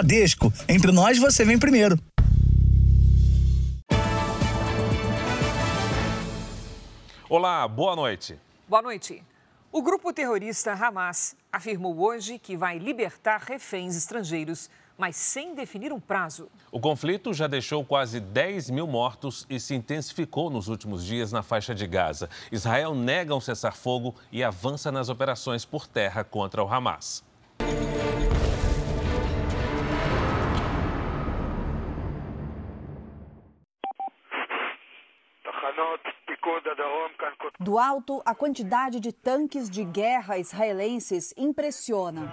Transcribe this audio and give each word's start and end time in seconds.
Bradesco. 0.00 0.50
Entre 0.66 0.90
nós, 0.90 1.18
você 1.18 1.44
vem 1.44 1.58
primeiro. 1.58 1.98
Olá, 7.28 7.68
boa 7.68 7.94
noite. 7.94 8.38
Boa 8.66 8.80
noite. 8.80 9.22
O 9.70 9.82
grupo 9.82 10.12
terrorista 10.12 10.72
Hamas 10.72 11.36
afirmou 11.52 12.00
hoje 12.00 12.38
que 12.38 12.56
vai 12.56 12.78
libertar 12.78 13.42
reféns 13.46 13.94
estrangeiros, 13.94 14.70
mas 14.96 15.16
sem 15.16 15.54
definir 15.54 15.92
um 15.92 16.00
prazo. 16.00 16.48
O 16.72 16.80
conflito 16.80 17.34
já 17.34 17.46
deixou 17.46 17.84
quase 17.84 18.20
10 18.20 18.70
mil 18.70 18.86
mortos 18.86 19.46
e 19.50 19.60
se 19.60 19.74
intensificou 19.74 20.48
nos 20.48 20.66
últimos 20.66 21.04
dias 21.04 21.30
na 21.30 21.42
faixa 21.42 21.74
de 21.74 21.86
Gaza. 21.86 22.28
Israel 22.50 22.94
nega 22.94 23.34
um 23.34 23.40
cessar-fogo 23.40 24.14
e 24.32 24.42
avança 24.42 24.90
nas 24.90 25.10
operações 25.10 25.64
por 25.66 25.86
terra 25.86 26.24
contra 26.24 26.64
o 26.64 26.72
Hamas. 26.72 27.22
Do 37.62 37.78
alto, 37.78 38.22
a 38.24 38.34
quantidade 38.34 38.98
de 38.98 39.12
tanques 39.12 39.68
de 39.68 39.84
guerra 39.84 40.38
israelenses 40.38 41.34
impressiona. 41.36 42.32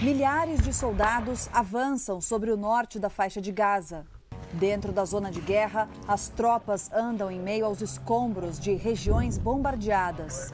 Milhares 0.00 0.62
de 0.62 0.72
soldados 0.72 1.50
avançam 1.52 2.18
sobre 2.18 2.50
o 2.50 2.56
norte 2.56 2.98
da 2.98 3.10
faixa 3.10 3.42
de 3.42 3.52
Gaza. 3.52 4.06
Dentro 4.54 4.90
da 4.90 5.04
zona 5.04 5.30
de 5.30 5.42
guerra, 5.42 5.86
as 6.08 6.30
tropas 6.30 6.90
andam 6.90 7.30
em 7.30 7.38
meio 7.38 7.66
aos 7.66 7.82
escombros 7.82 8.58
de 8.58 8.72
regiões 8.72 9.36
bombardeadas. 9.36 10.50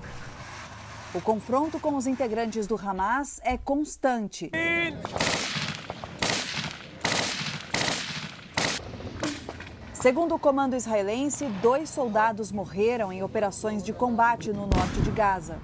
O 1.15 1.21
confronto 1.21 1.79
com 1.79 1.95
os 1.95 2.09
integrantes 2.09 2.67
do 2.67 2.75
Hamas 2.75 3.41
é 3.45 3.57
constante. 3.57 4.51
Segundo 10.03 10.35
o 10.35 10.39
comando 10.39 10.75
israelense, 10.75 11.47
dois 11.63 11.89
soldados 11.89 12.51
morreram 12.51 13.13
em 13.13 13.23
operações 13.23 13.85
de 13.85 13.93
combate 13.93 14.53
no 14.53 14.67
norte 14.67 15.01
de 15.01 15.13
Gaza. 15.13 15.61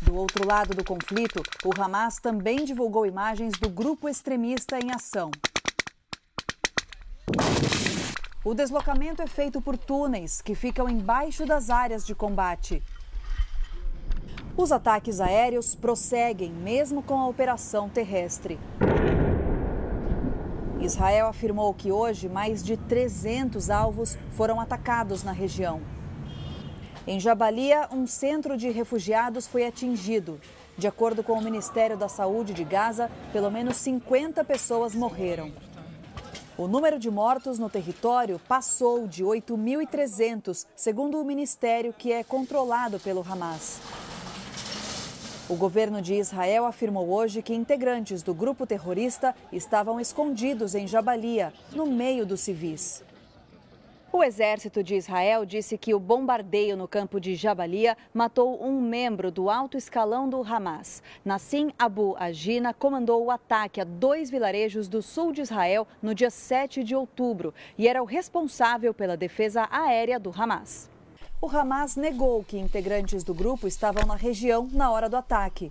Do 0.00 0.14
outro 0.14 0.46
lado 0.46 0.76
do 0.76 0.84
conflito, 0.84 1.42
o 1.64 1.72
Hamas 1.76 2.20
também 2.20 2.64
divulgou 2.64 3.04
imagens 3.04 3.54
do 3.58 3.68
grupo 3.68 4.08
extremista 4.08 4.78
em 4.78 4.92
ação. 4.92 5.32
O 8.44 8.54
deslocamento 8.54 9.20
é 9.20 9.26
feito 9.26 9.60
por 9.60 9.76
túneis 9.76 10.40
que 10.40 10.54
ficam 10.54 10.88
embaixo 10.88 11.44
das 11.44 11.68
áreas 11.68 12.06
de 12.06 12.14
combate. 12.14 12.80
Os 14.56 14.70
ataques 14.70 15.20
aéreos 15.20 15.74
prosseguem 15.74 16.52
mesmo 16.52 17.02
com 17.02 17.18
a 17.18 17.26
operação 17.26 17.88
terrestre. 17.88 18.56
Israel 20.80 21.26
afirmou 21.26 21.74
que 21.74 21.90
hoje 21.90 22.28
mais 22.28 22.62
de 22.62 22.76
300 22.76 23.68
alvos 23.68 24.16
foram 24.32 24.60
atacados 24.60 25.24
na 25.24 25.32
região. 25.32 25.80
Em 27.06 27.18
Jabalia, 27.18 27.88
um 27.90 28.06
centro 28.06 28.56
de 28.56 28.70
refugiados 28.70 29.46
foi 29.46 29.66
atingido. 29.66 30.40
De 30.76 30.86
acordo 30.86 31.22
com 31.24 31.32
o 31.32 31.42
Ministério 31.42 31.96
da 31.96 32.08
Saúde 32.08 32.52
de 32.52 32.62
Gaza, 32.62 33.10
pelo 33.32 33.50
menos 33.50 33.76
50 33.78 34.44
pessoas 34.44 34.94
morreram. 34.94 35.50
O 36.56 36.68
número 36.68 36.98
de 36.98 37.10
mortos 37.10 37.58
no 37.58 37.70
território 37.70 38.40
passou 38.46 39.06
de 39.06 39.24
8.300, 39.24 40.66
segundo 40.76 41.20
o 41.20 41.24
ministério 41.24 41.92
que 41.96 42.12
é 42.12 42.22
controlado 42.22 43.00
pelo 43.00 43.24
Hamas. 43.28 43.80
O 45.48 45.56
governo 45.56 46.02
de 46.02 46.12
Israel 46.12 46.66
afirmou 46.66 47.08
hoje 47.08 47.40
que 47.40 47.54
integrantes 47.54 48.22
do 48.22 48.34
grupo 48.34 48.66
terrorista 48.66 49.34
estavam 49.50 49.98
escondidos 49.98 50.74
em 50.74 50.86
Jabalia, 50.86 51.54
no 51.72 51.86
meio 51.86 52.26
dos 52.26 52.40
civis. 52.40 53.02
O 54.12 54.22
exército 54.22 54.82
de 54.82 54.94
Israel 54.94 55.46
disse 55.46 55.78
que 55.78 55.94
o 55.94 55.98
bombardeio 55.98 56.76
no 56.76 56.86
campo 56.86 57.18
de 57.18 57.34
Jabalia 57.34 57.96
matou 58.12 58.62
um 58.62 58.78
membro 58.78 59.30
do 59.30 59.48
alto 59.48 59.78
escalão 59.78 60.28
do 60.28 60.42
Hamas. 60.42 61.02
Nassim 61.24 61.72
Abu 61.78 62.14
Agina 62.18 62.74
comandou 62.74 63.24
o 63.24 63.30
ataque 63.30 63.80
a 63.80 63.84
dois 63.84 64.30
vilarejos 64.30 64.86
do 64.86 65.00
sul 65.00 65.32
de 65.32 65.40
Israel 65.40 65.88
no 66.02 66.14
dia 66.14 66.30
7 66.30 66.84
de 66.84 66.94
outubro 66.94 67.54
e 67.78 67.88
era 67.88 68.02
o 68.02 68.06
responsável 68.06 68.92
pela 68.92 69.16
defesa 69.16 69.66
aérea 69.70 70.20
do 70.20 70.30
Hamas. 70.30 70.90
O 71.40 71.46
Hamas 71.46 71.94
negou 71.94 72.42
que 72.42 72.58
integrantes 72.58 73.22
do 73.22 73.32
grupo 73.32 73.68
estavam 73.68 74.04
na 74.04 74.16
região 74.16 74.68
na 74.72 74.90
hora 74.90 75.08
do 75.08 75.16
ataque. 75.16 75.70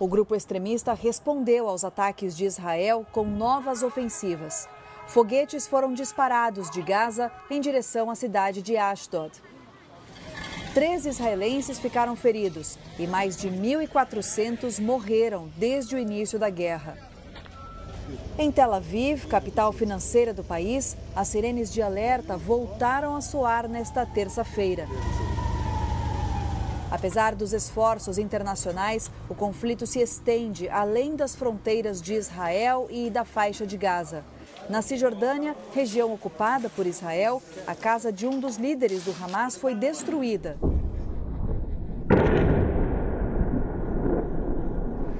O 0.00 0.08
grupo 0.08 0.34
extremista 0.34 0.92
respondeu 0.94 1.68
aos 1.68 1.84
ataques 1.84 2.36
de 2.36 2.44
Israel 2.44 3.06
com 3.12 3.24
novas 3.24 3.84
ofensivas. 3.84 4.68
Foguetes 5.06 5.68
foram 5.68 5.94
disparados 5.94 6.68
de 6.70 6.82
Gaza 6.82 7.30
em 7.48 7.60
direção 7.60 8.10
à 8.10 8.16
cidade 8.16 8.62
de 8.62 8.76
Ashdod. 8.76 9.30
Três 10.74 11.06
israelenses 11.06 11.78
ficaram 11.78 12.16
feridos 12.16 12.76
e 12.98 13.06
mais 13.06 13.36
de 13.36 13.48
1.400 13.48 14.82
morreram 14.82 15.48
desde 15.56 15.94
o 15.94 15.98
início 16.00 16.36
da 16.36 16.50
guerra. 16.50 16.98
Em 18.38 18.50
Tel 18.50 18.74
Aviv, 18.74 19.26
capital 19.26 19.72
financeira 19.72 20.34
do 20.34 20.44
país, 20.44 20.96
as 21.14 21.28
sirenes 21.28 21.72
de 21.72 21.80
alerta 21.80 22.36
voltaram 22.36 23.16
a 23.16 23.20
soar 23.20 23.68
nesta 23.68 24.04
terça-feira. 24.04 24.86
Apesar 26.90 27.34
dos 27.34 27.52
esforços 27.52 28.18
internacionais, 28.18 29.10
o 29.28 29.34
conflito 29.34 29.86
se 29.86 30.00
estende 30.00 30.68
além 30.68 31.16
das 31.16 31.34
fronteiras 31.34 32.00
de 32.00 32.14
Israel 32.14 32.86
e 32.88 33.10
da 33.10 33.24
faixa 33.24 33.66
de 33.66 33.76
Gaza. 33.76 34.24
Na 34.70 34.80
Cisjordânia, 34.80 35.56
região 35.74 36.12
ocupada 36.12 36.70
por 36.70 36.86
Israel, 36.86 37.42
a 37.66 37.74
casa 37.74 38.12
de 38.12 38.26
um 38.26 38.38
dos 38.38 38.56
líderes 38.56 39.02
do 39.02 39.14
Hamas 39.20 39.56
foi 39.56 39.74
destruída. 39.74 40.56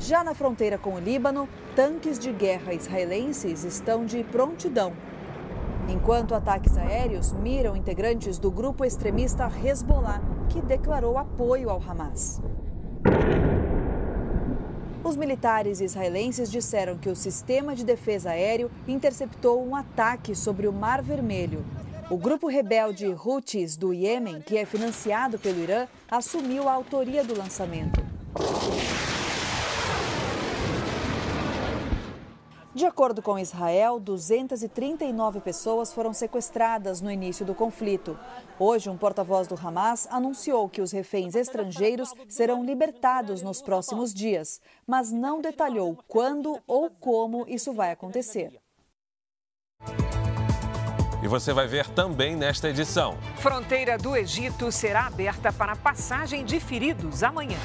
Já 0.07 0.23
na 0.23 0.35
fronteira 0.35 0.77
com 0.77 0.97
o 0.97 0.99
Líbano, 0.99 1.49
tanques 1.75 2.19
de 2.19 2.31
guerra 2.31 2.75
israelenses 2.75 3.65
estão 3.65 4.05
de 4.05 4.23
prontidão. 4.23 4.93
Enquanto 5.89 6.35
ataques 6.35 6.77
aéreos 6.77 7.33
miram 7.33 7.75
integrantes 7.75 8.39
do 8.39 8.51
grupo 8.51 8.85
extremista 8.85 9.51
Hezbollah, 9.65 10.21
que 10.51 10.61
declarou 10.61 11.17
apoio 11.17 11.71
ao 11.71 11.81
Hamas. 11.81 12.39
Os 15.03 15.17
militares 15.17 15.81
israelenses 15.81 16.51
disseram 16.51 16.99
que 16.99 17.09
o 17.09 17.17
sistema 17.17 17.75
de 17.75 17.83
defesa 17.83 18.33
aéreo 18.33 18.71
interceptou 18.87 19.67
um 19.67 19.75
ataque 19.75 20.35
sobre 20.35 20.69
o 20.69 20.73
Mar 20.73 21.01
Vermelho. 21.01 21.65
O 22.11 22.19
grupo 22.19 22.47
rebelde 22.47 23.07
Houthis 23.07 23.75
do 23.75 23.95
Iêmen, 23.95 24.43
que 24.43 24.59
é 24.59 24.67
financiado 24.67 25.39
pelo 25.39 25.61
Irã, 25.61 25.87
assumiu 26.11 26.69
a 26.69 26.75
autoria 26.75 27.25
do 27.25 27.35
lançamento. 27.35 28.04
De 32.75 32.85
acordo 32.85 33.23
com 33.23 33.39
Israel, 33.39 34.01
239 34.01 35.41
pessoas 35.41 35.93
foram 35.93 36.13
sequestradas 36.13 37.01
no 37.01 37.09
início 37.09 37.47
do 37.47 37.55
conflito. 37.55 38.19
Hoje, 38.59 38.91
um 38.91 38.97
porta-voz 38.99 39.47
do 39.47 39.55
Hamas 39.55 40.09
anunciou 40.11 40.69
que 40.69 40.81
os 40.81 40.91
reféns 40.91 41.37
estrangeiros 41.37 42.13
serão 42.29 42.65
libertados 42.65 43.43
nos 43.43 43.63
próximos 43.63 44.13
dias, 44.13 44.61
mas 44.85 45.13
não 45.13 45.41
detalhou 45.41 45.97
quando 46.09 46.59
ou 46.67 46.91
como 46.91 47.45
isso 47.47 47.73
vai 47.73 47.93
acontecer. 47.93 48.64
E 51.25 51.27
você 51.27 51.55
vai 51.55 51.67
ver 51.67 51.89
também 51.89 52.37
nesta 52.37 52.69
edição. 52.69 53.17
Fronteira 53.37 53.97
do 53.97 54.15
Egito 54.15 54.71
será 54.71 55.07
aberta 55.07 55.51
para 55.51 55.75
passagem 55.75 56.45
de 56.45 56.61
feridos 56.61 57.23
amanhã. 57.23 57.57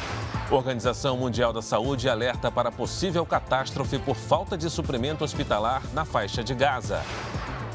Organização 0.50 1.18
Mundial 1.18 1.52
da 1.52 1.62
Saúde 1.62 2.08
alerta 2.08 2.50
para 2.50 2.72
possível 2.72 3.26
catástrofe 3.26 4.00
por 4.00 4.16
falta 4.16 4.58
de 4.58 4.70
suprimento 4.70 5.26
hospitalar 5.26 5.84
na 5.94 6.06
faixa 6.06 6.42
de 6.42 6.56
Gaza. 6.56 7.04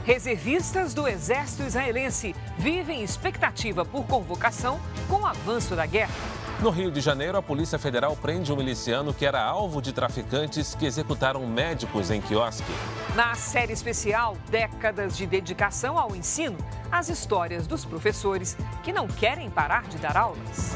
Reservistas 0.06 0.94
do 0.94 1.06
exército 1.06 1.64
israelense 1.64 2.34
vivem 2.56 3.02
expectativa 3.02 3.84
por 3.84 4.06
convocação 4.06 4.80
com 5.06 5.16
o 5.16 5.26
avanço 5.26 5.76
da 5.76 5.84
guerra. 5.84 6.43
No 6.64 6.70
Rio 6.70 6.90
de 6.90 6.98
Janeiro, 6.98 7.36
a 7.36 7.42
Polícia 7.42 7.78
Federal 7.78 8.16
prende 8.16 8.50
um 8.50 8.56
miliciano 8.56 9.12
que 9.12 9.26
era 9.26 9.38
alvo 9.44 9.82
de 9.82 9.92
traficantes 9.92 10.74
que 10.74 10.86
executaram 10.86 11.46
médicos 11.46 12.10
em 12.10 12.22
quiosque. 12.22 12.72
Na 13.14 13.34
série 13.34 13.74
especial 13.74 14.34
Décadas 14.48 15.14
de 15.14 15.26
Dedicação 15.26 15.98
ao 15.98 16.16
Ensino, 16.16 16.56
as 16.90 17.10
histórias 17.10 17.66
dos 17.66 17.84
professores 17.84 18.56
que 18.82 18.94
não 18.94 19.06
querem 19.06 19.50
parar 19.50 19.82
de 19.82 19.98
dar 19.98 20.16
aulas. 20.16 20.74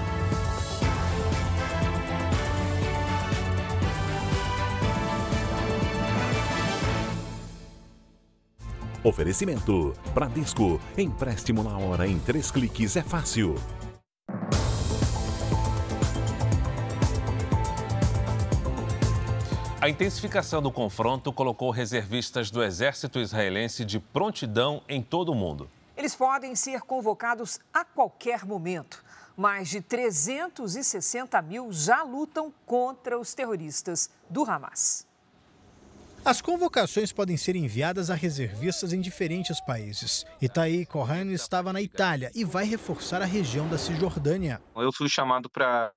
Oferecimento: 9.02 9.94
Bradesco. 10.12 10.78
Empréstimo 10.98 11.62
na 11.62 11.78
hora 11.78 12.06
em 12.06 12.18
três 12.18 12.50
cliques 12.50 12.94
é 12.94 13.02
fácil. 13.02 13.54
A 19.88 19.90
intensificação 19.90 20.60
do 20.60 20.70
confronto 20.70 21.32
colocou 21.32 21.70
reservistas 21.70 22.50
do 22.50 22.62
exército 22.62 23.18
israelense 23.18 23.86
de 23.86 23.98
prontidão 23.98 24.82
em 24.86 25.02
todo 25.02 25.32
o 25.32 25.34
mundo. 25.34 25.66
Eles 25.96 26.14
podem 26.14 26.54
ser 26.54 26.82
convocados 26.82 27.58
a 27.72 27.86
qualquer 27.86 28.44
momento. 28.44 29.02
Mais 29.34 29.66
de 29.70 29.80
360 29.80 31.40
mil 31.40 31.72
já 31.72 32.02
lutam 32.02 32.52
contra 32.66 33.18
os 33.18 33.32
terroristas 33.32 34.10
do 34.28 34.44
Hamas. 34.44 35.07
As 36.24 36.42
convocações 36.42 37.12
podem 37.12 37.36
ser 37.36 37.56
enviadas 37.56 38.10
a 38.10 38.14
reservistas 38.14 38.92
em 38.92 39.00
diferentes 39.00 39.60
países. 39.60 40.26
Itaí 40.42 40.84
Corrêa 40.84 41.24
estava 41.32 41.72
na 41.72 41.80
Itália 41.80 42.30
e 42.34 42.44
vai 42.44 42.64
reforçar 42.64 43.22
a 43.22 43.24
região 43.24 43.68
da 43.68 43.78
Cisjordânia. 43.78 44.60
Eu 44.76 44.92
fui 44.92 45.08
chamado 45.08 45.48
para 45.48 45.92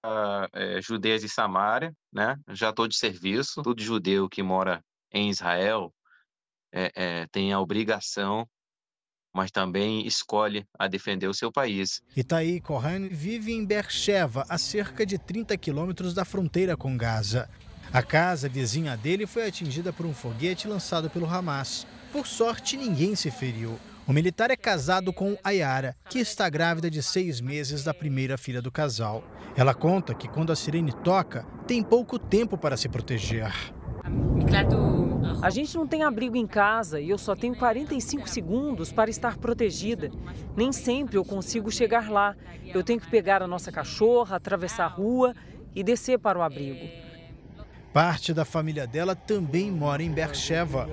é, 0.53 0.81
Judeias 0.81 1.21
de 1.21 1.29
Samaria, 1.29 1.93
né? 2.13 2.37
Já 2.49 2.69
estou 2.69 2.87
de 2.87 2.95
serviço. 2.95 3.61
Todo 3.61 3.81
judeu 3.81 4.29
que 4.29 4.41
mora 4.41 4.81
em 5.11 5.29
Israel 5.29 5.93
é, 6.73 6.91
é, 6.95 7.27
tem 7.27 7.51
a 7.51 7.59
obrigação 7.59 8.47
mas 9.33 9.49
também 9.49 10.05
escolhe 10.05 10.65
a 10.77 10.87
defender 10.87 11.27
o 11.27 11.33
seu 11.33 11.51
país. 11.51 12.01
Itaí 12.15 12.59
Corrêa 12.59 12.99
vive 13.09 13.53
em 13.53 13.65
Beersheba, 13.65 14.45
a 14.49 14.57
cerca 14.57 15.05
de 15.05 15.17
30 15.17 15.57
quilômetros 15.57 16.13
da 16.13 16.25
fronteira 16.25 16.75
com 16.75 16.97
Gaza. 16.97 17.49
A 17.93 18.01
casa 18.01 18.47
vizinha 18.47 18.95
dele 18.95 19.27
foi 19.27 19.45
atingida 19.45 19.91
por 19.91 20.05
um 20.05 20.13
foguete 20.13 20.65
lançado 20.65 21.09
pelo 21.09 21.25
Hamas. 21.29 21.85
Por 22.13 22.25
sorte, 22.25 22.77
ninguém 22.77 23.15
se 23.15 23.29
feriu. 23.29 23.77
O 24.07 24.13
militar 24.13 24.49
é 24.49 24.55
casado 24.55 25.11
com 25.11 25.37
Ayara, 25.43 25.93
que 26.09 26.19
está 26.19 26.49
grávida 26.49 26.89
de 26.89 27.03
seis 27.03 27.41
meses 27.41 27.83
da 27.83 27.93
primeira 27.93 28.37
filha 28.37 28.61
do 28.61 28.71
casal. 28.71 29.21
Ela 29.57 29.73
conta 29.73 30.13
que 30.13 30.29
quando 30.29 30.53
a 30.53 30.55
sirene 30.55 30.93
toca, 30.93 31.45
tem 31.67 31.83
pouco 31.83 32.17
tempo 32.17 32.57
para 32.57 32.77
se 32.77 32.87
proteger. 32.87 33.51
A 35.41 35.49
gente 35.49 35.75
não 35.75 35.85
tem 35.85 36.03
abrigo 36.03 36.37
em 36.37 36.47
casa 36.47 37.01
e 37.01 37.09
eu 37.09 37.17
só 37.17 37.35
tenho 37.35 37.57
45 37.57 38.29
segundos 38.29 38.89
para 38.89 39.09
estar 39.09 39.37
protegida. 39.37 40.09
Nem 40.55 40.71
sempre 40.71 41.17
eu 41.17 41.25
consigo 41.25 41.69
chegar 41.69 42.09
lá. 42.09 42.37
Eu 42.73 42.83
tenho 42.83 43.01
que 43.01 43.09
pegar 43.09 43.43
a 43.43 43.47
nossa 43.47 43.69
cachorra, 43.69 44.37
atravessar 44.37 44.85
a 44.85 44.87
rua 44.87 45.35
e 45.75 45.83
descer 45.83 46.17
para 46.17 46.39
o 46.39 46.41
abrigo. 46.41 47.10
Parte 47.93 48.33
da 48.33 48.45
família 48.45 48.87
dela 48.87 49.13
também 49.13 49.69
mora 49.69 50.01
em 50.01 50.09
Beersheba. 50.09 50.87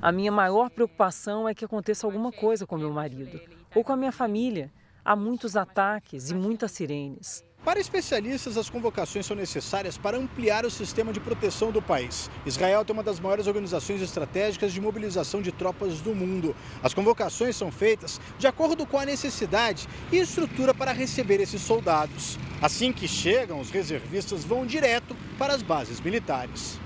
A 0.00 0.10
minha 0.10 0.32
maior 0.32 0.70
preocupação 0.70 1.46
é 1.46 1.54
que 1.54 1.62
aconteça 1.62 2.06
alguma 2.06 2.32
coisa 2.32 2.66
com 2.66 2.78
meu 2.78 2.90
marido 2.90 3.38
ou 3.74 3.84
com 3.84 3.92
a 3.92 3.96
minha 3.96 4.12
família. 4.12 4.72
Há 5.04 5.14
muitos 5.14 5.56
ataques 5.56 6.30
e 6.30 6.34
muitas 6.34 6.72
sirenes. 6.72 7.44
Para 7.64 7.80
especialistas, 7.80 8.58
as 8.58 8.68
convocações 8.68 9.24
são 9.24 9.34
necessárias 9.34 9.96
para 9.96 10.18
ampliar 10.18 10.66
o 10.66 10.70
sistema 10.70 11.14
de 11.14 11.18
proteção 11.18 11.72
do 11.72 11.80
país. 11.80 12.30
Israel 12.44 12.84
tem 12.84 12.92
uma 12.92 13.02
das 13.02 13.18
maiores 13.18 13.46
organizações 13.46 14.02
estratégicas 14.02 14.70
de 14.70 14.82
mobilização 14.82 15.40
de 15.40 15.50
tropas 15.50 16.02
do 16.02 16.14
mundo. 16.14 16.54
As 16.82 16.92
convocações 16.92 17.56
são 17.56 17.72
feitas 17.72 18.20
de 18.38 18.46
acordo 18.46 18.84
com 18.84 18.98
a 18.98 19.06
necessidade 19.06 19.88
e 20.12 20.18
estrutura 20.18 20.74
para 20.74 20.92
receber 20.92 21.40
esses 21.40 21.62
soldados. 21.62 22.38
Assim 22.60 22.92
que 22.92 23.08
chegam, 23.08 23.58
os 23.58 23.70
reservistas 23.70 24.44
vão 24.44 24.66
direto 24.66 25.16
para 25.38 25.54
as 25.54 25.62
bases 25.62 26.02
militares. 26.02 26.83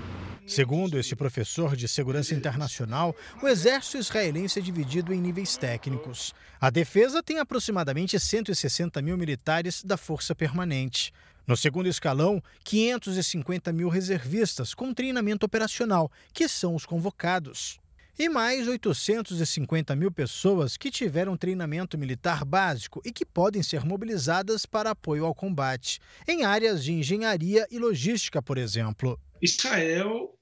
Segundo 0.49 0.97
este 0.97 1.15
professor 1.15 1.75
de 1.75 1.87
segurança 1.87 2.33
internacional, 2.33 3.15
o 3.39 3.47
exército 3.47 3.99
israelense 3.99 4.57
é 4.57 4.61
dividido 4.63 5.13
em 5.13 5.21
níveis 5.21 5.55
técnicos. 5.55 6.33
A 6.59 6.71
defesa 6.71 7.21
tem 7.21 7.37
aproximadamente 7.37 8.19
160 8.19 8.99
mil 8.99 9.15
militares 9.15 9.83
da 9.83 9.95
Força 9.95 10.33
Permanente. 10.33 11.13
No 11.45 11.55
segundo 11.55 11.87
escalão, 11.87 12.41
550 12.63 13.71
mil 13.71 13.89
reservistas 13.89 14.73
com 14.73 14.91
treinamento 14.91 15.45
operacional, 15.45 16.11
que 16.33 16.47
são 16.47 16.73
os 16.73 16.83
convocados. 16.83 17.79
E 18.17 18.27
mais 18.27 18.67
850 18.67 19.95
mil 19.95 20.11
pessoas 20.11 20.77
que 20.77 20.89
tiveram 20.89 21.37
treinamento 21.37 21.95
militar 21.95 22.43
básico 22.43 23.03
e 23.05 23.11
que 23.11 23.23
podem 23.23 23.61
ser 23.61 23.85
mobilizadas 23.85 24.65
para 24.65 24.89
apoio 24.89 25.25
ao 25.25 25.35
combate, 25.35 25.99
em 26.27 26.43
áreas 26.43 26.83
de 26.83 26.91
engenharia 26.91 27.67
e 27.69 27.77
logística, 27.77 28.41
por 28.41 28.57
exemplo. 28.57 29.17
Israel 29.41 30.33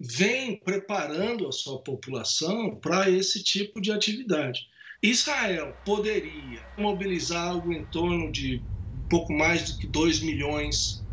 vem 0.00 0.56
preparando 0.56 1.46
a 1.46 1.52
sua 1.52 1.82
população 1.82 2.76
para 2.76 3.08
esse 3.08 3.42
tipo 3.42 3.80
de 3.80 3.92
atividade. 3.92 4.60
Israel 5.02 5.76
poderia 5.84 6.64
mobilizar 6.78 7.48
algo 7.48 7.72
em 7.72 7.84
torno 7.86 8.30
de 8.30 8.62
pouco 9.10 9.32
mais 9.32 9.70
do 9.70 9.78
que 9.78 9.86
2 9.86 10.20
milhões 10.20 11.04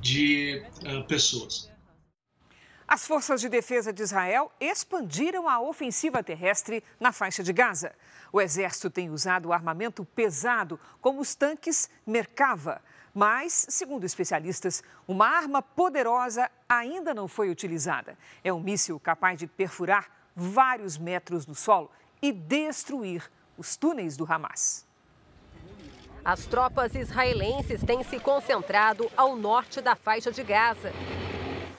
de 0.00 0.62
uh, 0.86 1.06
pessoas. 1.06 1.70
As 2.86 3.06
forças 3.06 3.40
de 3.40 3.48
defesa 3.48 3.92
de 3.92 4.02
Israel 4.02 4.52
expandiram 4.60 5.48
a 5.48 5.60
ofensiva 5.60 6.22
terrestre 6.22 6.84
na 7.00 7.10
faixa 7.10 7.42
de 7.42 7.52
Gaza. 7.52 7.94
O 8.32 8.40
exército 8.40 8.90
tem 8.90 9.10
usado 9.10 9.52
armamento 9.52 10.04
pesado, 10.04 10.78
como 11.00 11.20
os 11.20 11.34
tanques 11.34 11.88
Merkava, 12.06 12.82
mas, 13.14 13.66
segundo 13.68 14.04
especialistas, 14.04 14.82
uma 15.06 15.26
arma 15.26 15.60
poderosa 15.62 16.50
ainda 16.68 17.12
não 17.12 17.28
foi 17.28 17.50
utilizada. 17.50 18.16
É 18.42 18.52
um 18.52 18.60
míssil 18.60 18.98
capaz 18.98 19.38
de 19.38 19.46
perfurar 19.46 20.10
vários 20.34 20.96
metros 20.96 21.46
no 21.46 21.54
solo 21.54 21.90
e 22.22 22.32
destruir 22.32 23.30
os 23.56 23.76
túneis 23.76 24.16
do 24.16 24.24
Hamas. 24.30 24.86
As 26.24 26.46
tropas 26.46 26.94
israelenses 26.94 27.82
têm 27.82 28.04
se 28.04 28.18
concentrado 28.20 29.10
ao 29.16 29.36
norte 29.36 29.80
da 29.80 29.96
faixa 29.96 30.30
de 30.30 30.42
Gaza 30.42 30.92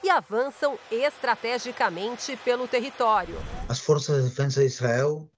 e 0.02 0.10
avançam 0.10 0.78
estrategicamente 0.90 2.36
pelo 2.36 2.68
território. 2.68 3.34
As 3.68 3.80
forças 3.80 4.22
de 4.22 4.28
defesa 4.28 4.60
de 4.60 4.66
Israel 4.66 5.30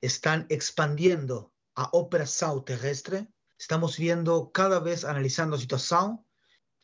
estão 0.00 0.46
expandindo 0.48 1.50
a 1.74 1.88
operação 1.96 2.60
terrestre 2.60 3.26
Estamos 3.64 3.96
viendo 3.96 4.44
cada 4.48 4.78
vez 4.78 5.06
analizando 5.06 5.54
a 5.54 5.58
situação 5.58 6.22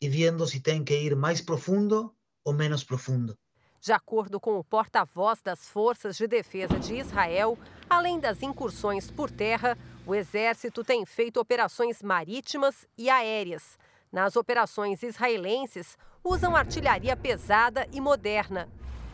e 0.01 0.09
vendo 0.09 0.47
se 0.47 0.59
tem 0.59 0.83
que 0.83 0.99
ir 0.99 1.15
mais 1.15 1.39
profundo 1.39 2.11
ou 2.43 2.55
menos 2.55 2.83
profundo. 2.83 3.37
De 3.79 3.93
acordo 3.93 4.39
com 4.39 4.57
o 4.57 4.63
porta-voz 4.63 5.43
das 5.43 5.69
Forças 5.69 6.17
de 6.17 6.25
Defesa 6.25 6.79
de 6.79 6.95
Israel, 6.95 7.55
além 7.87 8.19
das 8.19 8.41
incursões 8.41 9.11
por 9.11 9.29
terra, 9.29 9.77
o 10.07 10.15
Exército 10.15 10.83
tem 10.83 11.05
feito 11.05 11.39
operações 11.39 12.01
marítimas 12.01 12.87
e 12.97 13.11
aéreas. 13.11 13.77
Nas 14.11 14.35
operações 14.35 15.03
israelenses, 15.03 15.95
usam 16.23 16.55
artilharia 16.55 17.15
pesada 17.15 17.87
e 17.93 18.01
moderna. 18.01 18.67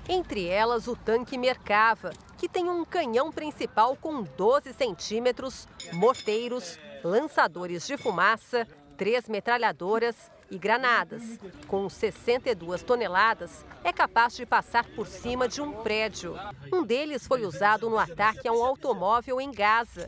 Entre 0.07 0.47
elas, 0.47 0.87
o 0.87 0.95
tanque 0.95 1.37
Merkava, 1.37 2.13
que 2.37 2.47
tem 2.47 2.69
um 2.69 2.85
canhão 2.85 3.29
principal 3.29 3.97
com 3.97 4.23
12 4.23 4.71
centímetros, 4.71 5.67
morteiros, 5.91 6.79
lançadores 7.03 7.85
de 7.85 7.97
fumaça, 7.97 8.67
três 8.97 9.27
metralhadoras 9.27 10.31
e 10.49 10.57
granadas. 10.57 11.37
Com 11.67 11.89
62 11.89 12.83
toneladas, 12.83 13.65
é 13.83 13.93
capaz 13.93 14.35
de 14.35 14.45
passar 14.45 14.85
por 14.95 15.07
cima 15.07 15.47
de 15.47 15.61
um 15.61 15.71
prédio. 15.71 16.35
Um 16.73 16.83
deles 16.83 17.27
foi 17.27 17.45
usado 17.45 17.89
no 17.89 17.97
ataque 17.97 18.47
a 18.47 18.51
um 18.51 18.63
automóvel 18.63 19.39
em 19.39 19.51
Gaza. 19.51 20.07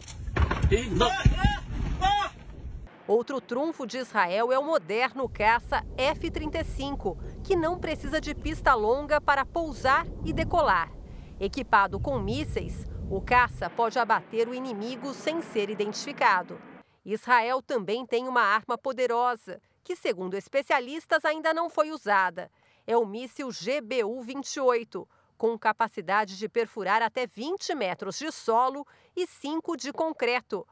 Outro 3.08 3.42
trunfo 3.42 3.88
de 3.88 3.98
Israel 3.98 4.52
é 4.52 4.60
o 4.60 4.64
moderno 4.64 5.28
caça 5.28 5.84
F-35, 5.98 7.18
que 7.44 7.56
não 7.56 7.80
precisa 7.80 8.22
de 8.22 8.36
pista 8.36 8.76
longa 8.76 9.20
para 9.20 9.44
pousar 9.44 10.06
e 10.24 10.32
decolar. 10.32 10.92
Equipado 11.40 12.00
com 12.00 12.20
mísseis, 12.20 12.86
o 13.10 13.20
caça 13.20 13.68
pode 13.68 13.98
abater 13.98 14.48
o 14.48 14.54
inimigo 14.54 15.12
sem 15.14 15.42
ser 15.42 15.72
identificado. 15.72 16.60
Israel 17.06 17.62
também 17.62 18.06
tem 18.06 18.28
uma 18.28 18.42
arma 18.42 18.78
poderosa, 18.78 19.62
que, 19.84 19.96
segundo 19.96 20.36
especialistas, 20.36 21.24
ainda 21.26 21.54
não 21.54 21.70
foi 21.70 21.92
usada. 21.92 22.52
É 22.86 22.98
o 22.98 23.06
míssil 23.06 23.48
GBU-28, 23.48 25.08
com 25.38 25.58
capacidade 25.58 26.38
de 26.38 26.50
perfurar 26.50 27.02
até 27.02 27.26
20 27.26 27.74
metros 27.74 28.20
de 28.20 28.32
solo 28.32 28.86
e 29.16 29.26
5 29.26 29.78
de 29.78 29.94
concreto. 29.94 30.68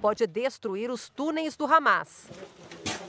Pode 0.00 0.26
destruir 0.26 0.90
os 0.90 1.10
túneis 1.10 1.56
do 1.56 1.66
Hamas. 1.66 2.28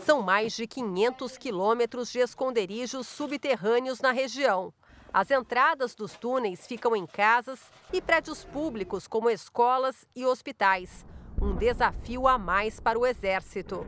São 0.05 0.21
mais 0.21 0.53
de 0.53 0.67
500 0.67 1.37
quilômetros 1.37 2.11
de 2.11 2.19
esconderijos 2.19 3.07
subterrâneos 3.07 4.01
na 4.01 4.11
região. 4.11 4.73
As 5.13 5.31
entradas 5.31 5.95
dos 5.95 6.13
túneis 6.17 6.67
ficam 6.67 6.95
em 6.95 7.05
casas 7.05 7.71
e 7.93 8.01
prédios 8.01 8.43
públicos, 8.43 9.07
como 9.07 9.29
escolas 9.29 10.05
e 10.15 10.25
hospitais 10.25 11.05
um 11.41 11.55
desafio 11.55 12.27
a 12.27 12.37
mais 12.37 12.79
para 12.79 12.99
o 12.99 13.05
exército. 13.05 13.85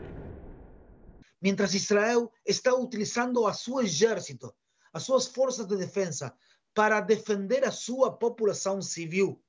Mientras 1.39 1.75
Israel 1.75 2.31
está 2.43 2.73
utilizando 2.73 3.45
a 3.45 3.53
seu 3.53 3.79
exército, 3.79 4.51
as 4.91 5.03
suas 5.03 5.27
forças 5.27 5.67
de 5.67 5.77
defesa, 5.77 6.33
para 6.73 6.99
defender 6.99 7.63
a 7.63 7.71
sua 7.71 8.11
população 8.11 8.81
civil, 8.81 9.39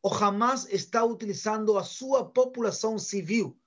o 0.00 0.14
Hamas 0.14 0.68
está 0.70 1.02
utilizando 1.04 1.76
a 1.76 1.82
sua 1.82 2.24
população 2.24 2.96
civil 2.98 3.58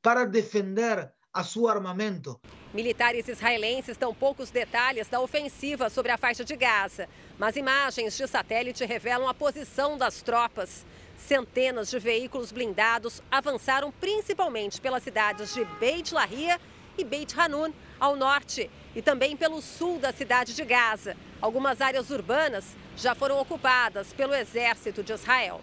para 0.00 0.24
defender 0.24 1.12
a 1.32 1.44
su 1.44 1.68
armamento. 1.68 2.40
Militares 2.72 3.28
israelenses 3.28 3.98
dão 3.98 4.14
poucos 4.14 4.50
detalhes 4.50 5.06
da 5.08 5.20
ofensiva 5.20 5.90
sobre 5.90 6.12
a 6.12 6.16
faixa 6.16 6.44
de 6.44 6.56
Gaza, 6.56 7.08
mas 7.38 7.56
imagens 7.56 8.16
de 8.16 8.26
satélite 8.26 8.84
revelam 8.86 9.28
a 9.28 9.34
posição 9.34 9.98
das 9.98 10.22
tropas. 10.22 10.86
Centenas 11.20 11.90
de 11.90 11.98
veículos 11.98 12.50
blindados 12.50 13.22
avançaram 13.30 13.92
principalmente 13.92 14.80
pelas 14.80 15.02
cidades 15.02 15.54
de 15.54 15.64
Beit 15.78 16.12
Lahia 16.12 16.60
e 16.98 17.04
Beit 17.04 17.38
Hanun, 17.38 17.72
ao 18.00 18.16
norte, 18.16 18.70
e 18.96 19.02
também 19.02 19.36
pelo 19.36 19.62
sul 19.62 19.98
da 19.98 20.12
cidade 20.12 20.54
de 20.54 20.64
Gaza. 20.64 21.16
Algumas 21.40 21.80
áreas 21.80 22.10
urbanas 22.10 22.64
já 22.96 23.14
foram 23.14 23.38
ocupadas 23.38 24.12
pelo 24.12 24.34
exército 24.34 25.02
de 25.02 25.12
Israel. 25.12 25.60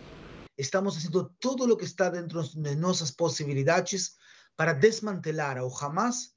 Estamos 0.58 0.96
fazendo 0.96 1.32
tudo 1.40 1.72
o 1.72 1.76
que 1.78 1.86
está 1.86 2.10
dentro 2.10 2.42
de 2.44 2.76
nossas 2.76 3.12
possibilidades 3.12 4.16
para 4.56 4.74
desmantelar 4.74 5.58
o 5.58 5.76
Hamas, 5.76 6.34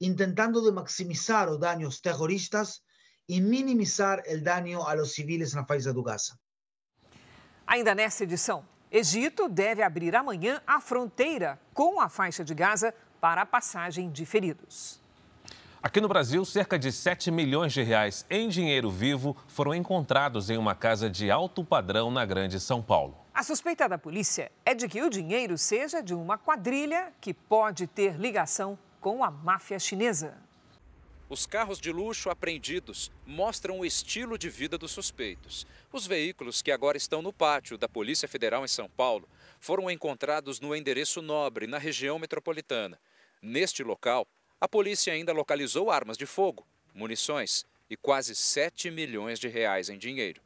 intentando 0.00 0.60
de 0.62 0.70
maximizar 0.70 1.48
os 1.48 1.58
danos 1.58 2.00
terroristas 2.00 2.82
e 3.28 3.40
minimizar 3.40 4.22
o 4.28 4.40
dano 4.40 4.82
a 4.82 4.92
los 4.94 5.14
civis 5.14 5.54
na 5.54 5.66
faixa 5.66 5.92
do 5.92 6.02
Gaza. 6.02 6.38
Ainda 7.66 7.96
nessa 7.96 8.22
edição, 8.22 8.64
Egito 8.92 9.48
deve 9.48 9.82
abrir 9.82 10.14
amanhã 10.14 10.62
a 10.64 10.80
fronteira 10.80 11.58
com 11.74 12.00
a 12.00 12.08
faixa 12.08 12.44
de 12.44 12.54
Gaza 12.54 12.94
para 13.20 13.42
a 13.42 13.46
passagem 13.46 14.08
de 14.08 14.24
feridos. 14.24 15.00
Aqui 15.82 16.00
no 16.00 16.06
Brasil, 16.06 16.44
cerca 16.44 16.78
de 16.78 16.92
7 16.92 17.30
milhões 17.30 17.72
de 17.72 17.82
reais 17.82 18.24
em 18.30 18.48
dinheiro 18.48 18.88
vivo 18.88 19.36
foram 19.48 19.74
encontrados 19.74 20.48
em 20.48 20.56
uma 20.56 20.76
casa 20.76 21.10
de 21.10 21.28
alto 21.28 21.64
padrão 21.64 22.08
na 22.08 22.24
Grande 22.24 22.60
São 22.60 22.80
Paulo. 22.80 23.16
A 23.34 23.42
suspeita 23.42 23.88
da 23.88 23.98
polícia 23.98 24.50
é 24.64 24.72
de 24.72 24.88
que 24.88 25.02
o 25.02 25.10
dinheiro 25.10 25.58
seja 25.58 26.00
de 26.00 26.14
uma 26.14 26.38
quadrilha 26.38 27.12
que 27.20 27.34
pode 27.34 27.88
ter 27.88 28.16
ligação 28.16 28.78
com 29.00 29.24
a 29.24 29.30
máfia 29.30 29.78
chinesa. 29.78 30.45
Os 31.28 31.44
carros 31.44 31.80
de 31.80 31.90
luxo 31.90 32.30
apreendidos 32.30 33.10
mostram 33.26 33.80
o 33.80 33.84
estilo 33.84 34.38
de 34.38 34.48
vida 34.48 34.78
dos 34.78 34.92
suspeitos. 34.92 35.66
Os 35.92 36.06
veículos 36.06 36.62
que 36.62 36.70
agora 36.70 36.96
estão 36.96 37.20
no 37.20 37.32
pátio 37.32 37.76
da 37.76 37.88
Polícia 37.88 38.28
Federal 38.28 38.64
em 38.64 38.68
São 38.68 38.88
Paulo 38.88 39.28
foram 39.58 39.90
encontrados 39.90 40.60
no 40.60 40.74
endereço 40.74 41.20
Nobre, 41.20 41.66
na 41.66 41.78
região 41.78 42.16
metropolitana. 42.16 42.96
Neste 43.42 43.82
local, 43.82 44.24
a 44.60 44.68
polícia 44.68 45.12
ainda 45.12 45.32
localizou 45.32 45.90
armas 45.90 46.16
de 46.16 46.26
fogo, 46.26 46.64
munições 46.94 47.66
e 47.90 47.96
quase 47.96 48.32
7 48.32 48.88
milhões 48.92 49.40
de 49.40 49.48
reais 49.48 49.88
em 49.88 49.98
dinheiro. 49.98 50.40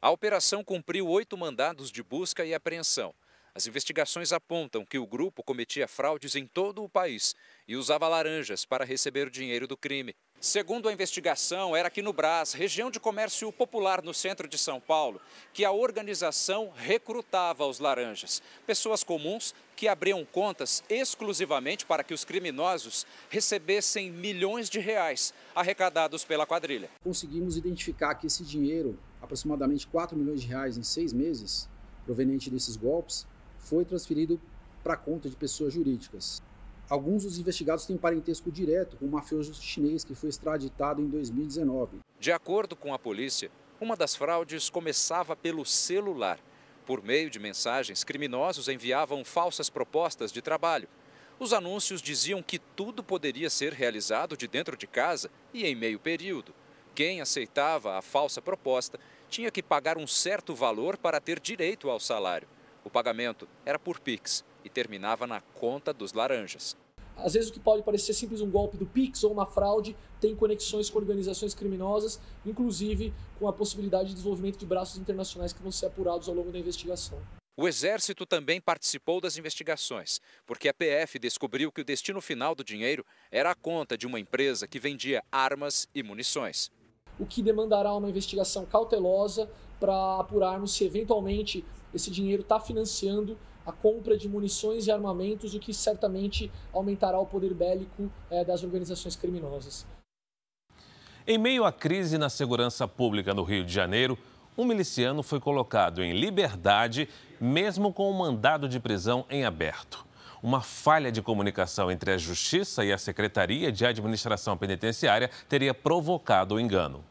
A 0.00 0.10
operação 0.10 0.64
cumpriu 0.64 1.08
oito 1.08 1.36
mandados 1.36 1.90
de 1.90 2.02
busca 2.02 2.42
e 2.42 2.54
apreensão. 2.54 3.14
As 3.54 3.66
investigações 3.66 4.32
apontam 4.32 4.82
que 4.82 4.98
o 4.98 5.06
grupo 5.06 5.42
cometia 5.42 5.86
fraudes 5.86 6.34
em 6.34 6.46
todo 6.46 6.82
o 6.82 6.88
país 6.88 7.36
e 7.68 7.76
usava 7.76 8.08
laranjas 8.08 8.64
para 8.64 8.84
receber 8.84 9.26
o 9.28 9.30
dinheiro 9.30 9.66
do 9.66 9.76
crime. 9.76 10.16
Segundo 10.44 10.88
a 10.88 10.92
investigação, 10.92 11.76
era 11.76 11.86
aqui 11.86 12.02
no 12.02 12.12
Brás, 12.12 12.52
região 12.52 12.90
de 12.90 12.98
comércio 12.98 13.52
popular 13.52 14.02
no 14.02 14.12
centro 14.12 14.48
de 14.48 14.58
São 14.58 14.80
Paulo, 14.80 15.20
que 15.52 15.64
a 15.64 15.70
organização 15.70 16.72
recrutava 16.74 17.64
os 17.64 17.78
laranjas. 17.78 18.42
Pessoas 18.66 19.04
comuns 19.04 19.54
que 19.76 19.86
abriam 19.86 20.24
contas 20.24 20.82
exclusivamente 20.90 21.86
para 21.86 22.02
que 22.02 22.12
os 22.12 22.24
criminosos 22.24 23.06
recebessem 23.30 24.10
milhões 24.10 24.68
de 24.68 24.80
reais 24.80 25.32
arrecadados 25.54 26.24
pela 26.24 26.44
quadrilha. 26.44 26.90
Conseguimos 27.04 27.56
identificar 27.56 28.16
que 28.16 28.26
esse 28.26 28.42
dinheiro, 28.42 28.98
aproximadamente 29.22 29.86
4 29.86 30.18
milhões 30.18 30.42
de 30.42 30.48
reais 30.48 30.76
em 30.76 30.82
seis 30.82 31.12
meses, 31.12 31.68
proveniente 32.04 32.50
desses 32.50 32.74
golpes, 32.74 33.28
foi 33.60 33.84
transferido 33.84 34.40
para 34.82 34.96
conta 34.96 35.30
de 35.30 35.36
pessoas 35.36 35.72
jurídicas. 35.72 36.42
Alguns 36.88 37.22
dos 37.24 37.38
investigados 37.38 37.86
têm 37.86 37.96
parentesco 37.96 38.50
direto 38.50 38.96
com 38.96 39.06
o 39.06 39.10
mafioso 39.10 39.54
chinês 39.54 40.04
que 40.04 40.14
foi 40.14 40.28
extraditado 40.28 41.00
em 41.00 41.08
2019. 41.08 42.00
De 42.18 42.32
acordo 42.32 42.76
com 42.76 42.92
a 42.92 42.98
polícia, 42.98 43.50
uma 43.80 43.96
das 43.96 44.14
fraudes 44.14 44.68
começava 44.68 45.34
pelo 45.34 45.64
celular. 45.64 46.38
Por 46.84 47.02
meio 47.02 47.30
de 47.30 47.38
mensagens, 47.38 48.04
criminosos 48.04 48.68
enviavam 48.68 49.24
falsas 49.24 49.70
propostas 49.70 50.32
de 50.32 50.42
trabalho. 50.42 50.88
Os 51.38 51.52
anúncios 51.52 52.02
diziam 52.02 52.42
que 52.42 52.58
tudo 52.58 53.02
poderia 53.02 53.48
ser 53.48 53.72
realizado 53.72 54.36
de 54.36 54.46
dentro 54.46 54.76
de 54.76 54.86
casa 54.86 55.30
e 55.54 55.64
em 55.64 55.74
meio 55.74 55.98
período. 55.98 56.54
Quem 56.94 57.20
aceitava 57.20 57.96
a 57.96 58.02
falsa 58.02 58.42
proposta 58.42 59.00
tinha 59.30 59.50
que 59.50 59.62
pagar 59.62 59.96
um 59.96 60.06
certo 60.06 60.54
valor 60.54 60.98
para 60.98 61.20
ter 61.20 61.40
direito 61.40 61.88
ao 61.88 61.98
salário. 61.98 62.46
O 62.84 62.90
pagamento 62.90 63.48
era 63.64 63.78
por 63.78 63.98
Pix 63.98 64.44
e 64.64 64.68
terminava 64.68 65.26
na 65.26 65.40
conta 65.40 65.92
dos 65.92 66.12
laranjas. 66.12 66.76
Às 67.16 67.34
vezes 67.34 67.50
o 67.50 67.52
que 67.52 67.60
pode 67.60 67.82
parecer 67.82 68.14
simples 68.14 68.40
um 68.40 68.50
golpe 68.50 68.76
do 68.76 68.86
Pix 68.86 69.22
ou 69.22 69.32
uma 69.32 69.46
fraude 69.46 69.96
tem 70.20 70.34
conexões 70.34 70.88
com 70.88 70.98
organizações 70.98 71.54
criminosas, 71.54 72.20
inclusive 72.44 73.12
com 73.38 73.46
a 73.46 73.52
possibilidade 73.52 74.08
de 74.08 74.14
desenvolvimento 74.14 74.58
de 74.58 74.66
braços 74.66 74.98
internacionais 74.98 75.52
que 75.52 75.62
vão 75.62 75.70
ser 75.70 75.86
apurados 75.86 76.28
ao 76.28 76.34
longo 76.34 76.50
da 76.50 76.58
investigação. 76.58 77.18
O 77.54 77.68
Exército 77.68 78.24
também 78.24 78.62
participou 78.62 79.20
das 79.20 79.36
investigações, 79.36 80.20
porque 80.46 80.70
a 80.70 80.74
PF 80.74 81.18
descobriu 81.18 81.70
que 81.70 81.82
o 81.82 81.84
destino 81.84 82.20
final 82.22 82.54
do 82.54 82.64
dinheiro 82.64 83.04
era 83.30 83.50
a 83.50 83.54
conta 83.54 83.96
de 83.96 84.06
uma 84.06 84.18
empresa 84.18 84.66
que 84.66 84.78
vendia 84.78 85.22
armas 85.30 85.86
e 85.94 86.02
munições. 86.02 86.72
O 87.18 87.26
que 87.26 87.42
demandará 87.42 87.94
uma 87.94 88.08
investigação 88.08 88.64
cautelosa 88.64 89.50
para 89.78 90.18
apurarmos 90.18 90.72
se 90.74 90.84
eventualmente 90.84 91.62
esse 91.92 92.10
dinheiro 92.10 92.40
está 92.40 92.58
financiando 92.58 93.36
a 93.66 93.72
compra 93.72 94.16
de 94.16 94.28
munições 94.28 94.86
e 94.86 94.90
armamentos, 94.90 95.54
o 95.54 95.60
que 95.60 95.72
certamente 95.72 96.50
aumentará 96.72 97.18
o 97.18 97.26
poder 97.26 97.54
bélico 97.54 98.10
é, 98.30 98.44
das 98.44 98.62
organizações 98.62 99.16
criminosas. 99.16 99.86
Em 101.26 101.38
meio 101.38 101.64
à 101.64 101.72
crise 101.72 102.18
na 102.18 102.28
segurança 102.28 102.88
pública 102.88 103.32
no 103.32 103.44
Rio 103.44 103.64
de 103.64 103.72
Janeiro, 103.72 104.18
um 104.58 104.64
miliciano 104.64 105.22
foi 105.22 105.40
colocado 105.40 106.02
em 106.02 106.12
liberdade, 106.12 107.08
mesmo 107.40 107.92
com 107.92 108.10
o 108.10 108.10
um 108.10 108.18
mandado 108.18 108.68
de 108.68 108.80
prisão 108.80 109.24
em 109.30 109.44
aberto. 109.44 110.04
Uma 110.42 110.60
falha 110.60 111.12
de 111.12 111.22
comunicação 111.22 111.90
entre 111.90 112.10
a 112.10 112.18
Justiça 112.18 112.84
e 112.84 112.92
a 112.92 112.98
Secretaria 112.98 113.70
de 113.70 113.86
Administração 113.86 114.56
Penitenciária 114.56 115.30
teria 115.48 115.72
provocado 115.72 116.56
o 116.56 116.60
engano. 116.60 117.04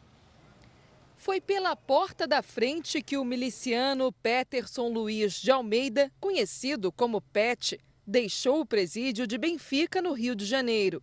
Foi 1.22 1.40
pela 1.40 1.76
porta 1.76 2.26
da 2.26 2.42
frente 2.42 3.00
que 3.00 3.16
o 3.16 3.24
miliciano 3.24 4.12
Peterson 4.12 4.88
Luiz 4.88 5.34
de 5.34 5.52
Almeida, 5.52 6.12
conhecido 6.20 6.92
como 6.92 7.22
Pet, 7.22 7.80
deixou 8.08 8.62
o 8.62 8.66
presídio 8.66 9.28
de 9.28 9.38
Benfica, 9.38 10.02
no 10.02 10.14
Rio 10.14 10.34
de 10.34 10.48
Janeiro. 10.48 11.00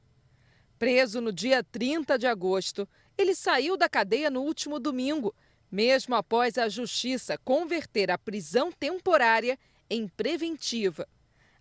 Preso 0.76 1.20
no 1.20 1.32
dia 1.32 1.62
30 1.62 2.18
de 2.18 2.26
agosto, 2.26 2.88
ele 3.16 3.32
saiu 3.32 3.76
da 3.76 3.88
cadeia 3.88 4.28
no 4.28 4.42
último 4.42 4.80
domingo, 4.80 5.32
mesmo 5.70 6.16
após 6.16 6.58
a 6.58 6.68
justiça 6.68 7.38
converter 7.38 8.10
a 8.10 8.18
prisão 8.18 8.72
temporária 8.72 9.56
em 9.88 10.08
preventiva. 10.08 11.06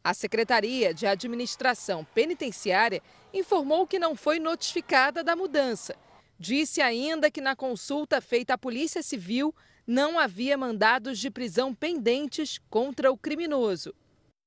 A 0.04 0.16
Secretaria 0.16 0.96
de 0.96 1.06
Administração 1.06 2.04
Penitenciária 2.04 3.04
informou 3.32 3.86
que 3.86 4.00
não 4.00 4.16
foi 4.16 4.40
notificada 4.40 5.24
da 5.24 5.36
mudança 5.36 5.96
Disse 6.40 6.82
ainda 6.82 7.32
que 7.32 7.42
na 7.42 7.56
consulta 7.56 8.22
feita 8.22 8.54
à 8.54 8.58
Polícia 8.58 9.02
Civil 9.02 9.54
não 9.88 10.20
havia 10.20 10.58
mandados 10.58 11.18
de 11.18 11.32
prisão 11.32 11.74
pendentes 11.74 12.60
contra 12.70 13.12
o 13.12 13.18
criminoso. 13.18 13.94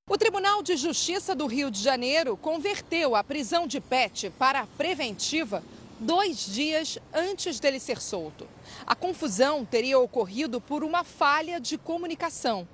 O 0.08 0.16
Tribunal 0.16 0.62
de 0.62 0.76
Justiça 0.76 1.34
do 1.34 1.46
Rio 1.46 1.70
de 1.70 1.80
Janeiro 1.80 2.36
converteu 2.36 3.16
a 3.16 3.24
prisão 3.24 3.66
de 3.66 3.80
Pet 3.80 4.30
para 4.38 4.60
a 4.60 4.66
preventiva 4.66 5.64
dois 5.98 6.46
dias 6.46 6.98
antes 7.12 7.58
dele 7.58 7.80
ser 7.80 8.00
solto. 8.00 8.46
A 8.86 8.94
confusão 8.94 9.64
teria 9.64 9.98
ocorrido 9.98 10.60
por 10.60 10.84
uma 10.84 11.02
falha 11.04 11.60
de 11.60 11.76
comunicação. 11.76 12.68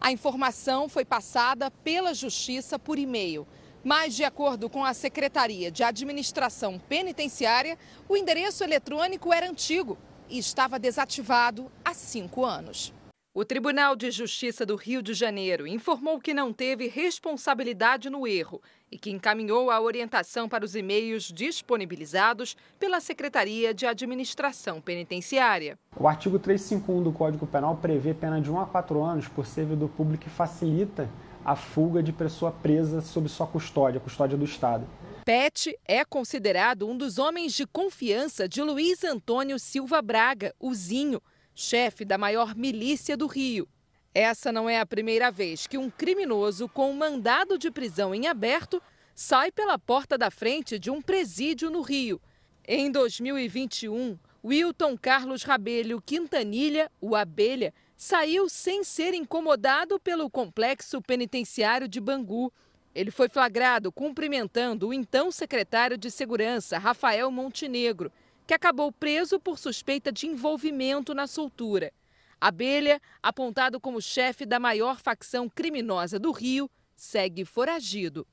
A 0.00 0.10
informação 0.10 0.88
foi 0.88 1.04
passada 1.04 1.70
pela 1.70 2.14
Justiça 2.14 2.78
por 2.78 2.98
e-mail 2.98 3.46
mas, 3.84 4.14
de 4.14 4.24
acordo 4.24 4.70
com 4.70 4.84
a 4.84 4.94
Secretaria 4.94 5.70
de 5.70 5.82
Administração 5.82 6.78
Penitenciária, 6.78 7.78
o 8.08 8.16
endereço 8.16 8.64
eletrônico 8.64 9.32
era 9.32 9.48
antigo 9.48 9.98
e 10.28 10.38
estava 10.38 10.78
desativado 10.78 11.70
há 11.84 11.92
cinco 11.92 12.44
anos. 12.44 12.92
O 13.36 13.44
Tribunal 13.44 13.96
de 13.96 14.12
Justiça 14.12 14.64
do 14.64 14.76
Rio 14.76 15.02
de 15.02 15.12
Janeiro 15.12 15.66
informou 15.66 16.20
que 16.20 16.32
não 16.32 16.52
teve 16.52 16.86
responsabilidade 16.86 18.08
no 18.08 18.28
erro 18.28 18.62
e 18.92 18.96
que 18.96 19.10
encaminhou 19.10 19.72
a 19.72 19.80
orientação 19.80 20.48
para 20.48 20.64
os 20.64 20.76
e-mails 20.76 21.32
disponibilizados 21.32 22.56
pela 22.78 23.00
Secretaria 23.00 23.74
de 23.74 23.86
Administração 23.86 24.80
Penitenciária. 24.80 25.76
O 25.96 26.06
artigo 26.06 26.38
351 26.38 27.02
do 27.02 27.10
Código 27.10 27.44
Penal 27.44 27.76
prevê 27.76 28.14
pena 28.14 28.40
de 28.40 28.48
1 28.48 28.60
a 28.60 28.66
4 28.66 29.02
anos 29.02 29.26
por 29.26 29.44
servidor 29.44 29.88
público 29.90 30.22
que 30.22 30.30
facilita 30.30 31.10
a 31.44 31.54
fuga 31.54 32.02
de 32.02 32.12
pessoa 32.12 32.50
presa 32.50 33.00
sob 33.00 33.28
sua 33.28 33.46
custódia, 33.46 34.00
custódia 34.00 34.36
do 34.36 34.44
Estado. 34.44 34.86
Pet 35.24 35.78
é 35.86 36.04
considerado 36.04 36.88
um 36.88 36.96
dos 36.96 37.18
homens 37.18 37.52
de 37.54 37.66
confiança 37.66 38.48
de 38.48 38.62
Luiz 38.62 39.04
Antônio 39.04 39.58
Silva 39.58 40.00
Braga, 40.00 40.54
o 40.58 40.74
Zinho, 40.74 41.20
chefe 41.54 42.04
da 42.04 42.18
maior 42.18 42.54
milícia 42.54 43.16
do 43.16 43.26
Rio. 43.26 43.68
Essa 44.14 44.52
não 44.52 44.68
é 44.68 44.78
a 44.78 44.86
primeira 44.86 45.30
vez 45.30 45.66
que 45.66 45.76
um 45.76 45.90
criminoso 45.90 46.68
com 46.68 46.92
mandado 46.92 47.58
de 47.58 47.70
prisão 47.70 48.14
em 48.14 48.26
aberto 48.26 48.80
sai 49.14 49.50
pela 49.50 49.78
porta 49.78 50.16
da 50.16 50.30
frente 50.30 50.78
de 50.78 50.90
um 50.90 51.00
presídio 51.00 51.70
no 51.70 51.80
Rio. 51.80 52.20
Em 52.66 52.90
2021, 52.90 54.18
Wilton 54.44 54.96
Carlos 54.96 55.42
Rabelho 55.42 56.00
Quintanilha, 56.00 56.90
o 57.00 57.16
Abelha, 57.16 57.72
saiu 58.04 58.50
sem 58.50 58.84
ser 58.84 59.14
incomodado 59.14 59.98
pelo 59.98 60.28
complexo 60.28 61.00
penitenciário 61.00 61.88
de 61.88 61.98
Bangu. 61.98 62.52
Ele 62.94 63.10
foi 63.10 63.30
flagrado 63.30 63.90
cumprimentando 63.90 64.88
o 64.88 64.92
então 64.92 65.32
secretário 65.32 65.96
de 65.96 66.10
Segurança, 66.10 66.76
Rafael 66.76 67.30
Montenegro, 67.30 68.12
que 68.46 68.52
acabou 68.52 68.92
preso 68.92 69.40
por 69.40 69.58
suspeita 69.58 70.12
de 70.12 70.26
envolvimento 70.26 71.14
na 71.14 71.26
soltura. 71.26 71.90
Abelha, 72.38 73.00
apontado 73.22 73.80
como 73.80 74.02
chefe 74.02 74.44
da 74.44 74.60
maior 74.60 75.00
facção 75.00 75.48
criminosa 75.48 76.18
do 76.18 76.30
Rio, 76.30 76.70
segue 76.94 77.42
foragido. 77.46 78.26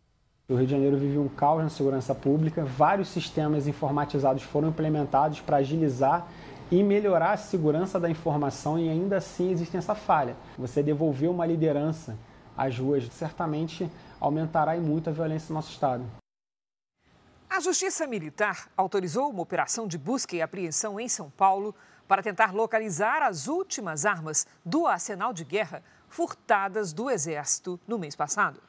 O 0.50 0.56
Rio 0.56 0.66
de 0.66 0.72
Janeiro 0.72 0.98
vive 0.98 1.18
um 1.18 1.30
caos 1.30 1.64
na 1.64 1.70
segurança 1.70 2.14
pública. 2.14 2.66
Vários 2.66 3.08
sistemas 3.08 3.68
informatizados 3.68 4.44
foram 4.44 4.68
implementados 4.68 5.40
para 5.40 5.58
agilizar 5.58 6.30
e 6.72 6.82
melhorar 6.82 7.34
a 7.34 7.38
segurança 7.38 8.00
da 8.00 8.10
informação 8.10 8.80
e 8.80 8.90
ainda 8.90 9.18
assim 9.18 9.52
existe 9.52 9.76
essa 9.76 9.94
falha. 9.94 10.38
Você 10.58 10.82
devolver 10.82 11.30
uma 11.30 11.46
liderança 11.46 12.18
às 12.58 12.78
ruas 12.78 13.08
certamente 13.12 13.92
aumentará 14.20 14.78
e 14.78 14.80
muito 14.80 15.10
a 15.10 15.14
violência 15.14 15.48
no 15.50 15.56
nosso 15.56 15.72
estado. 15.72 16.04
A 17.50 17.60
Justiça 17.60 18.08
Militar 18.08 18.70
autorizou 18.78 19.30
uma 19.30 19.42
operação 19.42 19.86
de 19.86 19.98
busca 19.98 20.36
e 20.36 20.42
apreensão 20.42 20.98
em 20.98 21.10
São 21.10 21.30
Paulo 21.30 21.76
para 22.08 22.24
tentar 22.24 22.54
localizar 22.54 23.22
as 23.22 23.48
últimas 23.48 24.06
armas 24.06 24.48
do 24.66 24.88
arsenal 24.88 25.34
de 25.34 25.44
guerra 25.44 25.84
furtadas 26.08 26.94
do 26.94 27.10
Exército 27.10 27.78
no 27.86 28.00
mês 28.00 28.16
passado. 28.16 28.62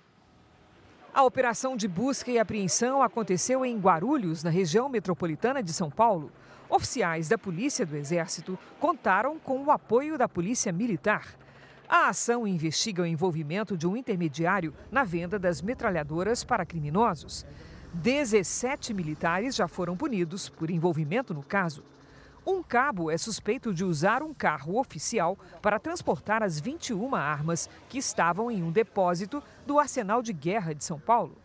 A 1.15 1.23
operação 1.23 1.77
de 1.77 1.87
busca 1.87 2.31
e 2.31 2.39
apreensão 2.39 3.03
aconteceu 3.03 3.65
em 3.67 3.79
Guarulhos, 3.79 4.43
na 4.43 4.51
região 4.51 4.89
metropolitana 4.89 5.63
de 5.63 5.73
São 5.73 5.91
Paulo. 5.91 6.33
Oficiais 6.73 7.29
da 7.29 7.37
Polícia 7.37 7.85
do 7.85 7.95
Exército 7.95 8.59
contaram 8.81 9.39
com 9.39 9.63
o 9.63 9.71
apoio 9.71 10.17
da 10.17 10.27
Polícia 10.27 10.73
Militar. 10.73 11.37
A 11.87 12.09
ação 12.09 12.47
investiga 12.47 13.03
o 13.03 13.07
envolvimento 13.07 13.77
de 13.77 13.87
um 13.87 13.95
intermediário 13.95 14.73
na 14.91 15.05
venda 15.05 15.39
das 15.39 15.61
metralhadoras 15.61 16.43
para 16.43 16.65
criminosos. 16.65 17.45
17 17.93 18.95
militares 18.95 19.55
já 19.55 19.69
foram 19.69 19.99
punidos 19.99 20.49
por 20.49 20.71
envolvimento 20.71 21.35
no 21.35 21.43
caso. 21.43 21.85
Um 22.47 22.63
cabo 22.63 23.11
é 23.11 23.19
suspeito 23.19 23.75
de 23.75 23.85
usar 23.85 24.23
um 24.23 24.33
carro 24.33 24.81
oficial 24.81 25.39
para 25.61 25.79
transportar 25.79 26.43
as 26.43 26.59
21 26.59 27.15
armas 27.15 27.69
que 27.87 27.99
estavam 27.99 28.51
em 28.51 28.63
um 28.63 28.73
depósito 28.73 29.43
do 29.67 29.79
Arsenal 29.79 30.23
de 30.23 30.33
Guerra 30.33 30.75
de 30.75 30.83
São 30.83 30.99
Paulo. 30.99 31.37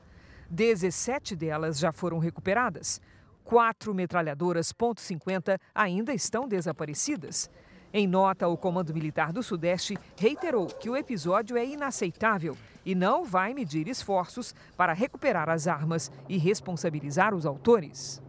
17 0.50 1.36
delas 1.36 1.78
já 1.78 1.92
foram 1.92 2.18
recuperadas. 2.18 3.02
Quatro 3.48 3.94
metralhadoras 3.94 4.74
.50 4.74 5.58
ainda 5.74 6.14
estão 6.14 6.50
desaparecidas. 6.50 7.50
Em 7.94 8.06
nota, 8.06 8.46
o 8.46 8.58
Comando 8.58 8.94
Militar 8.94 9.32
do 9.32 9.42
Sudeste 9.42 9.98
reiterou 10.18 10.66
que 10.68 10.90
o 10.90 10.98
episódio 10.98 11.56
é 11.56 11.66
inaceitável 11.66 12.58
e 12.86 12.94
não 12.94 13.24
vai 13.24 13.54
medir 13.54 13.88
esforços 13.88 14.54
para 14.76 14.92
recuperar 14.92 15.48
as 15.48 15.66
armas 15.66 16.12
e 16.28 16.38
responsabilizar 16.38 17.34
os 17.34 17.46
autores. 17.46 18.22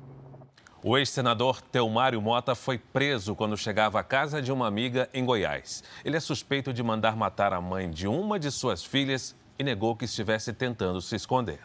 O 0.84 0.96
ex-senador 0.96 1.60
Telmário 1.62 2.22
Mota 2.22 2.54
foi 2.54 2.78
preso 2.78 3.34
quando 3.34 3.56
chegava 3.56 3.98
à 3.98 4.04
casa 4.04 4.40
de 4.40 4.52
uma 4.52 4.68
amiga 4.68 5.10
em 5.12 5.24
Goiás. 5.24 5.82
Ele 6.04 6.16
é 6.16 6.20
suspeito 6.20 6.72
de 6.72 6.80
mandar 6.80 7.16
matar 7.16 7.52
a 7.52 7.60
mãe 7.60 7.90
de 7.90 8.06
uma 8.06 8.38
de 8.38 8.52
suas 8.52 8.84
filhas 8.84 9.34
e 9.58 9.64
negou 9.64 9.96
que 9.96 10.04
estivesse 10.04 10.52
tentando 10.52 11.02
se 11.02 11.16
esconder. 11.16 11.58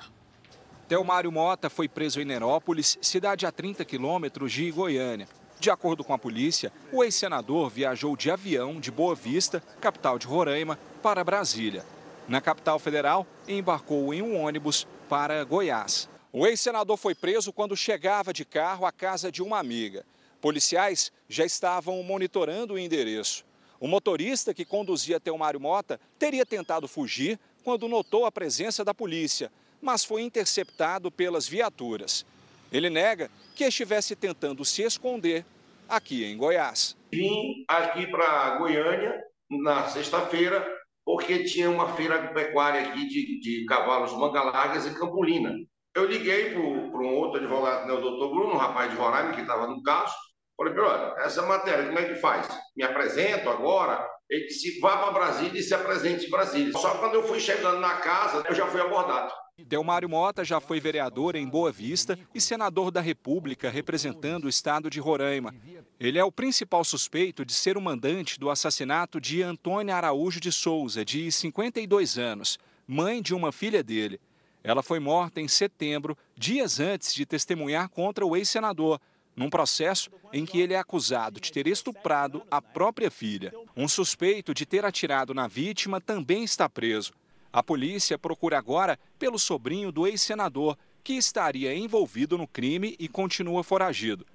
Telmário 0.87 1.31
Mota 1.31 1.69
foi 1.69 1.87
preso 1.87 2.19
em 2.19 2.25
Nerópolis, 2.25 2.97
cidade 3.01 3.45
a 3.45 3.51
30 3.51 3.85
quilômetros 3.85 4.51
de 4.51 4.69
Goiânia. 4.69 5.27
De 5.57 5.69
acordo 5.69 6.03
com 6.03 6.13
a 6.13 6.19
polícia, 6.19 6.73
o 6.91 7.03
ex-senador 7.03 7.69
viajou 7.69 8.17
de 8.17 8.29
avião 8.29 8.81
de 8.81 8.91
Boa 8.91 9.15
Vista, 9.15 9.63
capital 9.79 10.19
de 10.19 10.27
Roraima, 10.27 10.77
para 11.01 11.23
Brasília. 11.23 11.85
Na 12.27 12.41
capital 12.41 12.79
federal, 12.79 13.25
embarcou 13.47 14.13
em 14.13 14.21
um 14.21 14.37
ônibus 14.37 14.85
para 15.07 15.41
Goiás. 15.45 16.09
O 16.33 16.45
ex-senador 16.45 16.97
foi 16.97 17.15
preso 17.15 17.53
quando 17.53 17.77
chegava 17.77 18.33
de 18.33 18.43
carro 18.43 18.85
à 18.85 18.91
casa 18.91 19.31
de 19.31 19.41
uma 19.41 19.59
amiga. 19.59 20.05
Policiais 20.41 21.13
já 21.29 21.45
estavam 21.45 22.03
monitorando 22.03 22.73
o 22.73 22.79
endereço. 22.79 23.45
O 23.79 23.87
motorista 23.87 24.53
que 24.53 24.65
conduzia 24.65 25.19
Telmário 25.19 25.61
Mota 25.61 25.97
teria 26.19 26.45
tentado 26.45 26.89
fugir 26.89 27.39
quando 27.63 27.87
notou 27.87 28.25
a 28.25 28.31
presença 28.31 28.83
da 28.83 28.93
polícia, 28.93 29.49
mas 29.83 30.05
foi 30.05 30.21
interceptado 30.21 31.11
pelas 31.11 31.47
viaturas. 31.47 32.25
Ele 32.71 32.89
nega 32.89 33.29
que 33.55 33.65
estivesse 33.65 34.15
tentando 34.15 34.65
se 34.65 34.81
esconder 34.81 35.45
aqui 35.87 36.23
em 36.23 36.37
Goiás. 36.37 36.97
Vim 37.11 37.63
aqui 37.67 38.07
para 38.07 38.57
Goiânia 38.57 39.21
na 39.49 39.87
sexta-feira 39.89 40.65
porque 41.05 41.43
tinha 41.43 41.69
uma 41.69 41.93
feira 41.95 42.33
pecuária 42.33 42.81
aqui 42.81 43.05
de, 43.07 43.39
de 43.41 43.65
cavalos 43.65 44.13
manga 44.13 44.41
largas 44.41 44.87
em 44.87 44.93
Campolina. 44.93 45.53
Eu 45.95 46.05
liguei 46.05 46.51
para 46.51 46.61
um 46.61 47.15
outro 47.17 47.39
advogado, 47.39 47.85
né, 47.85 47.93
o 47.93 48.01
doutor 48.01 48.29
Bruno, 48.29 48.53
um 48.55 48.57
rapaz 48.57 48.89
de 48.89 48.97
Roraima, 48.97 49.33
que 49.33 49.41
estava 49.41 49.67
no 49.67 49.83
caso. 49.83 50.13
Falei, 50.57 50.73
olha, 50.79 51.13
essa 51.23 51.41
matéria, 51.43 51.85
como 51.85 51.99
é 51.99 52.05
que 52.05 52.15
faz? 52.15 52.47
Me 52.75 52.83
apresento 52.83 53.49
agora? 53.49 54.07
Ele 54.33 54.47
disse, 54.47 54.79
vá 54.79 54.97
para 54.97 55.11
Brasília 55.11 55.59
e 55.59 55.63
se 55.63 55.75
apresente 55.75 56.25
em 56.25 56.29
Brasília. 56.29 56.71
Só 56.73 56.97
quando 56.97 57.13
eu 57.13 57.27
fui 57.27 57.39
chegando 57.39 57.79
na 57.79 57.97
casa, 57.97 58.43
eu 58.49 58.55
já 58.55 58.65
fui 58.65 58.81
abordado. 58.81 59.31
Delmário 59.59 60.09
Mota 60.09 60.43
já 60.43 60.59
foi 60.59 60.79
vereador 60.79 61.35
em 61.35 61.47
Boa 61.47 61.71
Vista 61.71 62.17
e 62.33 62.41
senador 62.41 62.89
da 62.89 62.99
República 62.99 63.69
representando 63.69 64.45
o 64.45 64.49
estado 64.49 64.89
de 64.89 64.99
Roraima. 64.99 65.53
Ele 65.99 66.17
é 66.17 66.23
o 66.23 66.31
principal 66.31 66.83
suspeito 66.83 67.45
de 67.45 67.53
ser 67.53 67.77
o 67.77 67.81
mandante 67.81 68.39
do 68.39 68.49
assassinato 68.49 69.21
de 69.21 69.43
Antônia 69.43 69.95
Araújo 69.95 70.39
de 70.39 70.51
Souza, 70.51 71.05
de 71.05 71.31
52 71.31 72.17
anos, 72.17 72.57
mãe 72.87 73.21
de 73.21 73.35
uma 73.35 73.51
filha 73.51 73.83
dele. 73.83 74.19
Ela 74.63 74.81
foi 74.81 74.99
morta 74.99 75.39
em 75.39 75.47
setembro, 75.47 76.17
dias 76.35 76.79
antes 76.79 77.13
de 77.13 77.23
testemunhar 77.23 77.87
contra 77.89 78.25
o 78.25 78.35
ex-senador, 78.35 78.99
num 79.35 79.49
processo 79.49 80.09
em 80.31 80.45
que 80.45 80.59
ele 80.59 80.73
é 80.73 80.79
acusado 80.79 81.39
de 81.39 81.51
ter 81.51 81.67
estuprado 81.67 82.43
a 82.49 82.61
própria 82.61 83.11
filha. 83.11 83.53
Um 83.75 83.87
suspeito 83.87 84.53
de 84.53 84.65
ter 84.65 84.85
atirado 84.85 85.33
na 85.33 85.47
vítima 85.47 85.99
também 85.99 86.43
está 86.43 86.69
preso. 86.69 87.13
A 87.51 87.61
polícia 87.61 88.17
procura 88.17 88.57
agora 88.57 88.97
pelo 89.19 89.37
sobrinho 89.37 89.91
do 89.91 90.07
ex-senador, 90.07 90.77
que 91.03 91.13
estaria 91.13 91.75
envolvido 91.75 92.37
no 92.37 92.47
crime 92.47 92.95
e 92.97 93.07
continua 93.07 93.63
foragido. 93.63 94.25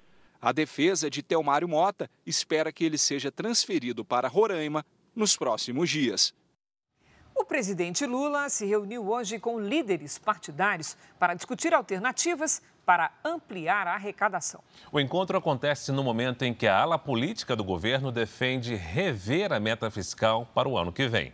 A 0.41 0.53
defesa 0.53 1.09
de 1.09 1.21
Telmário 1.21 1.67
Mota 1.67 2.09
espera 2.25 2.71
que 2.71 2.85
ele 2.85 2.97
seja 2.97 3.29
transferido 3.29 4.05
para 4.05 4.29
Roraima 4.29 4.85
nos 5.13 5.35
próximos 5.35 5.89
dias. 5.89 6.33
O 7.35 7.43
presidente 7.43 8.05
Lula 8.05 8.49
se 8.49 8.65
reuniu 8.65 9.09
hoje 9.09 9.39
com 9.39 9.59
líderes 9.59 10.17
partidários 10.17 10.95
para 11.17 11.33
discutir 11.33 11.73
alternativas 11.73 12.61
para 12.89 13.11
ampliar 13.23 13.85
a 13.85 13.93
arrecadação. 13.93 14.63
O 14.91 14.99
encontro 14.99 15.37
acontece 15.37 15.91
no 15.91 16.03
momento 16.03 16.41
em 16.41 16.55
que 16.55 16.65
a 16.65 16.75
ala 16.75 16.97
política 16.97 17.55
do 17.55 17.63
governo 17.63 18.11
defende 18.11 18.73
rever 18.73 19.53
a 19.53 19.59
meta 19.59 19.91
fiscal 19.91 20.49
para 20.55 20.67
o 20.67 20.75
ano 20.75 20.91
que 20.91 21.07
vem. 21.07 21.31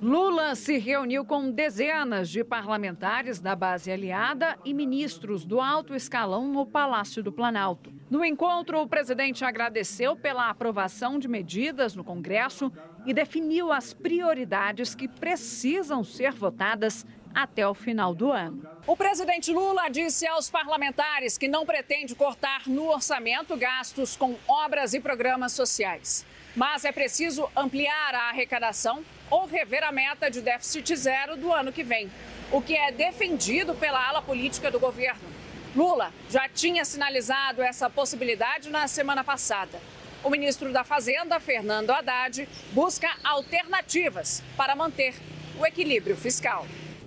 Lula 0.00 0.54
se 0.54 0.78
reuniu 0.78 1.24
com 1.24 1.50
dezenas 1.50 2.30
de 2.30 2.44
parlamentares 2.44 3.40
da 3.40 3.56
base 3.56 3.90
aliada 3.90 4.56
e 4.64 4.72
ministros 4.72 5.44
do 5.44 5.60
alto 5.60 5.92
escalão 5.92 6.46
no 6.46 6.64
Palácio 6.64 7.20
do 7.20 7.32
Planalto. 7.32 7.92
No 8.08 8.24
encontro, 8.24 8.80
o 8.80 8.86
presidente 8.86 9.44
agradeceu 9.44 10.14
pela 10.14 10.48
aprovação 10.48 11.18
de 11.18 11.26
medidas 11.26 11.96
no 11.96 12.04
Congresso 12.04 12.72
e 13.04 13.12
definiu 13.12 13.72
as 13.72 13.92
prioridades 13.92 14.94
que 14.94 15.08
precisam 15.08 16.04
ser 16.04 16.32
votadas 16.32 17.04
até 17.34 17.66
o 17.66 17.74
final 17.74 18.14
do 18.14 18.30
ano. 18.32 18.62
O 18.86 18.96
presidente 18.96 19.52
Lula 19.52 19.88
disse 19.88 20.26
aos 20.26 20.50
parlamentares 20.50 21.38
que 21.38 21.48
não 21.48 21.64
pretende 21.64 22.14
cortar 22.14 22.62
no 22.66 22.88
orçamento 22.88 23.56
gastos 23.56 24.16
com 24.16 24.36
obras 24.48 24.94
e 24.94 25.00
programas 25.00 25.52
sociais. 25.52 26.26
Mas 26.56 26.84
é 26.84 26.90
preciso 26.90 27.48
ampliar 27.56 28.14
a 28.14 28.28
arrecadação 28.30 29.04
ou 29.30 29.46
rever 29.46 29.84
a 29.84 29.92
meta 29.92 30.30
de 30.30 30.40
déficit 30.40 30.96
zero 30.96 31.36
do 31.36 31.52
ano 31.52 31.72
que 31.72 31.84
vem, 31.84 32.10
o 32.50 32.60
que 32.60 32.76
é 32.76 32.90
defendido 32.90 33.74
pela 33.74 34.04
ala 34.08 34.20
política 34.20 34.70
do 34.70 34.80
governo. 34.80 35.28
Lula 35.74 36.12
já 36.28 36.48
tinha 36.48 36.84
sinalizado 36.84 37.62
essa 37.62 37.88
possibilidade 37.88 38.70
na 38.70 38.88
semana 38.88 39.22
passada. 39.22 39.78
O 40.24 40.28
ministro 40.28 40.72
da 40.72 40.82
Fazenda, 40.82 41.38
Fernando 41.38 41.90
Haddad, 41.90 42.48
busca 42.72 43.08
alternativas 43.22 44.42
para 44.56 44.74
manter 44.74 45.14
o 45.58 45.64
equilíbrio 45.64 46.16
fiscal. 46.16 46.66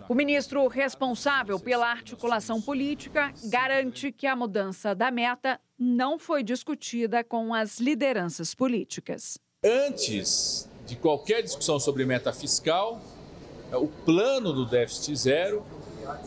O 0.09 0.13
ministro 0.13 0.67
responsável 0.67 1.57
pela 1.57 1.89
articulação 1.89 2.61
política 2.61 3.33
garante 3.45 4.11
que 4.11 4.27
a 4.27 4.35
mudança 4.35 4.93
da 4.93 5.09
meta 5.09 5.59
não 5.79 6.19
foi 6.19 6.43
discutida 6.43 7.23
com 7.23 7.53
as 7.53 7.79
lideranças 7.79 8.53
políticas. 8.53 9.37
Antes 9.63 10.69
de 10.85 10.97
qualquer 10.97 11.41
discussão 11.41 11.79
sobre 11.79 12.05
meta 12.05 12.33
fiscal, 12.33 13.01
o 13.71 13.87
plano 13.87 14.51
do 14.51 14.65
déficit 14.65 15.15
zero 15.15 15.65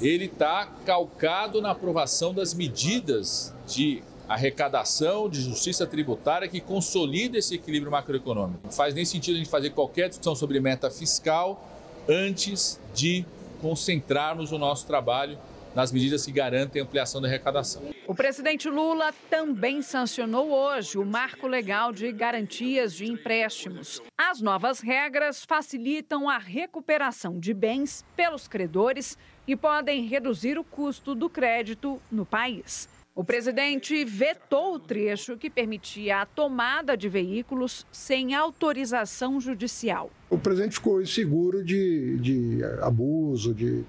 ele 0.00 0.24
está 0.24 0.66
calcado 0.86 1.60
na 1.60 1.72
aprovação 1.72 2.32
das 2.32 2.54
medidas 2.54 3.52
de 3.66 4.02
arrecadação, 4.26 5.28
de 5.28 5.42
justiça 5.42 5.86
tributária 5.86 6.48
que 6.48 6.60
consolida 6.60 7.36
esse 7.36 7.54
equilíbrio 7.54 7.92
macroeconômico. 7.92 8.60
Não 8.64 8.72
faz 8.72 8.94
nem 8.94 9.04
sentido 9.04 9.34
a 9.34 9.38
gente 9.38 9.50
fazer 9.50 9.70
qualquer 9.70 10.08
discussão 10.08 10.34
sobre 10.34 10.58
meta 10.60 10.90
fiscal 10.90 11.62
antes 12.08 12.80
de 12.94 13.24
concentrarmos 13.60 14.52
o 14.52 14.58
nosso 14.58 14.86
trabalho 14.86 15.38
nas 15.76 15.92
medidas 15.92 16.24
que 16.24 16.32
garantem 16.32 16.80
a 16.80 16.84
ampliação 16.84 17.20
da 17.20 17.28
arrecadação. 17.28 17.82
O 18.06 18.14
presidente 18.14 18.66
Lula 18.70 19.12
também 19.28 19.82
sancionou 19.82 20.50
hoje 20.50 20.96
o 20.96 21.04
marco 21.04 21.46
legal 21.46 21.92
de 21.92 22.10
garantias 22.12 22.94
de 22.94 23.04
empréstimos. 23.04 24.00
As 24.16 24.40
novas 24.40 24.80
regras 24.80 25.44
facilitam 25.44 26.30
a 26.30 26.38
recuperação 26.38 27.38
de 27.38 27.52
bens 27.52 28.02
pelos 28.16 28.48
credores 28.48 29.18
e 29.46 29.54
podem 29.54 30.06
reduzir 30.06 30.58
o 30.58 30.64
custo 30.64 31.14
do 31.14 31.28
crédito 31.28 32.00
no 32.10 32.24
país. 32.24 32.88
O 33.16 33.24
presidente 33.24 34.04
vetou 34.04 34.74
o 34.74 34.78
trecho 34.78 35.38
que 35.38 35.48
permitia 35.48 36.20
a 36.20 36.26
tomada 36.26 36.94
de 36.94 37.08
veículos 37.08 37.86
sem 37.90 38.34
autorização 38.34 39.40
judicial. 39.40 40.10
O 40.28 40.36
presidente 40.36 40.74
ficou 40.74 41.00
inseguro 41.00 41.64
de, 41.64 42.18
de 42.18 42.58
abuso, 42.82 43.54
de 43.54 43.82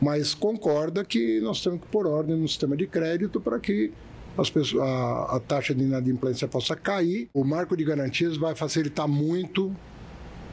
mas 0.00 0.34
concorda 0.34 1.04
que 1.04 1.40
nós 1.40 1.62
temos 1.62 1.80
que 1.80 1.86
pôr 1.86 2.08
ordem 2.08 2.36
no 2.36 2.48
sistema 2.48 2.76
de 2.76 2.88
crédito 2.88 3.40
para 3.40 3.60
que 3.60 3.92
pessoas, 4.52 4.82
a, 4.82 5.36
a, 5.36 5.40
taxa 5.40 5.72
de 5.72 5.84
inadimplência 5.84 6.48
possa 6.48 6.74
cair. 6.74 7.28
O 7.32 7.44
marco 7.44 7.76
de 7.76 7.84
garantias 7.84 8.36
vai 8.36 8.56
facilitar 8.56 9.06
muito 9.06 9.72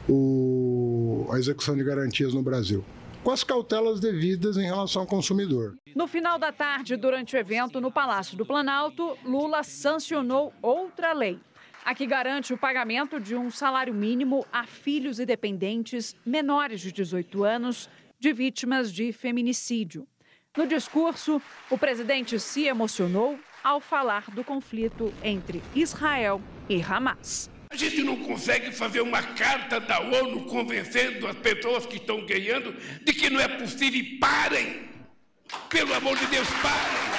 o, 0.08 1.26
a 1.32 1.38
execução 1.40 1.76
de 1.76 1.82
garantias 1.82 2.32
no 2.32 2.42
Brasil 2.44 2.84
com 3.22 3.30
as 3.30 3.44
cautelas 3.44 4.00
devidas 4.00 4.56
em 4.56 4.64
relação 4.64 5.02
ao 5.02 5.08
consumidor. 5.08 5.76
No 5.94 6.06
final 6.06 6.38
da 6.38 6.52
tarde, 6.52 6.96
durante 6.96 7.36
o 7.36 7.38
evento 7.38 7.80
no 7.80 7.92
Palácio 7.92 8.36
do 8.36 8.46
Planalto, 8.46 9.16
Lula 9.24 9.62
sancionou 9.62 10.52
outra 10.62 11.12
lei. 11.12 11.38
A 11.84 11.94
que 11.94 12.06
garante 12.06 12.52
o 12.52 12.58
pagamento 12.58 13.18
de 13.18 13.34
um 13.34 13.50
salário 13.50 13.94
mínimo 13.94 14.46
a 14.52 14.66
filhos 14.66 15.18
e 15.18 15.26
dependentes 15.26 16.14
menores 16.24 16.80
de 16.80 16.92
18 16.92 17.42
anos 17.42 17.88
de 18.18 18.32
vítimas 18.32 18.92
de 18.92 19.12
feminicídio. 19.12 20.06
No 20.56 20.66
discurso, 20.66 21.40
o 21.70 21.78
presidente 21.78 22.38
se 22.38 22.64
emocionou 22.64 23.38
ao 23.64 23.80
falar 23.80 24.30
do 24.30 24.44
conflito 24.44 25.12
entre 25.22 25.62
Israel 25.74 26.40
e 26.68 26.82
Hamas. 26.82 27.50
A 27.70 27.76
gente 27.76 28.02
não 28.02 28.16
consegue 28.16 28.72
fazer 28.72 29.00
uma 29.00 29.22
carta 29.22 29.78
da 29.78 30.00
ONU 30.00 30.44
convencendo 30.46 31.28
as 31.28 31.36
pessoas 31.36 31.86
que 31.86 31.98
estão 31.98 32.26
ganhando 32.26 32.74
de 33.04 33.12
que 33.12 33.30
não 33.30 33.40
é 33.40 33.46
possível 33.46 34.00
e 34.00 34.18
parem. 34.18 34.90
Pelo 35.68 35.94
amor 35.94 36.18
de 36.18 36.26
Deus, 36.26 36.48
parem. 36.60 37.10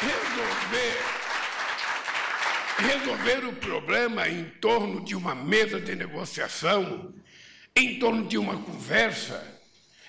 Resolver 0.00 1.18
resolver 2.78 3.44
o 3.48 3.52
problema 3.54 4.28
em 4.28 4.44
torno 4.60 5.04
de 5.04 5.16
uma 5.16 5.34
mesa 5.34 5.80
de 5.80 5.96
negociação, 5.96 7.12
em 7.74 7.98
torno 7.98 8.26
de 8.28 8.38
uma 8.38 8.56
conversa, 8.62 9.57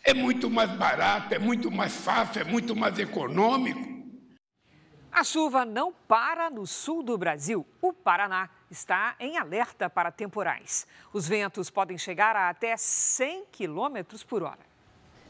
é 0.09 0.13
muito 0.13 0.49
mais 0.49 0.71
barato, 0.71 1.35
é 1.35 1.39
muito 1.39 1.69
mais 1.69 1.95
fácil, 1.95 2.41
é 2.41 2.43
muito 2.43 2.75
mais 2.75 2.97
econômico. 2.97 3.99
A 5.11 5.23
chuva 5.23 5.65
não 5.65 5.93
para 6.07 6.49
no 6.49 6.65
sul 6.65 7.03
do 7.03 7.17
Brasil. 7.17 7.65
O 7.81 7.93
Paraná 7.93 8.49
está 8.71 9.15
em 9.19 9.37
alerta 9.37 9.89
para 9.89 10.11
temporais. 10.11 10.87
Os 11.13 11.27
ventos 11.27 11.69
podem 11.69 11.97
chegar 11.97 12.35
a 12.35 12.49
até 12.49 12.75
100 12.75 13.45
quilômetros 13.51 14.23
por 14.23 14.41
hora. 14.43 14.67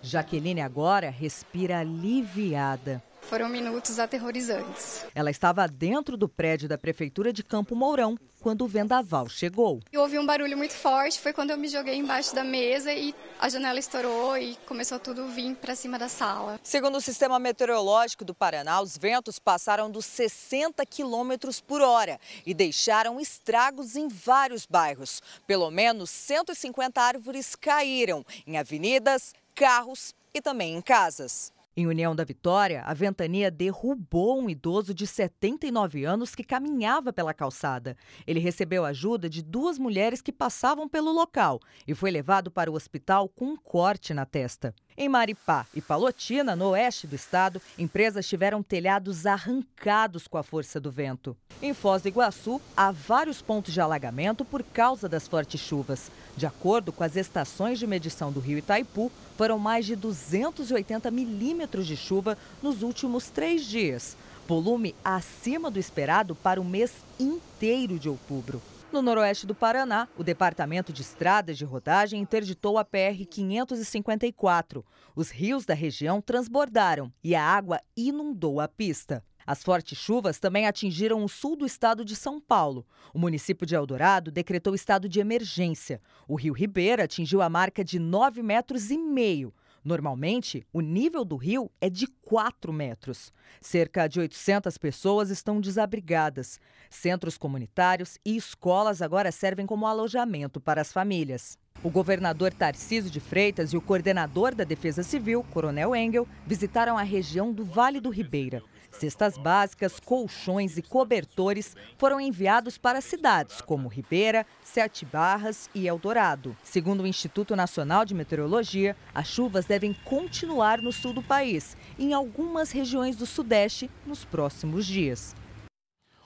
Jaqueline 0.01 0.61
agora 0.61 1.09
respira 1.09 1.79
aliviada. 1.79 3.03
Foram 3.21 3.47
minutos 3.47 3.99
aterrorizantes. 3.99 5.05
Ela 5.13 5.29
estava 5.29 5.67
dentro 5.67 6.17
do 6.17 6.27
prédio 6.27 6.67
da 6.67 6.77
prefeitura 6.77 7.31
de 7.31 7.43
Campo 7.43 7.75
Mourão 7.75 8.17
quando 8.39 8.63
o 8.63 8.67
vendaval 8.67 9.27
chegou. 9.29 9.79
Eu 9.91 10.01
ouvi 10.01 10.17
um 10.17 10.25
barulho 10.25 10.57
muito 10.57 10.73
forte, 10.73 11.19
foi 11.19 11.33
quando 11.33 11.51
eu 11.51 11.57
me 11.57 11.67
joguei 11.67 11.95
embaixo 11.95 12.33
da 12.33 12.43
mesa 12.43 12.91
e 12.91 13.13
a 13.39 13.49
janela 13.49 13.77
estourou 13.77 14.37
e 14.37 14.55
começou 14.65 14.99
tudo 14.99 15.23
a 15.23 15.27
vir 15.27 15.55
para 15.55 15.75
cima 15.75 15.99
da 15.99 16.07
sala. 16.07 16.59
Segundo 16.63 16.97
o 16.97 17.01
Sistema 17.01 17.37
Meteorológico 17.37 18.25
do 18.25 18.33
Paraná, 18.33 18.81
os 18.81 18.97
ventos 18.97 19.37
passaram 19.37 19.91
dos 19.91 20.05
60 20.05 20.85
quilômetros 20.85 21.59
por 21.59 21.81
hora 21.81 22.19
e 22.45 22.53
deixaram 22.53 23.19
estragos 23.19 23.95
em 23.95 24.07
vários 24.07 24.65
bairros. 24.65 25.21
Pelo 25.45 25.69
menos 25.69 26.09
150 26.09 27.01
árvores 27.01 27.55
caíram 27.55 28.25
em 28.47 28.57
avenidas, 28.57 29.33
carros 29.53 30.15
e 30.33 30.41
também 30.41 30.75
em 30.75 30.81
casas. 30.81 31.51
Em 31.79 31.87
União 31.87 32.13
da 32.13 32.25
Vitória, 32.25 32.81
a 32.81 32.93
ventania 32.93 33.49
derrubou 33.49 34.37
um 34.37 34.49
idoso 34.49 34.93
de 34.93 35.07
79 35.07 36.03
anos 36.03 36.35
que 36.35 36.43
caminhava 36.43 37.13
pela 37.13 37.33
calçada. 37.33 37.95
Ele 38.27 38.41
recebeu 38.41 38.83
ajuda 38.83 39.29
de 39.29 39.41
duas 39.41 39.79
mulheres 39.79 40.21
que 40.21 40.33
passavam 40.33 40.89
pelo 40.89 41.09
local 41.13 41.57
e 41.87 41.95
foi 41.95 42.11
levado 42.11 42.51
para 42.51 42.69
o 42.69 42.73
hospital 42.75 43.29
com 43.29 43.45
um 43.45 43.55
corte 43.55 44.13
na 44.13 44.25
testa. 44.25 44.75
Em 45.01 45.07
Maripá 45.07 45.65
e 45.73 45.79
Palotina, 45.79 46.57
no 46.57 46.71
oeste 46.71 47.07
do 47.07 47.15
estado, 47.15 47.61
empresas 47.77 48.27
tiveram 48.27 48.61
telhados 48.61 49.25
arrancados 49.25 50.27
com 50.27 50.37
a 50.37 50.43
força 50.43 50.77
do 50.77 50.91
vento. 50.91 51.37
Em 51.61 51.73
Foz 51.73 52.01
do 52.01 52.09
Iguaçu, 52.09 52.59
há 52.75 52.91
vários 52.91 53.41
pontos 53.41 53.73
de 53.73 53.79
alagamento 53.79 54.43
por 54.43 54.61
causa 54.61 55.07
das 55.07 55.25
fortes 55.25 55.61
chuvas. 55.61 56.11
De 56.35 56.45
acordo 56.45 56.91
com 56.91 57.01
as 57.01 57.15
estações 57.15 57.79
de 57.79 57.87
medição 57.87 58.29
do 58.29 58.41
rio 58.41 58.57
Itaipu, 58.57 59.09
foram 59.37 59.57
mais 59.57 59.85
de 59.85 59.95
280 59.95 61.09
milímetros 61.09 61.87
de 61.87 61.95
chuva 61.95 62.37
nos 62.61 62.83
últimos 62.83 63.29
três 63.29 63.65
dias, 63.65 64.17
volume 64.45 64.93
acima 65.01 65.71
do 65.71 65.79
esperado 65.79 66.35
para 66.35 66.59
o 66.59 66.65
mês 66.65 66.91
inteiro 67.17 67.97
de 67.97 68.09
outubro. 68.09 68.61
No 68.91 69.03
noroeste 69.03 69.45
do 69.45 69.53
Paraná, 69.53 70.07
o 70.17 70.23
Departamento 70.23 70.91
de 70.91 71.03
Estradas 71.03 71.59
de 71.59 71.63
Rodagem 71.63 72.19
interditou 72.19 72.75
a 72.75 72.83
PR 72.83 73.23
554. 73.29 74.83
Os 75.15 75.29
rios 75.29 75.63
da 75.63 75.75
região 75.75 76.19
transbordaram 76.19 77.13
e 77.23 77.35
a 77.35 77.43
água 77.43 77.79
inundou 77.95 78.59
a 78.59 78.67
pista. 78.67 79.23
As 79.45 79.63
fortes 79.63 79.97
chuvas 79.97 80.39
também 80.39 80.65
atingiram 80.65 81.23
o 81.23 81.29
sul 81.29 81.55
do 81.55 81.67
estado 81.67 82.03
de 82.03 82.15
São 82.15 82.41
Paulo. 82.41 82.83
O 83.13 83.19
município 83.19 83.65
de 83.65 83.75
Eldorado 83.75 84.31
decretou 84.31 84.73
estado 84.73 85.07
de 85.07 85.19
emergência. 85.19 86.01
O 86.27 86.35
rio 86.35 86.53
Ribeira 86.53 87.03
atingiu 87.03 87.43
a 87.43 87.49
marca 87.49 87.83
de 87.83 87.99
9 87.99 88.41
metros 88.41 88.89
e 88.89 88.97
meio. 88.97 89.53
Normalmente, 89.83 90.65
o 90.73 90.81
nível 90.81 91.23
do 91.23 91.35
rio 91.35 91.71
é 91.79 91.89
de 91.89 92.07
4 92.07 92.71
metros. 92.71 93.31
Cerca 93.61 94.07
de 94.07 94.19
800 94.19 94.77
pessoas 94.77 95.29
estão 95.29 95.61
desabrigadas. 95.61 96.59
Centros 96.89 97.37
comunitários 97.37 98.17
e 98.25 98.35
escolas 98.35 99.01
agora 99.01 99.31
servem 99.31 99.65
como 99.65 99.87
alojamento 99.87 100.59
para 100.59 100.81
as 100.81 100.91
famílias. 100.91 101.57
O 101.81 101.89
governador 101.89 102.53
Tarcísio 102.53 103.09
de 103.09 103.21
Freitas 103.21 103.71
e 103.71 103.77
o 103.77 103.81
coordenador 103.81 104.53
da 104.53 104.65
Defesa 104.65 105.01
Civil, 105.01 105.45
Coronel 105.51 105.95
Engel, 105.95 106.27
visitaram 106.45 106.97
a 106.97 107.03
região 107.03 107.53
do 107.53 107.63
Vale 107.63 108.01
do 108.01 108.09
Ribeira. 108.09 108.61
Cestas 108.91 109.37
básicas, 109.37 109.99
colchões 109.99 110.77
e 110.77 110.81
cobertores 110.81 111.75
foram 111.97 112.19
enviados 112.19 112.77
para 112.77 113.01
cidades 113.01 113.61
como 113.61 113.87
Ribeira, 113.87 114.45
Sete 114.63 115.05
Barras 115.05 115.69
e 115.73 115.87
Eldorado. 115.87 116.55
Segundo 116.63 117.03
o 117.03 117.07
Instituto 117.07 117.55
Nacional 117.55 118.05
de 118.05 118.13
Meteorologia, 118.13 118.95
as 119.13 119.27
chuvas 119.27 119.65
devem 119.65 119.93
continuar 119.93 120.81
no 120.81 120.91
sul 120.91 121.13
do 121.13 121.21
país 121.21 121.77
em 121.97 122.13
algumas 122.13 122.71
regiões 122.71 123.15
do 123.15 123.25
Sudeste 123.25 123.89
nos 124.05 124.25
próximos 124.25 124.85
dias. 124.85 125.35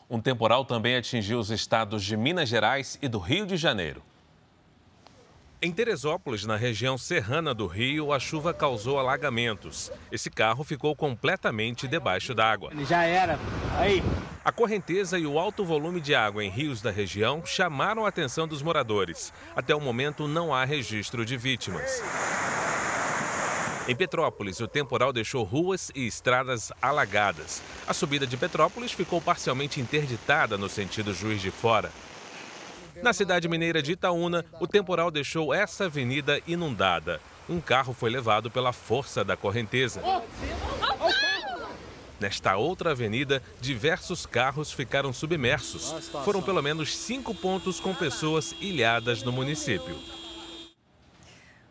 Um 0.09 0.19
temporal 0.19 0.63
também 0.65 0.95
atingiu 0.95 1.39
os 1.39 1.49
estados 1.49 2.03
de 2.03 2.15
Minas 2.15 2.47
Gerais 2.47 2.99
e 3.01 3.07
do 3.07 3.17
Rio 3.17 3.45
de 3.45 3.57
Janeiro. 3.57 4.03
Em 5.65 5.71
Teresópolis, 5.71 6.43
na 6.43 6.57
região 6.57 6.97
serrana 6.97 7.53
do 7.53 7.67
Rio, 7.67 8.11
a 8.11 8.19
chuva 8.19 8.53
causou 8.53 8.99
alagamentos. 8.99 9.89
Esse 10.11 10.29
carro 10.29 10.61
ficou 10.61 10.93
completamente 10.93 11.87
debaixo 11.87 12.35
d'água. 12.35 12.69
Já 12.85 13.05
era. 13.05 13.39
Aí. 13.79 14.03
A 14.43 14.51
correnteza 14.51 15.17
e 15.17 15.25
o 15.25 15.39
alto 15.39 15.63
volume 15.63 16.01
de 16.01 16.13
água 16.13 16.43
em 16.43 16.49
rios 16.49 16.81
da 16.81 16.91
região 16.91 17.45
chamaram 17.45 18.05
a 18.05 18.09
atenção 18.09 18.45
dos 18.45 18.61
moradores. 18.61 19.31
Até 19.55 19.73
o 19.73 19.79
momento, 19.79 20.27
não 20.27 20.53
há 20.53 20.65
registro 20.65 21.25
de 21.25 21.37
vítimas. 21.37 22.03
Em 23.87 23.95
Petrópolis, 23.95 24.59
o 24.59 24.67
temporal 24.67 25.13
deixou 25.13 25.45
ruas 25.45 25.93
e 25.95 26.05
estradas 26.05 26.73
alagadas. 26.81 27.61
A 27.87 27.93
subida 27.93 28.27
de 28.27 28.35
Petrópolis 28.35 28.91
ficou 28.91 29.21
parcialmente 29.21 29.79
interditada 29.79 30.57
no 30.57 30.67
sentido 30.67 31.13
Juiz 31.13 31.41
de 31.41 31.51
Fora. 31.51 31.89
Na 33.01 33.13
cidade 33.13 33.47
mineira 33.49 33.81
de 33.81 33.93
Itaúna, 33.93 34.45
o 34.59 34.67
temporal 34.67 35.09
deixou 35.09 35.53
essa 35.53 35.85
avenida 35.85 36.39
inundada. 36.47 37.19
Um 37.49 37.59
carro 37.59 37.93
foi 37.93 38.09
levado 38.09 38.49
pela 38.49 38.71
força 38.71 39.23
da 39.23 39.35
correnteza. 39.35 40.01
Nesta 42.19 42.55
outra 42.55 42.91
avenida, 42.91 43.43
diversos 43.59 44.25
carros 44.25 44.71
ficaram 44.71 45.11
submersos. 45.11 45.91
Foram 46.23 46.41
pelo 46.41 46.61
menos 46.61 46.95
cinco 46.95 47.35
pontos 47.35 47.81
com 47.81 47.93
pessoas 47.93 48.55
ilhadas 48.61 49.23
no 49.23 49.31
município. 49.31 49.97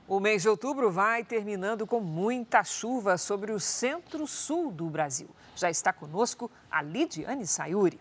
O 0.07 0.21
mês 0.21 0.43
de 0.43 0.49
outubro 0.51 0.91
vai 0.91 1.25
terminando 1.25 1.87
com 1.87 2.01
muita 2.01 2.63
chuva 2.65 3.17
sobre 3.17 3.51
o 3.51 3.59
centro-sul 3.59 4.71
do 4.71 4.91
Brasil. 4.91 5.31
Já 5.57 5.71
está 5.71 5.91
conosco 5.91 6.51
a 6.71 6.83
Lidiane 6.83 7.47
Sayuri. 7.47 7.99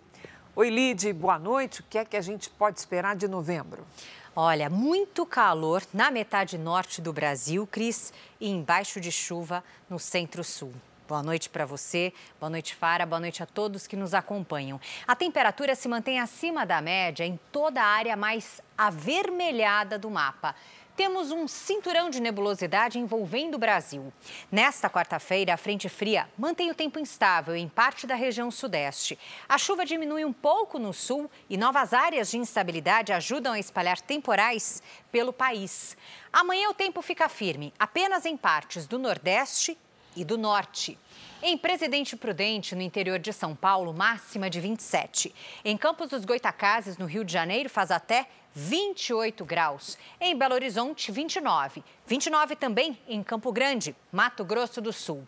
Oi, 0.53 0.69
Lid, 0.69 1.13
boa 1.13 1.39
noite. 1.39 1.79
O 1.79 1.83
que 1.89 1.97
é 1.97 2.03
que 2.03 2.17
a 2.17 2.21
gente 2.21 2.49
pode 2.49 2.77
esperar 2.77 3.15
de 3.15 3.25
novembro? 3.25 3.87
Olha, 4.35 4.69
muito 4.69 5.25
calor 5.25 5.81
na 5.93 6.11
metade 6.11 6.57
norte 6.57 7.01
do 7.01 7.13
Brasil, 7.13 7.65
Cris, 7.65 8.11
e 8.37 8.49
embaixo 8.49 8.99
de 8.99 9.13
chuva 9.13 9.63
no 9.89 9.97
centro-sul. 9.97 10.73
Boa 11.07 11.23
noite 11.23 11.49
para 11.49 11.65
você, 11.65 12.11
boa 12.37 12.49
noite, 12.49 12.75
Fara, 12.75 13.05
boa 13.05 13.21
noite 13.21 13.41
a 13.41 13.45
todos 13.45 13.87
que 13.87 13.95
nos 13.95 14.13
acompanham. 14.13 14.79
A 15.07 15.15
temperatura 15.15 15.73
se 15.73 15.87
mantém 15.87 16.19
acima 16.19 16.65
da 16.65 16.81
média 16.81 17.25
em 17.25 17.39
toda 17.49 17.81
a 17.81 17.85
área 17.85 18.17
mais 18.17 18.61
avermelhada 18.77 19.97
do 19.97 20.09
mapa 20.09 20.53
temos 21.01 21.31
um 21.31 21.47
cinturão 21.47 22.11
de 22.11 22.21
nebulosidade 22.21 22.99
envolvendo 22.99 23.55
o 23.55 23.57
Brasil. 23.57 24.13
Nesta 24.51 24.87
quarta-feira, 24.87 25.51
a 25.51 25.57
frente 25.57 25.89
fria 25.89 26.29
mantém 26.37 26.69
o 26.69 26.75
tempo 26.75 26.99
instável 26.99 27.55
em 27.55 27.67
parte 27.67 28.05
da 28.05 28.13
região 28.13 28.51
sudeste. 28.51 29.17
A 29.49 29.57
chuva 29.57 29.83
diminui 29.83 30.23
um 30.23 30.31
pouco 30.31 30.77
no 30.77 30.93
sul 30.93 31.27
e 31.49 31.57
novas 31.57 31.91
áreas 31.91 32.29
de 32.29 32.37
instabilidade 32.37 33.11
ajudam 33.11 33.53
a 33.53 33.59
espalhar 33.59 33.99
temporais 33.99 34.83
pelo 35.11 35.33
país. 35.33 35.97
Amanhã 36.31 36.69
o 36.69 36.73
tempo 36.75 37.01
fica 37.01 37.27
firme, 37.27 37.73
apenas 37.79 38.23
em 38.23 38.37
partes 38.37 38.85
do 38.85 38.99
nordeste 38.99 39.75
e 40.15 40.23
do 40.23 40.37
norte. 40.37 40.99
Em 41.41 41.57
Presidente 41.57 42.15
Prudente, 42.15 42.75
no 42.75 42.83
interior 42.83 43.17
de 43.17 43.33
São 43.33 43.55
Paulo, 43.55 43.91
máxima 43.91 44.51
de 44.51 44.59
27. 44.59 45.33
Em 45.65 45.75
Campos 45.75 46.09
dos 46.09 46.25
Goitacazes, 46.25 46.99
no 46.99 47.07
Rio 47.07 47.25
de 47.25 47.33
Janeiro, 47.33 47.67
faz 47.67 47.89
até 47.89 48.27
28 48.53 49.45
graus. 49.45 49.97
Em 50.19 50.37
Belo 50.37 50.53
Horizonte, 50.53 51.11
29. 51.11 51.83
29 52.05 52.55
também 52.55 52.97
em 53.07 53.23
Campo 53.23 53.51
Grande, 53.51 53.95
Mato 54.11 54.43
Grosso 54.43 54.81
do 54.81 54.91
Sul. 54.91 55.25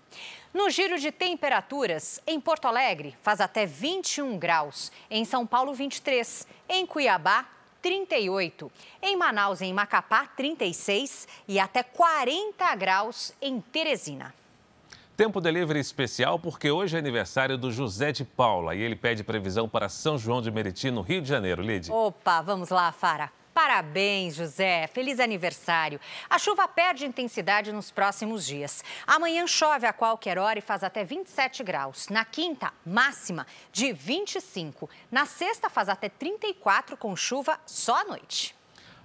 No 0.54 0.70
giro 0.70 1.00
de 1.00 1.12
temperaturas, 1.12 2.22
em 2.28 2.40
Porto 2.40 2.68
Alegre, 2.68 3.16
faz 3.24 3.42
até 3.42 3.66
21 3.66 4.38
graus. 4.38 4.92
Em 5.10 5.26
São 5.26 5.48
Paulo, 5.48 5.74
23. 5.74 6.48
Em 6.70 6.86
Cuiabá, 6.86 7.48
38. 7.82 8.72
Em 9.02 9.18
Manaus 9.18 9.62
em 9.62 9.74
Macapá, 9.74 10.28
36. 10.28 11.28
E 11.48 11.60
até 11.60 11.84
40 11.84 12.76
graus 12.76 13.34
em 13.42 13.60
Teresina. 13.60 14.34
Tempo 15.16 15.40
delivery 15.40 15.80
especial 15.80 16.40
porque 16.40 16.72
hoje 16.72 16.96
é 16.96 17.00
aniversário 17.00 17.56
do 17.56 17.72
José 17.72 18.12
de 18.12 18.26
Paula 18.26 18.74
e 18.74 18.82
ele 18.82 18.96
pede 18.96 19.24
previsão 19.24 19.70
para 19.70 19.88
São 19.88 20.18
João 20.18 20.42
de 20.42 20.50
Meriti, 20.50 20.90
no 20.90 21.02
Rio 21.02 21.22
de 21.22 21.30
Janeiro. 21.30 21.62
Lid. 21.62 21.92
Opa, 21.92 22.42
vamos 22.42 22.70
lá, 22.70 22.92
Fara. 22.92 23.32
Parabéns, 23.54 24.34
José. 24.34 24.88
Feliz 24.88 25.20
aniversário. 25.20 26.00
A 26.28 26.40
chuva 26.40 26.68
perde 26.68 27.06
intensidade 27.06 27.72
nos 27.72 27.92
próximos 27.92 28.44
dias. 28.44 28.84
Amanhã 29.06 29.46
chove 29.46 29.86
a 29.86 29.94
qualquer 29.94 30.40
hora 30.40 30.58
e 30.58 30.64
faz 30.64 30.84
até 30.84 31.04
27 31.04 31.64
graus. 31.64 32.10
Na 32.10 32.26
quinta, 32.26 32.74
máxima 32.84 33.46
de 33.72 33.94
25. 33.94 34.90
Na 35.12 35.28
sexta, 35.28 35.70
faz 35.70 35.90
até 35.90 36.10
34 36.10 36.98
com 36.98 37.16
chuva 37.16 37.60
só 37.68 38.02
à 38.02 38.04
noite. 38.04 38.56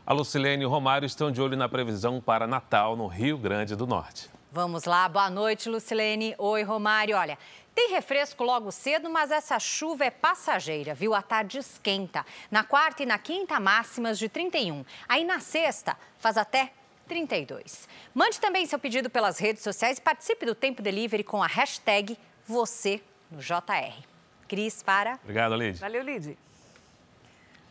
A 0.07 0.15
Lucilene 0.15 0.63
e 0.63 0.67
o 0.67 0.71
Romário 0.71 1.05
estão 1.05 1.31
de 1.31 1.43
olho 1.43 1.55
na 1.55 1.69
previsão 1.69 2.19
para 2.19 2.47
Natal 2.47 2.97
no 2.97 3.07
Rio 3.07 3.37
Grande 3.37 3.77
do 3.77 3.87
Norte. 3.87 4.38
Vamos 4.51 4.85
lá, 4.85 5.07
boa 5.09 5.29
noite, 5.29 5.69
Lucilene. 5.69 6.35
Oi, 6.39 6.63
Romário. 6.63 7.17
Olha, 7.17 7.37
tem 7.75 7.91
refresco 7.91 8.43
logo 8.43 8.73
cedo, 8.73 9.11
mas 9.11 9.31
essa 9.31 9.59
chuva 9.59 10.07
é 10.07 10.11
passageira, 10.11 10.95
viu? 10.95 11.15
A 11.15 11.21
tarde 11.21 11.59
esquenta. 11.59 12.25
Na 12.51 12.65
quarta 12.65 13.03
e 13.03 13.07
na 13.07 13.19
quinta, 13.19 13.61
máximas 13.61 14.19
de 14.19 14.27
31. 14.29 14.87
Aí 15.07 15.23
na 15.23 15.39
sexta, 15.39 15.99
faz 16.19 16.39
até 16.39 16.73
32. 17.07 17.87
Mande 18.15 18.41
também 18.41 18.65
seu 18.65 18.79
pedido 18.79 19.11
pelas 19.11 19.39
redes 19.39 19.63
sociais 19.63 19.99
e 19.99 20.01
participe 20.01 20.47
do 20.47 20.55
Tempo 20.55 20.81
Delivery 20.81 21.25
com 21.25 21.43
a 21.43 21.47
hashtag 21.47 22.19
você 22.47 23.03
no 23.31 23.41
JR. 23.41 24.03
Cris, 24.49 24.83
para. 24.83 25.19
Obrigado, 25.23 25.55
Lid. 25.57 25.79
Valeu, 25.79 26.03
Lid. 26.03 26.39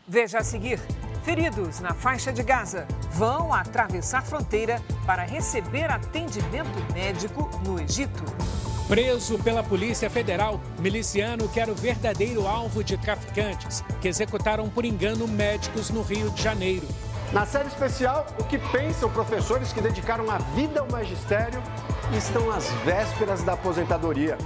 Veja 0.06 0.38
a 0.38 0.44
seguir. 0.44 0.78
Feridos 1.28 1.78
na 1.80 1.92
faixa 1.92 2.32
de 2.32 2.42
Gaza 2.42 2.88
vão 3.12 3.52
atravessar 3.52 4.22
fronteira 4.22 4.80
para 5.04 5.24
receber 5.24 5.90
atendimento 5.90 6.94
médico 6.94 7.50
no 7.66 7.78
Egito. 7.78 8.24
Preso 8.88 9.38
pela 9.40 9.62
Polícia 9.62 10.08
Federal, 10.08 10.58
miliciano 10.78 11.46
que 11.46 11.60
era 11.60 11.70
o 11.70 11.74
verdadeiro 11.74 12.46
alvo 12.46 12.82
de 12.82 12.96
traficantes 12.96 13.84
que 14.00 14.08
executaram 14.08 14.70
por 14.70 14.86
engano 14.86 15.28
médicos 15.28 15.90
no 15.90 16.00
Rio 16.00 16.30
de 16.30 16.42
Janeiro. 16.42 16.88
Na 17.30 17.44
série 17.44 17.68
especial, 17.68 18.26
o 18.40 18.44
que 18.44 18.56
pensam 18.56 19.10
professores 19.10 19.70
que 19.70 19.82
dedicaram 19.82 20.30
a 20.30 20.38
vida 20.38 20.80
ao 20.80 20.90
magistério 20.90 21.62
e 22.10 22.16
estão 22.16 22.50
às 22.50 22.70
vésperas 22.86 23.42
da 23.42 23.52
aposentadoria. 23.52 24.38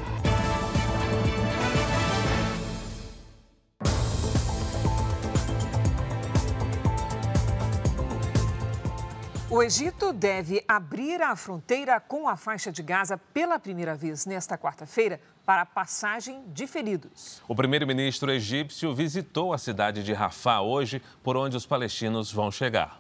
O 9.55 9.63
Egito 9.63 10.15
deve 10.15 10.65
abrir 10.67 11.21
a 11.21 11.37
fronteira 11.37 12.01
com 12.01 12.27
a 12.27 12.39
faixa 12.39 12.73
de 12.73 12.83
Gaza 12.83 13.19
pela 13.35 13.59
primeira 13.59 13.95
vez 13.95 14.25
nesta 14.25 14.57
quarta-feira 14.57 15.21
para 15.45 15.61
a 15.61 15.67
passagem 15.67 16.43
de 16.47 16.67
feridos. 16.67 17.43
O 17.47 17.55
primeiro-ministro 17.55 18.33
egípcio 18.33 18.95
visitou 18.95 19.53
a 19.53 19.59
cidade 19.59 20.03
de 20.03 20.15
Rafah 20.15 20.63
hoje, 20.63 21.03
por 21.23 21.37
onde 21.37 21.55
os 21.55 21.67
palestinos 21.67 22.33
vão 22.33 22.51
chegar. 22.51 22.99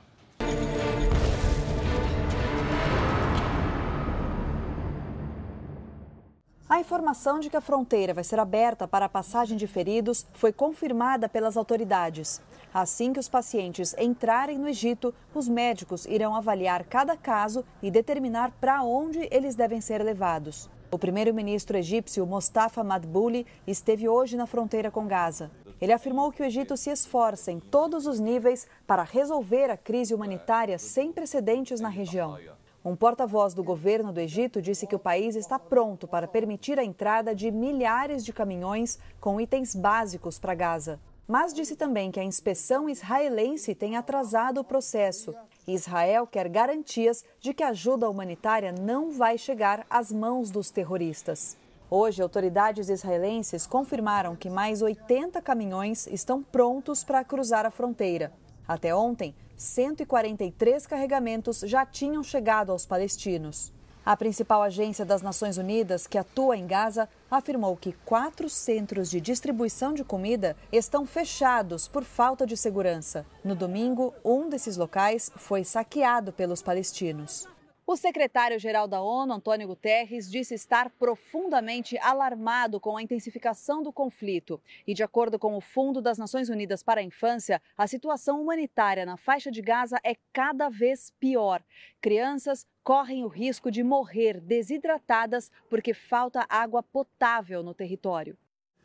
A 6.68 6.78
informação 6.78 7.40
de 7.40 7.48
que 7.48 7.56
a 7.56 7.62
fronteira 7.62 8.12
vai 8.12 8.24
ser 8.24 8.38
aberta 8.38 8.86
para 8.86 9.06
a 9.06 9.08
passagem 9.08 9.56
de 9.56 9.66
feridos 9.66 10.26
foi 10.34 10.52
confirmada 10.52 11.30
pelas 11.30 11.56
autoridades. 11.56 12.42
Assim 12.74 13.12
que 13.12 13.20
os 13.20 13.28
pacientes 13.28 13.94
entrarem 13.98 14.56
no 14.56 14.66
Egito, 14.66 15.14
os 15.34 15.46
médicos 15.46 16.06
irão 16.06 16.34
avaliar 16.34 16.84
cada 16.84 17.16
caso 17.18 17.62
e 17.82 17.90
determinar 17.90 18.50
para 18.58 18.82
onde 18.82 19.28
eles 19.30 19.54
devem 19.54 19.78
ser 19.78 20.02
levados. 20.02 20.70
O 20.90 20.98
primeiro-ministro 20.98 21.76
egípcio 21.76 22.26
Mustafa 22.26 22.82
Madbouli 22.82 23.46
esteve 23.66 24.08
hoje 24.08 24.38
na 24.38 24.46
fronteira 24.46 24.90
com 24.90 25.06
Gaza. 25.06 25.50
Ele 25.82 25.92
afirmou 25.92 26.32
que 26.32 26.42
o 26.42 26.46
Egito 26.46 26.74
se 26.76 26.88
esforça 26.88 27.52
em 27.52 27.60
todos 27.60 28.06
os 28.06 28.18
níveis 28.18 28.66
para 28.86 29.02
resolver 29.02 29.70
a 29.70 29.76
crise 29.76 30.14
humanitária 30.14 30.78
sem 30.78 31.12
precedentes 31.12 31.78
na 31.78 31.90
região. 31.90 32.38
Um 32.82 32.96
porta-voz 32.96 33.52
do 33.52 33.62
governo 33.62 34.12
do 34.12 34.20
Egito 34.20 34.62
disse 34.62 34.86
que 34.86 34.96
o 34.96 34.98
país 34.98 35.36
está 35.36 35.58
pronto 35.58 36.08
para 36.08 36.26
permitir 36.26 36.78
a 36.78 36.84
entrada 36.84 37.34
de 37.34 37.50
milhares 37.50 38.24
de 38.24 38.32
caminhões 38.32 38.98
com 39.20 39.40
itens 39.40 39.74
básicos 39.76 40.38
para 40.38 40.54
Gaza. 40.54 40.98
Mas 41.32 41.54
disse 41.54 41.74
também 41.74 42.10
que 42.10 42.20
a 42.20 42.22
inspeção 42.22 42.90
israelense 42.90 43.74
tem 43.74 43.96
atrasado 43.96 44.60
o 44.60 44.64
processo. 44.64 45.34
Israel 45.66 46.26
quer 46.26 46.46
garantias 46.46 47.24
de 47.40 47.54
que 47.54 47.62
a 47.62 47.68
ajuda 47.68 48.10
humanitária 48.10 48.70
não 48.70 49.10
vai 49.10 49.38
chegar 49.38 49.86
às 49.88 50.12
mãos 50.12 50.50
dos 50.50 50.70
terroristas. 50.70 51.56
Hoje, 51.88 52.20
autoridades 52.20 52.90
israelenses 52.90 53.66
confirmaram 53.66 54.36
que 54.36 54.50
mais 54.50 54.82
80 54.82 55.40
caminhões 55.40 56.06
estão 56.06 56.42
prontos 56.42 57.02
para 57.02 57.24
cruzar 57.24 57.64
a 57.64 57.70
fronteira. 57.70 58.30
Até 58.68 58.94
ontem, 58.94 59.34
143 59.56 60.86
carregamentos 60.86 61.60
já 61.60 61.86
tinham 61.86 62.22
chegado 62.22 62.72
aos 62.72 62.84
palestinos. 62.84 63.72
A 64.04 64.16
principal 64.16 64.62
agência 64.62 65.04
das 65.04 65.22
Nações 65.22 65.58
Unidas, 65.58 66.08
que 66.08 66.18
atua 66.18 66.56
em 66.56 66.66
Gaza, 66.66 67.08
afirmou 67.30 67.76
que 67.76 67.92
quatro 68.04 68.48
centros 68.48 69.08
de 69.08 69.20
distribuição 69.20 69.94
de 69.94 70.02
comida 70.02 70.56
estão 70.72 71.06
fechados 71.06 71.86
por 71.86 72.02
falta 72.02 72.44
de 72.44 72.56
segurança. 72.56 73.24
No 73.44 73.54
domingo, 73.54 74.12
um 74.24 74.48
desses 74.48 74.76
locais 74.76 75.30
foi 75.36 75.62
saqueado 75.62 76.32
pelos 76.32 76.60
palestinos. 76.60 77.46
O 77.84 77.96
secretário-geral 77.96 78.88
da 78.88 79.02
ONU, 79.02 79.34
Antônio 79.34 79.68
Guterres, 79.68 80.30
disse 80.30 80.54
estar 80.54 80.88
profundamente 80.90 81.98
alarmado 81.98 82.80
com 82.80 82.96
a 82.96 83.02
intensificação 83.02 83.82
do 83.82 83.92
conflito. 83.92 84.60
E, 84.86 84.94
de 84.94 85.02
acordo 85.02 85.38
com 85.38 85.56
o 85.56 85.60
Fundo 85.60 86.00
das 86.00 86.16
Nações 86.16 86.48
Unidas 86.48 86.82
para 86.82 87.00
a 87.00 87.04
Infância, 87.04 87.60
a 87.76 87.86
situação 87.86 88.40
humanitária 88.40 89.04
na 89.04 89.16
faixa 89.16 89.50
de 89.50 89.60
Gaza 89.60 89.98
é 90.04 90.16
cada 90.32 90.68
vez 90.68 91.12
pior. 91.20 91.62
Crianças 92.00 92.64
correm 92.82 93.24
o 93.24 93.28
risco 93.28 93.70
de 93.70 93.82
morrer 93.82 94.40
desidratadas 94.40 95.50
porque 95.70 95.94
falta 95.94 96.44
água 96.48 96.82
potável 96.82 97.62
no 97.62 97.74
território. 97.74 98.36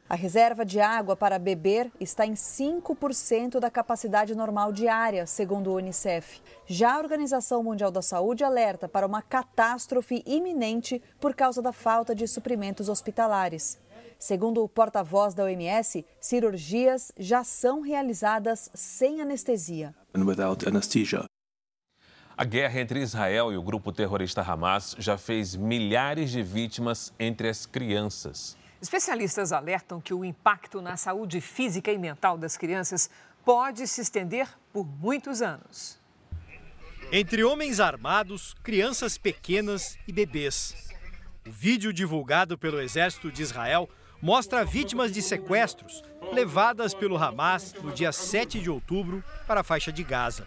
A 0.10 0.16
reserva 0.16 0.64
de 0.64 0.80
água 0.80 1.18
para 1.18 1.38
beber 1.38 1.92
está 2.00 2.26
em 2.26 2.32
5% 2.32 3.60
da 3.60 3.70
capacidade 3.70 4.34
normal 4.34 4.72
diária, 4.72 5.26
segundo 5.26 5.70
o 5.70 5.76
Unicef. 5.76 6.40
Já 6.66 6.96
a 6.96 7.00
Organização 7.00 7.62
Mundial 7.62 7.92
da 7.92 8.02
Saúde 8.02 8.42
alerta 8.42 8.88
para 8.88 9.06
uma 9.06 9.22
catástrofe 9.22 10.24
iminente 10.26 11.02
por 11.20 11.36
causa 11.36 11.62
da 11.62 11.74
falta 11.74 12.16
de 12.16 12.26
suprimentos 12.26 12.88
hospitalares. 12.88 13.78
Segundo 14.18 14.64
o 14.64 14.70
porta-voz 14.70 15.34
da 15.34 15.44
OMS, 15.44 16.06
cirurgias 16.22 17.12
já 17.18 17.44
são 17.44 17.82
realizadas 17.82 18.72
sem 18.74 19.22
anestesia. 19.22 19.94
A 22.40 22.46
guerra 22.46 22.80
entre 22.80 23.02
Israel 23.02 23.52
e 23.52 23.58
o 23.58 23.64
grupo 23.64 23.92
terrorista 23.92 24.44
Hamas 24.44 24.96
já 25.00 25.18
fez 25.18 25.56
milhares 25.56 26.30
de 26.30 26.44
vítimas 26.44 27.12
entre 27.18 27.50
as 27.50 27.66
crianças. 27.66 28.56
Especialistas 28.80 29.52
alertam 29.52 30.00
que 30.00 30.14
o 30.14 30.24
impacto 30.24 30.80
na 30.80 30.96
saúde 30.96 31.42
física 31.42 31.92
e 31.92 31.98
mental 31.98 32.38
das 32.38 32.56
crianças 32.56 33.10
pode 33.44 33.88
se 33.88 34.02
estender 34.02 34.48
por 34.72 34.86
muitos 34.86 35.42
anos. 35.42 36.00
Entre 37.12 37.44
homens 37.44 37.80
armados, 37.80 38.54
crianças 38.62 39.18
pequenas 39.18 39.98
e 40.08 40.14
bebês. 40.14 40.76
O 41.44 41.50
vídeo 41.50 41.92
divulgado 41.92 42.56
pelo 42.56 42.80
Exército 42.80 43.32
de 43.32 43.42
Israel 43.42 43.90
mostra 44.22 44.64
vítimas 44.64 45.12
de 45.12 45.24
sequestros 45.24 46.04
levadas 46.32 46.94
pelo 46.94 47.18
Hamas 47.18 47.74
no 47.82 47.92
dia 47.92 48.12
7 48.12 48.60
de 48.60 48.70
outubro 48.70 49.24
para 49.48 49.62
a 49.62 49.64
faixa 49.64 49.92
de 49.92 50.04
Gaza. 50.04 50.46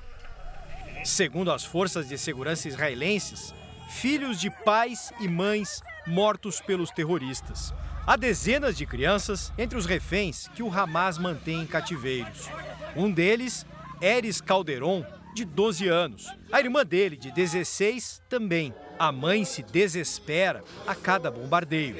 Segundo 1.04 1.50
as 1.50 1.64
forças 1.64 2.08
de 2.08 2.18
segurança 2.18 2.68
israelenses, 2.68 3.54
filhos 3.88 4.38
de 4.40 4.50
pais 4.50 5.12
e 5.18 5.28
mães 5.28 5.82
mortos 6.06 6.60
pelos 6.60 6.90
terroristas. 6.90 7.74
Há 8.06 8.16
dezenas 8.16 8.76
de 8.76 8.86
crianças 8.86 9.52
entre 9.56 9.78
os 9.78 9.86
reféns 9.86 10.48
que 10.48 10.62
o 10.62 10.72
Hamas 10.72 11.18
mantém 11.18 11.62
em 11.62 11.66
cativeiros. 11.66 12.48
Um 12.96 13.10
deles, 13.10 13.66
Eris 14.00 14.40
Calderon, 14.40 15.04
de 15.34 15.44
12 15.44 15.88
anos. 15.88 16.26
A 16.50 16.60
irmã 16.60 16.84
dele, 16.84 17.16
de 17.16 17.30
16, 17.30 18.22
também. 18.28 18.74
A 18.98 19.10
mãe 19.10 19.44
se 19.44 19.62
desespera 19.62 20.62
a 20.86 20.94
cada 20.94 21.30
bombardeio. 21.30 21.96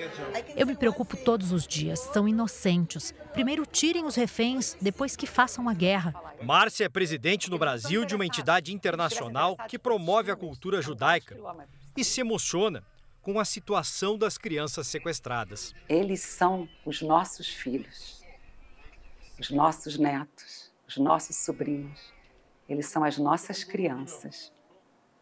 Eu 0.55 0.67
me 0.67 0.77
preocupo 0.77 1.17
todos 1.17 1.53
os 1.53 1.67
dias. 1.67 1.99
São 2.13 2.29
inocentes. 2.29 3.15
Primeiro 3.33 3.65
tirem 3.65 4.05
os 4.05 4.17
reféns, 4.17 4.77
depois 4.81 5.17
que 5.17 5.27
façam 5.27 5.69
a 5.69 5.75
guerra. 5.75 6.15
Márcia 6.43 6.85
é 6.85 6.89
presidente 6.89 7.49
no 7.49 7.59
Brasil 7.59 8.05
de 8.05 8.15
uma 8.15 8.27
entidade 8.27 8.73
internacional 8.75 9.57
que 9.69 9.79
promove 9.79 10.31
a 10.31 10.37
cultura 10.37 10.83
judaica 10.83 11.37
e 11.97 12.05
se 12.05 12.21
emociona 12.21 12.85
com 13.23 13.39
a 13.39 13.45
situação 13.45 14.19
das 14.19 14.37
crianças 14.37 14.87
sequestradas. 14.87 15.75
Eles 15.89 16.21
são 16.21 16.69
os 16.85 17.03
nossos 17.03 17.49
filhos, 17.49 18.23
os 19.39 19.51
nossos 19.51 19.99
netos, 19.99 20.71
os 20.89 20.97
nossos 20.97 21.37
sobrinhos. 21.37 22.20
Eles 22.71 22.87
são 22.87 23.03
as 23.03 23.19
nossas 23.19 23.65
crianças. 23.65 24.53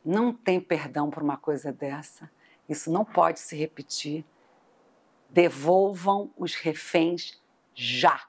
Não 0.05 0.35
tem 0.35 0.61
perdão 0.61 1.09
por 1.09 1.23
uma 1.23 1.39
coisa 1.39 1.73
dessa. 1.73 2.31
Isso 2.69 2.93
não 2.93 3.07
pode 3.07 3.41
se 3.41 3.57
repetir. 3.57 4.23
Devolvam 5.31 6.31
os 6.37 6.55
reféns 6.55 7.41
já. 7.75 8.23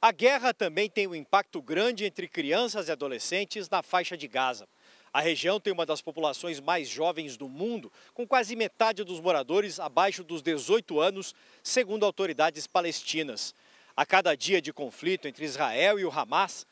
A 0.00 0.12
guerra 0.12 0.52
também 0.52 0.90
tem 0.90 1.06
um 1.06 1.14
impacto 1.14 1.62
grande 1.62 2.04
entre 2.04 2.28
crianças 2.28 2.88
e 2.88 2.92
adolescentes 2.92 3.66
na 3.70 3.82
faixa 3.82 4.14
de 4.14 4.28
Gaza. 4.28 4.68
A 5.10 5.22
região 5.22 5.58
tem 5.58 5.72
uma 5.72 5.86
das 5.86 6.02
populações 6.02 6.60
mais 6.60 6.86
jovens 6.86 7.38
do 7.38 7.48
mundo, 7.48 7.90
com 8.12 8.26
quase 8.26 8.54
metade 8.54 9.02
dos 9.04 9.20
moradores 9.20 9.80
abaixo 9.80 10.22
dos 10.22 10.42
18 10.42 11.00
anos, 11.00 11.34
segundo 11.62 12.04
autoridades 12.04 12.66
palestinas. 12.66 13.54
A 13.96 14.04
cada 14.04 14.36
dia 14.36 14.60
de 14.60 14.70
conflito 14.70 15.26
entre 15.26 15.46
Israel 15.46 15.98
e 15.98 16.04
o 16.04 16.10
Hamas, 16.10 16.66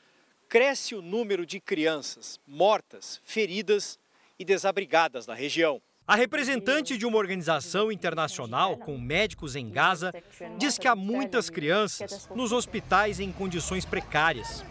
cresce 0.55 0.95
o 0.95 1.03
número 1.03 1.45
de 1.45 1.59
crianças 1.59 2.39
mortas, 2.47 3.21
feridas 3.25 3.99
e 4.39 4.45
desabrigadas 4.45 5.27
na 5.27 5.35
região. 5.35 5.83
A 6.07 6.15
representante 6.15 6.97
de 6.97 7.05
uma 7.05 7.19
organização 7.19 7.91
internacional 7.91 8.77
com 8.77 8.97
médicos 8.97 9.57
em 9.57 9.69
Gaza 9.69 10.13
diz 10.57 10.79
que 10.79 10.87
há 10.87 10.95
muitas 10.95 11.51
crianças 11.51 12.29
nos 12.37 12.53
hospitais 12.53 13.19
em 13.19 13.33
condições 13.33 13.85
precárias 13.85 14.65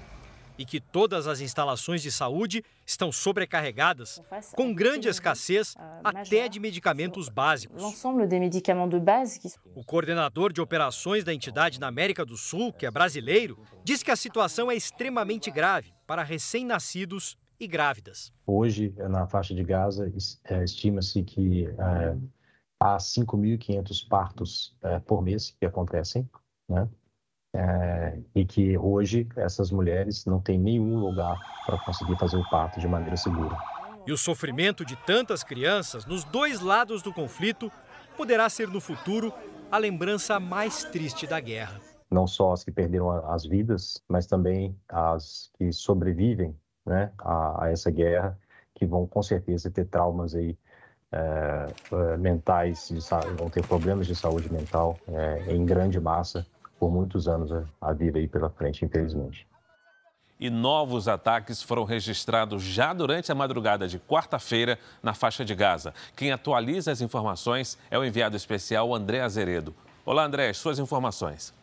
e 0.64 0.66
que 0.66 0.80
todas 0.80 1.28
as 1.28 1.42
instalações 1.42 2.02
de 2.02 2.10
saúde 2.10 2.64
estão 2.86 3.12
sobrecarregadas, 3.12 4.22
com 4.56 4.74
grande 4.74 5.10
escassez 5.10 5.76
até 6.02 6.48
de 6.48 6.58
medicamentos 6.58 7.28
básicos. 7.28 7.84
O 9.76 9.84
coordenador 9.84 10.54
de 10.54 10.62
operações 10.62 11.26
da 11.26 11.34
entidade 11.34 11.82
na 11.82 11.88
América 11.88 12.26
do 12.26 12.38
Sul, 12.38 12.72
que 12.72 12.86
é 12.86 12.92
brasileiro, 12.92 13.60
diz 13.84 14.02
que 14.02 14.10
a 14.10 14.16
situação 14.16 14.72
é 14.72 14.76
extremamente 14.76 15.52
grave 15.52 15.94
para 16.08 16.24
recém-nascidos 16.24 17.38
e 17.60 17.68
grávidas. 17.68 18.32
Hoje, 18.48 18.94
na 18.98 19.28
faixa 19.28 19.54
de 19.54 19.66
Gaza, 19.66 20.10
é, 20.46 20.64
estima-se 20.64 21.24
que 21.24 21.66
é, 21.68 22.18
há 22.80 22.96
5.500 22.96 24.08
partos 24.08 24.78
é, 24.82 24.98
por 25.00 25.22
mês 25.22 25.54
que 25.60 25.66
acontecem, 25.66 26.30
né? 26.70 26.88
É, 27.56 28.18
e 28.34 28.44
que 28.44 28.78
hoje 28.78 29.28
essas 29.36 29.72
mulheres 29.72 30.26
não 30.26 30.40
têm 30.40 30.58
nenhum 30.58 30.98
lugar 30.98 31.38
para 31.66 31.78
conseguir 31.80 32.18
fazer 32.18 32.38
o 32.38 32.50
parto 32.50 32.80
de 32.80 32.88
maneira 32.88 33.16
segura. 33.16 33.56
E 34.06 34.12
o 34.12 34.18
sofrimento 34.18 34.84
de 34.84 34.96
tantas 34.96 35.44
crianças 35.44 36.06
nos 36.06 36.24
dois 36.26 36.60
lados 36.60 37.02
do 37.02 37.14
conflito 37.14 37.72
poderá 38.18 38.50
ser 38.50 38.68
no 38.68 38.82
futuro 38.82 39.32
a 39.72 39.78
lembrança 39.78 40.40
mais 40.40 40.84
triste 40.84 41.26
da 41.26 41.40
guerra. 41.40 41.80
Não 42.12 42.28
só 42.28 42.54
as 42.54 42.64
que 42.64 42.72
perderam 42.72 43.10
as 43.32 43.46
vidas, 43.46 44.04
mas 44.08 44.28
também 44.28 44.78
as 44.90 45.50
que 45.58 45.72
sobrevivem 45.72 46.56
né, 46.86 47.12
a, 47.20 47.66
a 47.66 47.72
essa 47.72 47.90
guerra, 47.90 48.38
que 48.76 48.86
vão 48.86 49.08
com 49.08 49.24
certeza 49.24 49.72
ter 49.72 49.86
traumas 49.86 50.36
aí 50.36 50.58
é, 51.12 51.68
é 52.14 52.18
mentais, 52.18 52.92
vão 53.38 53.50
ter 53.50 53.66
problemas 53.66 54.06
de 54.06 54.16
saúde 54.16 54.52
mental 54.52 54.98
é, 55.08 55.54
em 55.54 55.64
grande 55.66 56.00
massa 56.00 56.46
por 56.84 56.92
muitos 56.92 57.30
anos 57.30 57.50
a 57.80 57.94
vir 57.94 58.14
aí 58.18 58.28
pela 58.28 58.50
frente, 58.50 58.84
infelizmente. 58.84 59.48
E 60.38 60.50
novos 60.50 61.08
ataques 61.08 61.64
foram 61.64 61.86
registrados 61.86 62.62
já 62.62 62.92
durante 62.92 63.32
a 63.32 63.36
madrugada 63.36 63.88
de 63.88 63.98
quarta-feira 63.98 64.78
na 65.02 65.14
faixa 65.14 65.46
de 65.46 65.56
Gaza. 65.56 65.94
Quem 66.14 66.34
atualiza 66.34 66.92
as 66.92 67.00
informações 67.00 67.78
é 67.90 67.98
o 67.98 68.04
enviado 68.04 68.36
especial 68.36 68.94
André 68.94 69.22
Azeredo. 69.22 69.74
Olá, 70.06 70.26
André, 70.26 70.52
suas 70.52 70.78
informações. 70.78 71.54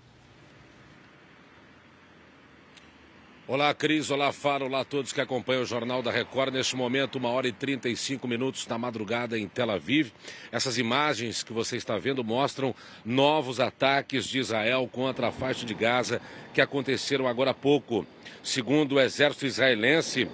Olá, 3.53 3.75
Cris. 3.75 4.13
Olá, 4.13 4.31
Faro. 4.31 4.67
Olá 4.67 4.83
a 4.83 4.85
todos 4.85 5.13
que 5.13 5.21
acompanham 5.21 5.65
o 5.65 5.67
Jornal 5.67 6.01
da 6.03 6.13
Record. 6.13 6.55
Neste 6.55 6.77
momento, 6.77 7.17
uma 7.17 7.31
hora 7.31 7.49
e 7.49 7.53
35 7.53 8.29
minutos 8.29 8.65
na 8.69 8.79
madrugada 8.79 9.37
em 9.37 9.49
Tel 9.49 9.73
Aviv. 9.73 10.13
Essas 10.53 10.79
imagens 10.79 11.43
que 11.43 11.53
você 11.53 11.77
está 11.77 11.99
vendo 11.99 12.23
mostram 12.23 12.73
novos 13.05 13.59
ataques 13.59 14.27
de 14.27 14.39
Israel 14.39 14.89
contra 14.93 15.27
a 15.27 15.33
faixa 15.33 15.67
de 15.67 15.75
Gaza 15.75 16.23
que 16.55 16.61
aconteceram 16.61 17.27
agora 17.27 17.51
há 17.51 17.55
pouco. 17.55 18.07
Segundo 18.41 18.95
o 18.95 19.01
exército 19.01 19.47
israelense, 19.47 20.29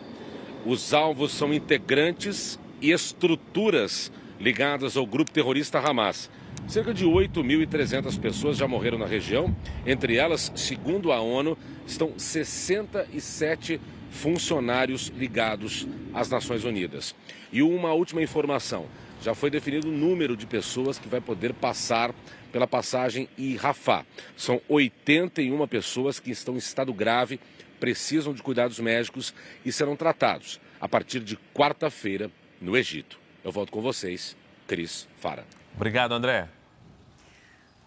os 0.66 0.92
alvos 0.92 1.32
são 1.32 1.54
integrantes 1.54 2.60
e 2.82 2.92
estruturas 2.92 4.12
ligadas 4.38 4.94
ao 4.94 5.06
grupo 5.06 5.32
terrorista 5.32 5.78
Hamas. 5.78 6.28
Cerca 6.66 6.92
de 6.92 7.06
8.300 7.06 8.18
pessoas 8.20 8.56
já 8.56 8.66
morreram 8.66 8.98
na 8.98 9.06
região. 9.06 9.54
Entre 9.86 10.16
elas, 10.16 10.52
segundo 10.56 11.12
a 11.12 11.20
ONU, 11.20 11.56
estão 11.86 12.18
67 12.18 13.80
funcionários 14.10 15.08
ligados 15.16 15.86
às 16.12 16.28
Nações 16.28 16.64
Unidas. 16.64 17.14
E 17.52 17.62
uma 17.62 17.92
última 17.92 18.20
informação: 18.20 18.86
já 19.22 19.32
foi 19.32 19.48
definido 19.48 19.88
o 19.88 19.92
número 19.92 20.36
de 20.36 20.44
pessoas 20.44 20.98
que 20.98 21.08
vai 21.08 21.20
poder 21.20 21.54
passar 21.54 22.12
pela 22.50 22.66
passagem 22.66 23.28
em 23.38 23.54
Rafah. 23.54 24.04
São 24.36 24.60
81 24.68 25.66
pessoas 25.68 26.18
que 26.18 26.32
estão 26.32 26.54
em 26.54 26.58
estado 26.58 26.92
grave, 26.92 27.38
precisam 27.78 28.34
de 28.34 28.42
cuidados 28.42 28.80
médicos 28.80 29.32
e 29.64 29.70
serão 29.70 29.94
tratados 29.94 30.60
a 30.80 30.88
partir 30.88 31.20
de 31.20 31.38
quarta-feira 31.54 32.28
no 32.60 32.76
Egito. 32.76 33.18
Eu 33.44 33.52
volto 33.52 33.70
com 33.70 33.80
vocês, 33.80 34.36
Cris 34.66 35.06
Fara. 35.16 35.44
Obrigado, 35.74 36.12
André. 36.12 36.55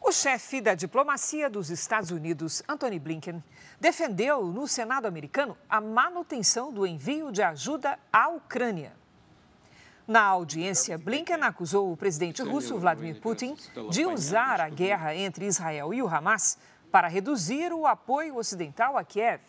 O 0.01 0.11
chefe 0.11 0.61
da 0.61 0.73
diplomacia 0.73 1.49
dos 1.49 1.69
Estados 1.69 2.09
Unidos, 2.09 2.63
Anthony 2.67 2.97
Blinken, 2.97 3.43
defendeu 3.79 4.45
no 4.45 4.67
Senado 4.67 5.05
americano 5.05 5.57
a 5.69 5.81
manutenção 5.81 6.71
do 6.71 6.87
envio 6.87 7.31
de 7.31 7.41
ajuda 7.41 7.99
à 8.11 8.29
Ucrânia. 8.29 8.93
Na 10.07 10.23
audiência, 10.23 10.97
Blinken 10.97 11.43
acusou 11.43 11.91
o 11.91 11.97
presidente 11.97 12.41
russo 12.41 12.79
Vladimir 12.79 13.21
Putin 13.21 13.55
de 13.91 14.05
usar 14.05 14.59
a 14.59 14.69
guerra 14.69 15.13
entre 15.13 15.45
Israel 15.45 15.93
e 15.93 16.01
o 16.01 16.07
Hamas 16.07 16.57
para 16.91 17.07
reduzir 17.07 17.71
o 17.71 17.85
apoio 17.85 18.37
ocidental 18.37 18.97
a 18.97 19.03
Kiev. 19.03 19.41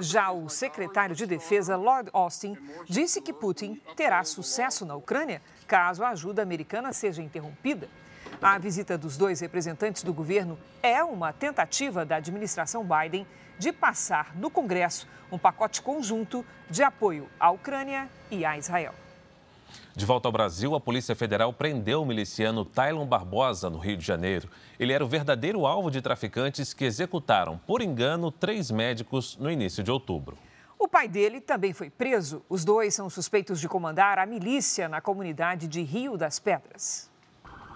Já 0.00 0.30
o 0.30 0.48
secretário 0.48 1.14
de 1.14 1.24
Defesa, 1.24 1.76
Lord 1.76 2.10
Austin, 2.12 2.56
disse 2.86 3.22
que 3.22 3.32
Putin 3.32 3.80
terá 3.96 4.22
sucesso 4.24 4.84
na 4.84 4.94
Ucrânia 4.94 5.40
caso 5.66 6.04
a 6.04 6.10
ajuda 6.10 6.42
americana 6.42 6.92
seja 6.92 7.22
interrompida. 7.22 7.88
A 8.40 8.58
visita 8.58 8.98
dos 8.98 9.16
dois 9.16 9.40
representantes 9.40 10.02
do 10.02 10.12
governo 10.12 10.58
é 10.82 11.02
uma 11.02 11.32
tentativa 11.32 12.04
da 12.04 12.16
administração 12.16 12.84
Biden 12.84 13.26
de 13.58 13.72
passar 13.72 14.34
no 14.36 14.50
Congresso 14.50 15.06
um 15.30 15.38
pacote 15.38 15.82
conjunto 15.82 16.44
de 16.70 16.82
apoio 16.82 17.28
à 17.40 17.50
Ucrânia 17.50 18.08
e 18.30 18.44
a 18.44 18.56
Israel. 18.56 18.94
De 19.96 20.04
volta 20.04 20.28
ao 20.28 20.32
Brasil, 20.32 20.74
a 20.74 20.80
Polícia 20.80 21.14
Federal 21.14 21.52
prendeu 21.52 22.02
o 22.02 22.06
miliciano 22.06 22.64
Tylon 22.64 23.06
Barbosa, 23.06 23.70
no 23.70 23.78
Rio 23.78 23.96
de 23.96 24.04
Janeiro. 24.04 24.48
Ele 24.78 24.92
era 24.92 25.04
o 25.04 25.08
verdadeiro 25.08 25.66
alvo 25.66 25.90
de 25.90 26.02
traficantes 26.02 26.74
que 26.74 26.84
executaram, 26.84 27.58
por 27.66 27.80
engano, 27.80 28.30
três 28.30 28.70
médicos 28.70 29.36
no 29.38 29.50
início 29.50 29.82
de 29.82 29.90
outubro. 29.90 30.36
O 30.78 30.88
pai 30.88 31.08
dele 31.08 31.40
também 31.40 31.72
foi 31.72 31.90
preso. 31.90 32.42
Os 32.48 32.64
dois 32.64 32.94
são 32.94 33.08
suspeitos 33.08 33.60
de 33.60 33.68
comandar 33.68 34.18
a 34.18 34.26
milícia 34.26 34.88
na 34.88 35.00
comunidade 35.00 35.66
de 35.68 35.82
Rio 35.82 36.16
das 36.16 36.38
Pedras. 36.38 37.08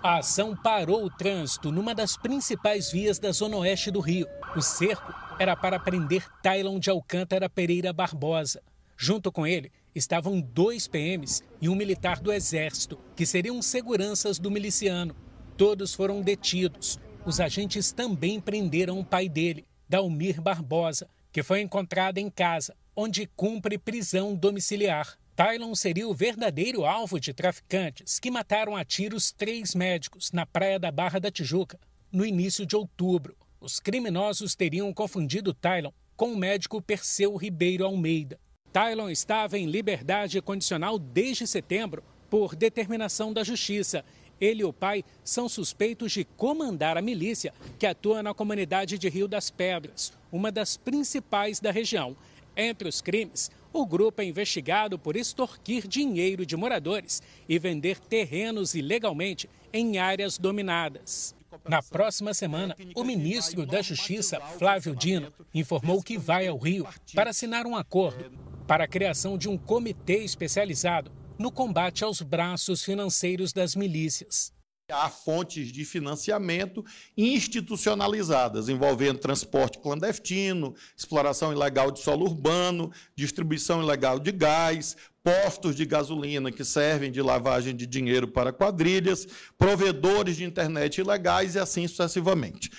A 0.00 0.18
ação 0.18 0.54
parou 0.54 1.04
o 1.04 1.10
trânsito 1.10 1.72
numa 1.72 1.92
das 1.92 2.16
principais 2.16 2.92
vias 2.92 3.18
da 3.18 3.32
zona 3.32 3.56
oeste 3.56 3.90
do 3.90 3.98
Rio. 3.98 4.28
O 4.54 4.62
cerco 4.62 5.12
era 5.40 5.56
para 5.56 5.80
prender 5.80 6.24
Tylon 6.40 6.78
de 6.78 6.88
Alcântara 6.88 7.48
Pereira 7.48 7.92
Barbosa. 7.92 8.62
Junto 8.96 9.32
com 9.32 9.44
ele 9.44 9.72
estavam 9.92 10.40
dois 10.40 10.86
PMs 10.86 11.42
e 11.60 11.68
um 11.68 11.74
militar 11.74 12.20
do 12.20 12.32
Exército, 12.32 12.96
que 13.16 13.26
seriam 13.26 13.60
seguranças 13.60 14.38
do 14.38 14.52
miliciano. 14.52 15.16
Todos 15.56 15.94
foram 15.94 16.22
detidos. 16.22 16.96
Os 17.26 17.40
agentes 17.40 17.90
também 17.90 18.40
prenderam 18.40 19.00
o 19.00 19.04
pai 19.04 19.28
dele, 19.28 19.66
Dalmir 19.88 20.40
Barbosa, 20.40 21.08
que 21.32 21.42
foi 21.42 21.60
encontrado 21.60 22.18
em 22.18 22.30
casa, 22.30 22.76
onde 22.94 23.26
cumpre 23.34 23.76
prisão 23.76 24.36
domiciliar. 24.36 25.18
Tylon 25.38 25.72
seria 25.76 26.08
o 26.08 26.12
verdadeiro 26.12 26.84
alvo 26.84 27.20
de 27.20 27.32
traficantes 27.32 28.18
que 28.18 28.28
mataram 28.28 28.74
a 28.74 28.84
tiros 28.84 29.30
três 29.30 29.72
médicos 29.72 30.32
na 30.32 30.44
praia 30.44 30.80
da 30.80 30.90
Barra 30.90 31.20
da 31.20 31.30
Tijuca 31.30 31.78
no 32.10 32.26
início 32.26 32.66
de 32.66 32.74
outubro. 32.74 33.36
Os 33.60 33.78
criminosos 33.78 34.56
teriam 34.56 34.92
confundido 34.92 35.54
Tylon 35.54 35.92
com 36.16 36.32
o 36.32 36.36
médico 36.36 36.82
Perseu 36.82 37.36
Ribeiro 37.36 37.84
Almeida. 37.84 38.36
Tylon 38.72 39.08
estava 39.10 39.56
em 39.56 39.66
liberdade 39.66 40.42
condicional 40.42 40.98
desde 40.98 41.46
setembro 41.46 42.02
por 42.28 42.56
determinação 42.56 43.32
da 43.32 43.44
Justiça. 43.44 44.04
Ele 44.40 44.62
e 44.62 44.64
o 44.64 44.72
pai 44.72 45.04
são 45.22 45.48
suspeitos 45.48 46.10
de 46.10 46.24
comandar 46.24 46.96
a 46.96 47.02
milícia 47.02 47.54
que 47.78 47.86
atua 47.86 48.24
na 48.24 48.34
comunidade 48.34 48.98
de 48.98 49.08
Rio 49.08 49.28
das 49.28 49.50
Pedras, 49.50 50.12
uma 50.32 50.50
das 50.50 50.76
principais 50.76 51.60
da 51.60 51.70
região. 51.70 52.16
Entre 52.56 52.88
os 52.88 53.00
crimes, 53.00 53.52
o 53.72 53.86
grupo 53.86 54.22
é 54.22 54.24
investigado 54.24 54.98
por 54.98 55.16
extorquir 55.16 55.86
dinheiro 55.86 56.44
de 56.44 56.56
moradores 56.56 57.22
e 57.48 57.58
vender 57.58 57.98
terrenos 57.98 58.74
ilegalmente 58.74 59.48
em 59.72 59.98
áreas 59.98 60.38
dominadas. 60.38 61.34
Na 61.68 61.82
próxima 61.82 62.34
semana, 62.34 62.76
o 62.94 63.04
ministro 63.04 63.66
da 63.66 63.82
Justiça, 63.82 64.40
Flávio 64.40 64.94
Dino, 64.94 65.32
informou 65.54 66.02
que 66.02 66.18
vai 66.18 66.46
ao 66.46 66.58
Rio 66.58 66.86
para 67.14 67.30
assinar 67.30 67.66
um 67.66 67.76
acordo 67.76 68.30
para 68.66 68.84
a 68.84 68.88
criação 68.88 69.38
de 69.38 69.48
um 69.48 69.56
comitê 69.56 70.18
especializado 70.24 71.10
no 71.38 71.50
combate 71.50 72.04
aos 72.04 72.20
braços 72.20 72.82
financeiros 72.84 73.52
das 73.52 73.74
milícias. 73.74 74.52
Há 74.90 75.10
fontes 75.10 75.70
de 75.70 75.84
financiamento 75.84 76.82
institucionalizadas, 77.14 78.70
envolvendo 78.70 79.18
transporte 79.18 79.78
clandestino, 79.78 80.74
exploração 80.96 81.52
ilegal 81.52 81.90
de 81.90 82.00
solo 82.00 82.24
urbano, 82.24 82.90
distribuição 83.14 83.82
ilegal 83.82 84.18
de 84.18 84.32
gás, 84.32 84.96
postos 85.22 85.76
de 85.76 85.84
gasolina 85.84 86.50
que 86.50 86.64
servem 86.64 87.12
de 87.12 87.20
lavagem 87.20 87.76
de 87.76 87.86
dinheiro 87.86 88.26
para 88.26 88.50
quadrilhas, 88.50 89.26
provedores 89.58 90.38
de 90.38 90.44
internet 90.44 91.02
ilegais 91.02 91.54
e 91.54 91.58
assim 91.58 91.86
sucessivamente. 91.86 92.70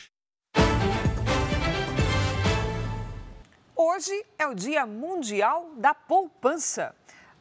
Hoje 3.76 4.26
é 4.40 4.48
o 4.48 4.56
Dia 4.56 4.84
Mundial 4.84 5.76
da 5.78 5.94
Poupança. 5.94 6.96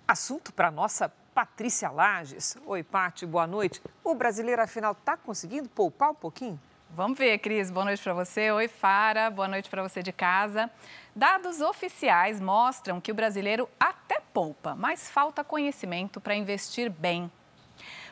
Assunto 0.06 0.52
para 0.52 0.70
nossa 0.70 1.10
Patrícia 1.38 1.88
Lages. 1.88 2.56
Oi, 2.66 2.82
Pati, 2.82 3.24
boa 3.24 3.46
noite. 3.46 3.80
O 4.02 4.12
brasileiro, 4.12 4.60
afinal, 4.60 4.90
está 4.90 5.16
conseguindo 5.16 5.68
poupar 5.68 6.10
um 6.10 6.14
pouquinho? 6.14 6.60
Vamos 6.90 7.16
ver, 7.16 7.38
Cris. 7.38 7.70
Boa 7.70 7.84
noite 7.84 8.02
para 8.02 8.12
você. 8.12 8.50
Oi, 8.50 8.66
Fara. 8.66 9.30
Boa 9.30 9.46
noite 9.46 9.70
para 9.70 9.80
você 9.80 10.02
de 10.02 10.10
casa. 10.10 10.68
Dados 11.14 11.60
oficiais 11.60 12.40
mostram 12.40 13.00
que 13.00 13.12
o 13.12 13.14
brasileiro 13.14 13.68
até 13.78 14.18
poupa, 14.34 14.74
mas 14.74 15.08
falta 15.08 15.44
conhecimento 15.44 16.20
para 16.20 16.34
investir 16.34 16.90
bem. 16.90 17.30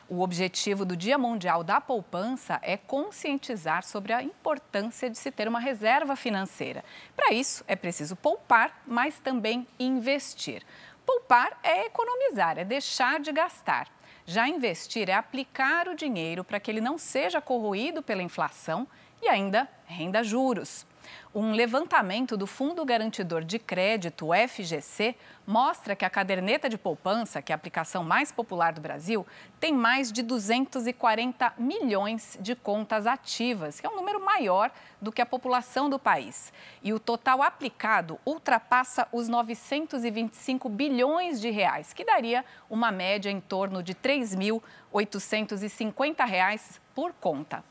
O 0.09 0.21
objetivo 0.21 0.85
do 0.85 0.95
Dia 0.95 1.17
Mundial 1.17 1.65
da 1.65 1.81
Poupança 1.81 2.61
é 2.61 2.77
conscientizar 2.77 3.83
sobre 3.83 4.13
a 4.13 4.23
importância 4.23 5.09
de 5.09 5.17
se 5.17 5.29
ter 5.29 5.49
uma 5.49 5.59
reserva 5.59 6.15
financeira. 6.15 6.81
Para 7.13 7.33
isso, 7.33 7.61
é 7.67 7.75
preciso 7.75 8.15
poupar, 8.15 8.81
mas 8.87 9.19
também 9.19 9.67
investir. 9.77 10.63
Poupar 11.07 11.57
é 11.63 11.85
economizar, 11.85 12.59
é 12.59 12.65
deixar 12.65 13.21
de 13.21 13.31
gastar. 13.31 13.87
Já 14.25 14.45
investir 14.45 15.09
é 15.09 15.13
aplicar 15.13 15.87
o 15.87 15.95
dinheiro 15.95 16.43
para 16.43 16.59
que 16.59 16.69
ele 16.69 16.81
não 16.81 16.97
seja 16.97 17.39
corroído 17.39 18.03
pela 18.03 18.21
inflação 18.21 18.85
e 19.21 19.29
ainda 19.29 19.69
renda 19.85 20.21
juros. 20.21 20.85
Um 21.33 21.51
levantamento 21.51 22.35
do 22.35 22.47
Fundo 22.47 22.85
Garantidor 22.85 23.43
de 23.43 23.59
Crédito, 23.59 24.29
FGC, 24.47 25.15
mostra 25.45 25.95
que 25.95 26.03
a 26.03 26.09
caderneta 26.09 26.67
de 26.67 26.77
poupança, 26.77 27.41
que 27.41 27.51
é 27.51 27.53
a 27.53 27.55
aplicação 27.55 28.03
mais 28.03 28.31
popular 28.31 28.73
do 28.73 28.81
Brasil, 28.81 29.25
tem 29.59 29.73
mais 29.73 30.11
de 30.11 30.21
240 30.21 31.53
milhões 31.57 32.37
de 32.41 32.55
contas 32.55 33.07
ativas, 33.07 33.79
que 33.79 33.87
é 33.87 33.89
um 33.89 33.95
número 33.95 34.23
maior 34.23 34.71
do 35.01 35.11
que 35.11 35.21
a 35.21 35.25
população 35.25 35.89
do 35.89 35.97
país. 35.97 36.51
E 36.83 36.91
o 36.91 36.99
total 36.99 37.41
aplicado 37.41 38.19
ultrapassa 38.25 39.07
os 39.11 39.29
925 39.29 40.69
bilhões 40.69 41.39
de 41.39 41.49
reais, 41.49 41.93
que 41.93 42.03
daria 42.03 42.43
uma 42.69 42.91
média 42.91 43.29
em 43.29 43.39
torno 43.39 43.81
de 43.81 43.93
R$ 43.93 43.99
3.850 44.03 46.79
por 46.93 47.13
conta. 47.13 47.63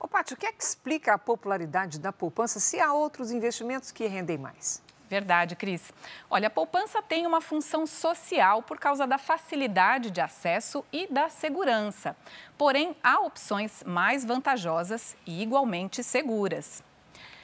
Ô, 0.00 0.06
Pátio, 0.06 0.36
o 0.36 0.38
que 0.38 0.46
é 0.46 0.52
que 0.52 0.62
explica 0.62 1.14
a 1.14 1.18
popularidade 1.18 1.98
da 1.98 2.12
poupança 2.12 2.60
se 2.60 2.78
há 2.78 2.92
outros 2.92 3.32
investimentos 3.32 3.90
que 3.90 4.06
rendem 4.06 4.38
mais? 4.38 4.80
Verdade, 5.08 5.56
Cris. 5.56 5.92
Olha, 6.30 6.48
a 6.48 6.50
poupança 6.50 7.02
tem 7.02 7.26
uma 7.26 7.40
função 7.40 7.86
social 7.86 8.62
por 8.62 8.78
causa 8.78 9.06
da 9.06 9.18
facilidade 9.18 10.10
de 10.10 10.20
acesso 10.20 10.84
e 10.92 11.06
da 11.12 11.28
segurança. 11.28 12.14
Porém, 12.56 12.94
há 13.02 13.20
opções 13.20 13.82
mais 13.84 14.24
vantajosas 14.24 15.16
e 15.26 15.42
igualmente 15.42 16.04
seguras. 16.04 16.82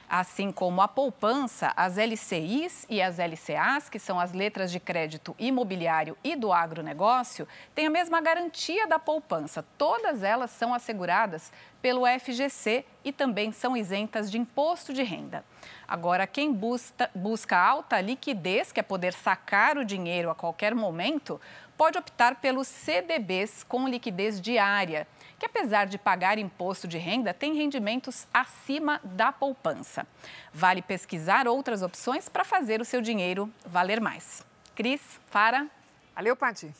Assim 0.07 0.51
como 0.51 0.81
a 0.81 0.87
poupança, 0.87 1.73
as 1.75 1.97
LCIs 1.97 2.85
e 2.87 3.01
as 3.01 3.17
LCAs, 3.17 3.89
que 3.89 3.97
são 3.97 4.19
as 4.19 4.33
letras 4.33 4.71
de 4.71 4.79
crédito 4.79 5.35
imobiliário 5.39 6.15
e 6.23 6.35
do 6.35 6.53
agronegócio, 6.53 7.47
têm 7.73 7.87
a 7.87 7.89
mesma 7.89 8.21
garantia 8.21 8.87
da 8.87 8.99
poupança. 8.99 9.65
Todas 9.77 10.21
elas 10.21 10.51
são 10.51 10.73
asseguradas 10.73 11.51
pelo 11.81 12.03
FGC 12.19 12.85
e 13.03 13.11
também 13.11 13.51
são 13.51 13.75
isentas 13.75 14.29
de 14.29 14.37
imposto 14.37 14.93
de 14.93 15.01
renda. 15.01 15.43
Agora, 15.87 16.27
quem 16.27 16.53
busca, 16.53 17.09
busca 17.13 17.57
alta 17.57 17.99
liquidez, 17.99 18.71
que 18.71 18.79
é 18.79 18.83
poder 18.83 19.13
sacar 19.13 19.77
o 19.77 19.85
dinheiro 19.85 20.29
a 20.29 20.35
qualquer 20.35 20.75
momento, 20.75 21.41
pode 21.75 21.97
optar 21.97 22.35
pelos 22.35 22.67
CDBs 22.67 23.63
com 23.63 23.87
liquidez 23.87 24.39
diária 24.39 25.07
que 25.45 25.59
apesar 25.59 25.85
de 25.85 25.97
pagar 25.97 26.39
imposto 26.39 26.87
de 26.87 26.97
renda, 26.97 27.33
tem 27.33 27.53
rendimentos 27.55 28.25
acima 28.33 28.99
da 29.03 29.31
poupança. 29.31 30.07
Vale 30.51 30.81
pesquisar 30.81 31.47
outras 31.47 31.83
opções 31.83 32.27
para 32.27 32.43
fazer 32.43 32.81
o 32.81 32.85
seu 32.85 32.99
dinheiro 32.99 33.51
valer 33.65 34.01
mais. 34.01 34.43
Cris, 34.73 35.01
Fara. 35.27 35.67
Valeu, 36.15 36.35
Pati. 36.35 36.71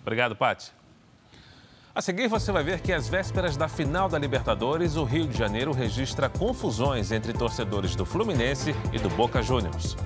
Obrigado, 0.00 0.36
Pati. 0.36 0.72
A 1.94 2.00
seguir, 2.00 2.28
você 2.28 2.50
vai 2.52 2.62
ver 2.62 2.80
que 2.80 2.92
às 2.92 3.08
vésperas 3.08 3.56
da 3.56 3.68
final 3.68 4.08
da 4.08 4.18
Libertadores, 4.18 4.96
o 4.96 5.04
Rio 5.04 5.26
de 5.26 5.36
Janeiro 5.36 5.72
registra 5.72 6.28
confusões 6.28 7.12
entre 7.12 7.32
torcedores 7.32 7.94
do 7.94 8.06
Fluminense 8.06 8.74
e 8.92 8.98
do 8.98 9.10
Boca 9.10 9.42
Juniors. 9.42 9.96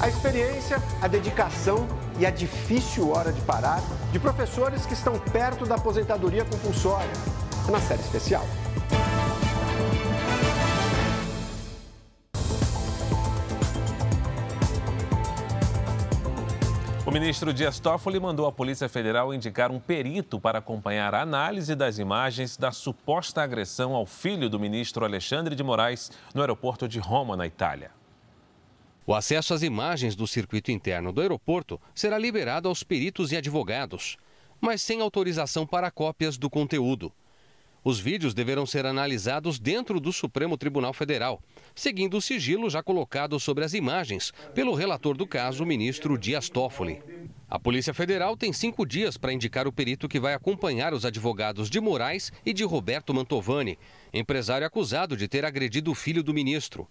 A 0.00 0.08
experiência, 0.08 0.76
a 1.00 1.08
dedicação 1.08 1.88
e 2.18 2.26
a 2.26 2.30
difícil 2.30 3.10
hora 3.10 3.32
de 3.32 3.40
parar 3.40 3.80
de 4.12 4.18
professores 4.20 4.86
que 4.86 4.92
estão 4.92 5.18
perto 5.18 5.64
da 5.64 5.74
aposentadoria 5.76 6.44
compulsória 6.44 7.10
na 7.70 7.80
série 7.80 8.00
especial. 8.00 8.46
O 17.06 17.10
ministro 17.10 17.52
Dias 17.52 17.78
Toffoli 17.78 18.18
mandou 18.18 18.46
a 18.46 18.52
Polícia 18.52 18.88
Federal 18.88 19.32
indicar 19.32 19.70
um 19.70 19.78
perito 19.78 20.40
para 20.40 20.58
acompanhar 20.58 21.14
a 21.14 21.20
análise 21.20 21.74
das 21.74 21.98
imagens 21.98 22.56
da 22.56 22.72
suposta 22.72 23.42
agressão 23.42 23.94
ao 23.94 24.06
filho 24.06 24.48
do 24.48 24.58
ministro 24.58 25.04
Alexandre 25.04 25.54
de 25.54 25.62
Moraes 25.62 26.10
no 26.34 26.40
aeroporto 26.40 26.88
de 26.88 26.98
Roma, 26.98 27.36
na 27.36 27.46
Itália. 27.46 27.90
O 29.06 29.14
acesso 29.14 29.52
às 29.52 29.62
imagens 29.62 30.16
do 30.16 30.26
circuito 30.26 30.70
interno 30.70 31.12
do 31.12 31.20
aeroporto 31.20 31.78
será 31.94 32.18
liberado 32.18 32.70
aos 32.70 32.82
peritos 32.82 33.32
e 33.32 33.36
advogados, 33.36 34.16
mas 34.58 34.80
sem 34.80 35.02
autorização 35.02 35.66
para 35.66 35.90
cópias 35.90 36.38
do 36.38 36.48
conteúdo. 36.48 37.12
Os 37.84 38.00
vídeos 38.00 38.32
deverão 38.32 38.64
ser 38.64 38.86
analisados 38.86 39.58
dentro 39.58 40.00
do 40.00 40.10
Supremo 40.10 40.56
Tribunal 40.56 40.94
Federal, 40.94 41.42
seguindo 41.74 42.16
o 42.16 42.20
sigilo 42.20 42.70
já 42.70 42.82
colocado 42.82 43.38
sobre 43.38 43.62
as 43.62 43.74
imagens 43.74 44.32
pelo 44.54 44.72
relator 44.72 45.14
do 45.14 45.26
caso, 45.26 45.62
o 45.62 45.66
ministro 45.66 46.16
Dias 46.16 46.48
Toffoli. 46.48 47.02
A 47.46 47.58
Polícia 47.58 47.92
Federal 47.92 48.38
tem 48.38 48.54
cinco 48.54 48.86
dias 48.86 49.18
para 49.18 49.34
indicar 49.34 49.68
o 49.68 49.72
perito 49.72 50.08
que 50.08 50.18
vai 50.18 50.32
acompanhar 50.32 50.94
os 50.94 51.04
advogados 51.04 51.68
de 51.68 51.78
Moraes 51.78 52.32
e 52.46 52.54
de 52.54 52.64
Roberto 52.64 53.12
Mantovani, 53.12 53.78
empresário 54.14 54.66
acusado 54.66 55.14
de 55.14 55.28
ter 55.28 55.44
agredido 55.44 55.90
o 55.90 55.94
filho 55.94 56.22
do 56.22 56.32
ministro. 56.32 56.88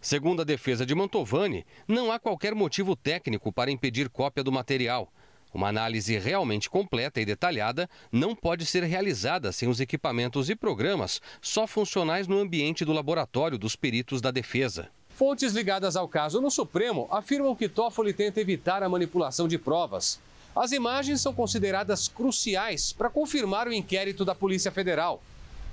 Segundo 0.00 0.42
a 0.42 0.44
defesa 0.44 0.84
de 0.84 0.92
Mantovani, 0.92 1.64
não 1.86 2.10
há 2.10 2.18
qualquer 2.18 2.52
motivo 2.52 2.96
técnico 2.96 3.52
para 3.52 3.70
impedir 3.70 4.08
cópia 4.08 4.42
do 4.42 4.50
material. 4.50 5.08
Uma 5.52 5.68
análise 5.68 6.18
realmente 6.18 6.70
completa 6.70 7.20
e 7.20 7.24
detalhada 7.24 7.88
não 8.10 8.34
pode 8.34 8.64
ser 8.64 8.82
realizada 8.84 9.52
sem 9.52 9.68
os 9.68 9.80
equipamentos 9.80 10.48
e 10.48 10.54
programas 10.54 11.20
só 11.40 11.66
funcionais 11.66 12.26
no 12.26 12.38
ambiente 12.38 12.84
do 12.84 12.92
laboratório 12.92 13.58
dos 13.58 13.76
peritos 13.76 14.20
da 14.20 14.30
defesa. 14.30 14.88
Fontes 15.14 15.52
ligadas 15.52 15.94
ao 15.94 16.08
caso 16.08 16.40
no 16.40 16.50
Supremo 16.50 17.06
afirmam 17.10 17.54
que 17.54 17.68
Toffoli 17.68 18.14
tenta 18.14 18.40
evitar 18.40 18.82
a 18.82 18.88
manipulação 18.88 19.46
de 19.46 19.58
provas. 19.58 20.18
As 20.56 20.72
imagens 20.72 21.20
são 21.20 21.34
consideradas 21.34 22.08
cruciais 22.08 22.92
para 22.92 23.10
confirmar 23.10 23.68
o 23.68 23.72
inquérito 23.72 24.24
da 24.24 24.34
Polícia 24.34 24.72
Federal. 24.72 25.22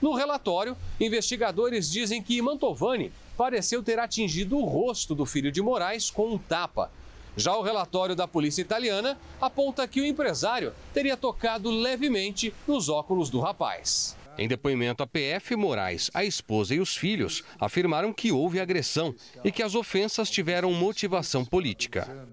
No 0.01 0.13
relatório, 0.13 0.77
investigadores 0.99 1.89
dizem 1.89 2.21
que 2.21 2.41
Mantovani 2.41 3.11
pareceu 3.37 3.81
ter 3.81 3.99
atingido 3.99 4.57
o 4.57 4.65
rosto 4.65 5.15
do 5.15 5.25
filho 5.25 5.51
de 5.51 5.61
Moraes 5.61 6.09
com 6.09 6.33
um 6.33 6.37
tapa. 6.37 6.91
Já 7.39 7.55
o 7.55 7.61
relatório 7.61 8.17
da 8.17 8.27
polícia 8.27 8.61
italiana 8.61 9.17
aponta 9.39 9.87
que 9.87 10.01
o 10.01 10.05
empresário 10.05 10.73
teria 10.93 11.15
tocado 11.15 11.71
levemente 11.71 12.53
nos 12.67 12.89
óculos 12.89 13.29
do 13.29 13.39
rapaz. 13.39 14.13
Em 14.37 14.45
depoimento 14.45 15.01
à 15.03 15.07
PF, 15.07 15.55
Moraes, 15.55 16.11
a 16.13 16.25
esposa 16.25 16.75
e 16.75 16.81
os 16.81 16.97
filhos 16.97 17.45
afirmaram 17.57 18.11
que 18.11 18.29
houve 18.29 18.59
agressão 18.59 19.15
e 19.41 19.53
que 19.53 19.63
as 19.63 19.73
ofensas 19.73 20.29
tiveram 20.29 20.73
motivação 20.73 21.45
política. 21.45 22.27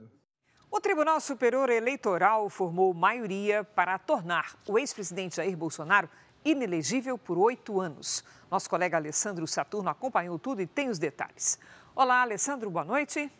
O 0.68 0.80
Tribunal 0.80 1.20
Superior 1.20 1.70
Eleitoral 1.70 2.50
formou 2.50 2.92
maioria 2.92 3.62
para 3.62 4.00
tornar 4.00 4.56
o 4.66 4.76
ex-presidente 4.76 5.36
Jair 5.36 5.56
Bolsonaro 5.56 6.10
inelegível 6.44 7.16
por 7.16 7.38
oito 7.38 7.80
anos. 7.80 8.24
Nosso 8.50 8.68
colega 8.68 8.96
Alessandro 8.96 9.46
Saturno 9.46 9.88
acompanhou 9.88 10.36
tudo 10.36 10.62
e 10.62 10.66
tem 10.66 10.88
os 10.88 10.98
detalhes. 10.98 11.60
Olá, 11.94 12.22
Alessandro, 12.22 12.68
boa 12.68 12.84
noite. 12.84 13.30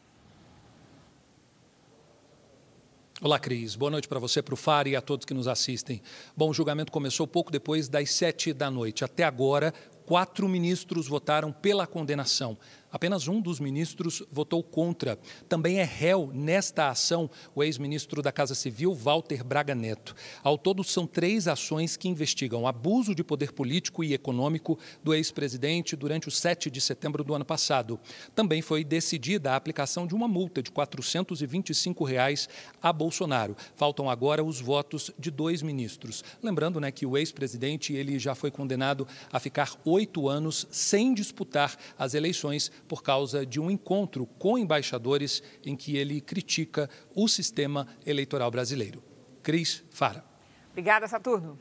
Olá, 3.23 3.39
Cris. 3.39 3.75
Boa 3.75 3.91
noite 3.91 4.07
para 4.07 4.19
você, 4.19 4.43
para 4.43 4.53
o 4.53 4.59
FAR 4.59 4.87
e 4.87 4.95
a 4.95 5.01
todos 5.01 5.25
que 5.25 5.33
nos 5.33 5.49
assistem. 5.49 6.03
Bom, 6.37 6.51
o 6.51 6.53
julgamento 6.53 6.93
começou 6.93 7.27
pouco 7.27 7.51
depois 7.51 7.89
das 7.89 8.11
sete 8.11 8.53
da 8.53 8.71
noite. 8.71 9.07
Até 9.07 9.25
agora, 9.25 9.73
quatro 10.07 10.49
ministros 10.49 11.09
votaram 11.09 11.53
pela 11.53 11.87
condenação. 11.87 12.57
Apenas 12.97 13.29
um 13.29 13.43
dos 13.43 13.61
ministros 13.61 14.23
votou 14.33 14.63
contra. 14.63 15.19
Também 15.49 15.81
é 15.81 15.85
réu 15.85 16.31
nesta 16.33 16.89
ação 16.89 17.29
o 17.55 17.63
ex-ministro 17.63 18.23
da 18.23 18.33
Casa 18.33 18.55
Civil, 18.55 18.95
Walter 18.95 19.45
Braga 19.45 19.75
Neto. 19.75 20.15
Ao 20.43 20.57
todo, 20.57 20.83
são 20.83 21.07
três 21.07 21.47
ações 21.47 21.95
que 21.95 22.09
investigam 22.09 22.67
abuso 22.67 23.15
de 23.15 23.23
poder 23.23 23.53
político 23.53 24.03
e 24.03 24.15
econômico 24.15 24.79
do 25.05 25.13
ex-presidente 25.13 25.95
durante 25.95 26.29
o 26.29 26.31
7 26.31 26.71
de 26.71 26.81
setembro 26.81 27.23
do 27.23 27.35
ano 27.35 27.45
passado. 27.45 28.01
Também 28.35 28.63
foi 28.63 28.83
decidida 28.83 29.53
a 29.53 29.57
aplicação 29.57 30.07
de 30.07 30.15
uma 30.15 30.29
multa 30.29 30.63
de 30.63 30.71
425 30.71 32.03
reais 32.03 32.49
a 32.81 32.93
Bolsonaro. 32.95 33.57
Faltam 33.75 34.09
agora 34.09 34.43
os 34.43 34.59
votos 34.61 35.11
de 35.19 35.31
dois 35.31 35.61
ministros. 35.61 36.25
Lembrando 36.43 36.81
né, 36.81 36.91
que 36.91 37.05
o 37.05 37.19
ex-presidente 37.19 37.93
ele 37.93 38.19
já 38.19 38.35
foi 38.35 38.51
condenado 38.51 39.07
a 39.31 39.39
ficar 39.39 39.77
oito 39.85 39.96
anos 40.29 40.67
sem 40.71 41.15
disputar 41.15 41.77
as 41.99 42.15
eleições 42.15 42.71
por 42.89 43.03
causa 43.03 43.47
de 43.47 43.61
um 43.61 43.71
encontro 43.71 44.27
com 44.39 44.59
embaixadores 44.59 45.43
em 45.65 45.77
que 45.77 45.97
ele 45.97 46.21
critica 46.21 46.91
o 47.15 47.29
sistema 47.29 47.87
eleitoral 48.05 48.51
brasileiro. 48.51 49.03
Cris 49.43 49.85
Fara. 49.91 50.25
Obrigada, 50.73 51.07
Saturno. 51.07 51.59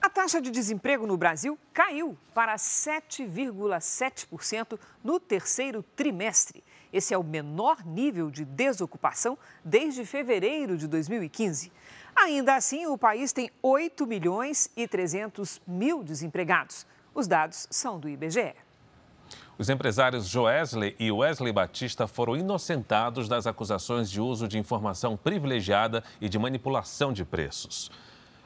A 0.00 0.08
taxa 0.08 0.40
de 0.40 0.50
desemprego 0.50 1.06
no 1.06 1.16
Brasil 1.16 1.58
caiu 1.72 2.16
para 2.32 2.54
7,7% 2.56 4.78
no 5.02 5.18
terceiro 5.18 5.82
trimestre. 5.96 6.62
Esse 6.92 7.12
é 7.12 7.18
o 7.18 7.24
menor 7.24 7.84
nível 7.84 8.30
de 8.30 8.44
desocupação 8.44 9.36
desde 9.64 10.04
fevereiro 10.04 10.78
de 10.78 10.86
2015. 10.86 11.72
Ainda 12.14 12.54
assim, 12.54 12.86
o 12.86 12.96
país 12.96 13.32
tem 13.32 13.50
8 13.60 14.06
milhões 14.06 14.70
e 14.76 14.86
300 14.88 15.60
mil 15.66 16.02
desempregados. 16.02 16.86
Os 17.18 17.26
dados 17.26 17.66
são 17.68 17.98
do 17.98 18.08
IBGE. 18.08 18.54
Os 19.58 19.68
empresários 19.68 20.28
Joesley 20.28 20.94
e 21.00 21.10
Wesley 21.10 21.52
Batista 21.52 22.06
foram 22.06 22.36
inocentados 22.36 23.28
das 23.28 23.44
acusações 23.44 24.08
de 24.08 24.20
uso 24.20 24.46
de 24.46 24.56
informação 24.56 25.16
privilegiada 25.16 26.04
e 26.20 26.28
de 26.28 26.38
manipulação 26.38 27.12
de 27.12 27.24
preços. 27.24 27.90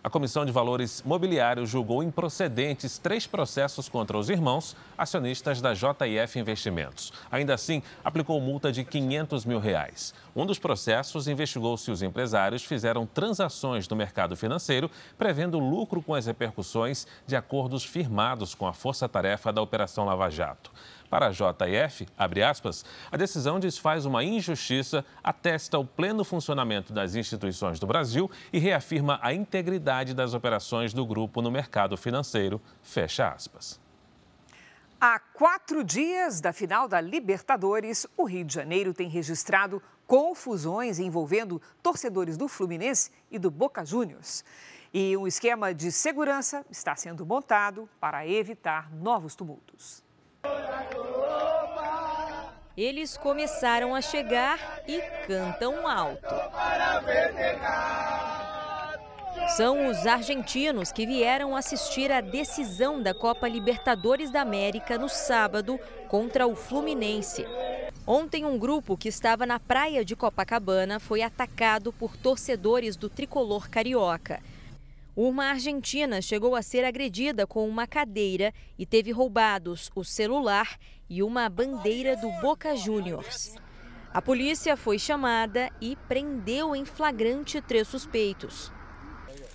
A 0.04 0.10
Comissão 0.10 0.44
de 0.44 0.50
Valores 0.50 1.00
Mobiliários 1.06 1.70
julgou 1.70 2.02
improcedentes 2.02 2.98
três 2.98 3.24
processos 3.24 3.88
contra 3.88 4.18
os 4.18 4.28
irmãos, 4.28 4.74
acionistas 4.98 5.60
da 5.60 5.72
JF 5.74 6.40
Investimentos. 6.40 7.12
Ainda 7.30 7.54
assim, 7.54 7.80
aplicou 8.02 8.40
multa 8.40 8.72
de 8.72 8.82
500 8.82 9.44
mil 9.44 9.60
reais. 9.60 10.12
Um 10.34 10.44
dos 10.44 10.58
processos 10.58 11.28
investigou 11.28 11.76
se 11.76 11.92
os 11.92 12.02
empresários 12.02 12.64
fizeram 12.64 13.06
transações 13.06 13.88
no 13.88 13.94
mercado 13.94 14.34
financeiro, 14.34 14.90
prevendo 15.16 15.60
lucro 15.60 16.02
com 16.02 16.16
as 16.16 16.26
repercussões 16.26 17.06
de 17.24 17.36
acordos 17.36 17.84
firmados 17.84 18.56
com 18.56 18.66
a 18.66 18.72
força-tarefa 18.72 19.52
da 19.52 19.62
Operação 19.62 20.04
Lava 20.04 20.28
Jato. 20.28 20.72
Para 21.12 21.26
a 21.26 21.30
JF, 21.30 22.06
aspas, 22.42 22.86
a 23.10 23.18
decisão 23.18 23.60
desfaz 23.60 24.06
uma 24.06 24.24
injustiça, 24.24 25.04
atesta 25.22 25.78
o 25.78 25.84
pleno 25.84 26.24
funcionamento 26.24 26.90
das 26.90 27.14
instituições 27.14 27.78
do 27.78 27.86
Brasil 27.86 28.30
e 28.50 28.58
reafirma 28.58 29.20
a 29.20 29.34
integridade 29.34 30.14
das 30.14 30.32
operações 30.32 30.94
do 30.94 31.04
grupo 31.04 31.42
no 31.42 31.50
mercado 31.50 31.98
financeiro, 31.98 32.58
fecha 32.82 33.28
aspas. 33.28 33.78
Há 34.98 35.18
quatro 35.18 35.84
dias 35.84 36.40
da 36.40 36.50
final 36.50 36.88
da 36.88 36.98
Libertadores, 36.98 38.06
o 38.16 38.24
Rio 38.24 38.46
de 38.46 38.54
Janeiro 38.54 38.94
tem 38.94 39.10
registrado 39.10 39.82
confusões 40.06 40.98
envolvendo 40.98 41.60
torcedores 41.82 42.38
do 42.38 42.48
Fluminense 42.48 43.10
e 43.30 43.38
do 43.38 43.50
Boca 43.50 43.84
Juniors. 43.84 44.42
E 44.94 45.14
um 45.18 45.26
esquema 45.26 45.74
de 45.74 45.92
segurança 45.92 46.64
está 46.70 46.96
sendo 46.96 47.26
montado 47.26 47.86
para 48.00 48.26
evitar 48.26 48.90
novos 48.90 49.34
tumultos. 49.34 50.02
Eles 52.76 53.18
começaram 53.18 53.94
a 53.94 54.00
chegar 54.00 54.58
e 54.88 55.00
cantam 55.26 55.86
alto. 55.86 56.34
São 59.56 59.88
os 59.88 60.06
argentinos 60.06 60.90
que 60.90 61.06
vieram 61.06 61.54
assistir 61.54 62.10
à 62.10 62.22
decisão 62.22 63.02
da 63.02 63.12
Copa 63.12 63.46
Libertadores 63.46 64.30
da 64.30 64.40
América 64.40 64.96
no 64.96 65.08
sábado 65.08 65.78
contra 66.08 66.46
o 66.46 66.56
Fluminense. 66.56 67.44
Ontem, 68.06 68.46
um 68.46 68.58
grupo 68.58 68.96
que 68.96 69.08
estava 69.08 69.44
na 69.44 69.60
praia 69.60 70.02
de 70.02 70.16
Copacabana 70.16 70.98
foi 70.98 71.20
atacado 71.22 71.92
por 71.92 72.16
torcedores 72.16 72.96
do 72.96 73.10
tricolor 73.10 73.68
carioca. 73.68 74.40
Uma 75.14 75.50
argentina 75.50 76.22
chegou 76.22 76.56
a 76.56 76.62
ser 76.62 76.84
agredida 76.84 77.46
com 77.46 77.68
uma 77.68 77.86
cadeira 77.86 78.50
e 78.78 78.86
teve 78.86 79.10
roubados 79.10 79.90
o 79.94 80.02
celular 80.02 80.78
e 81.08 81.22
uma 81.22 81.50
bandeira 81.50 82.16
do 82.16 82.30
Boca 82.40 82.74
Juniors. 82.74 83.54
A 84.10 84.22
polícia 84.22 84.74
foi 84.74 84.98
chamada 84.98 85.70
e 85.82 85.96
prendeu 86.08 86.74
em 86.74 86.86
flagrante 86.86 87.60
três 87.60 87.88
suspeitos. 87.88 88.72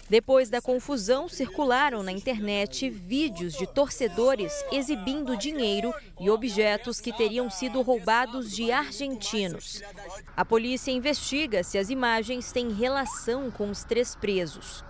Depois 0.08 0.48
da 0.48 0.62
confusão, 0.62 1.28
circularam 1.28 2.04
na 2.04 2.12
internet 2.12 2.88
vídeos 2.88 3.54
de 3.54 3.66
torcedores 3.66 4.54
exibindo 4.72 5.36
dinheiro 5.36 5.92
e 6.20 6.30
objetos 6.30 7.02
que 7.02 7.12
teriam 7.12 7.50
sido 7.50 7.82
roubados 7.82 8.56
de 8.56 8.72
argentinos. 8.72 9.82
A 10.36 10.46
polícia 10.46 10.92
investiga 10.92 11.64
se 11.64 11.80
as 11.80 11.90
imagens 11.90 12.52
têm 12.52 12.72
relação 12.72 13.50
com 13.50 13.72
os 13.72 13.84
três 13.84 14.16
presos. 14.16 14.86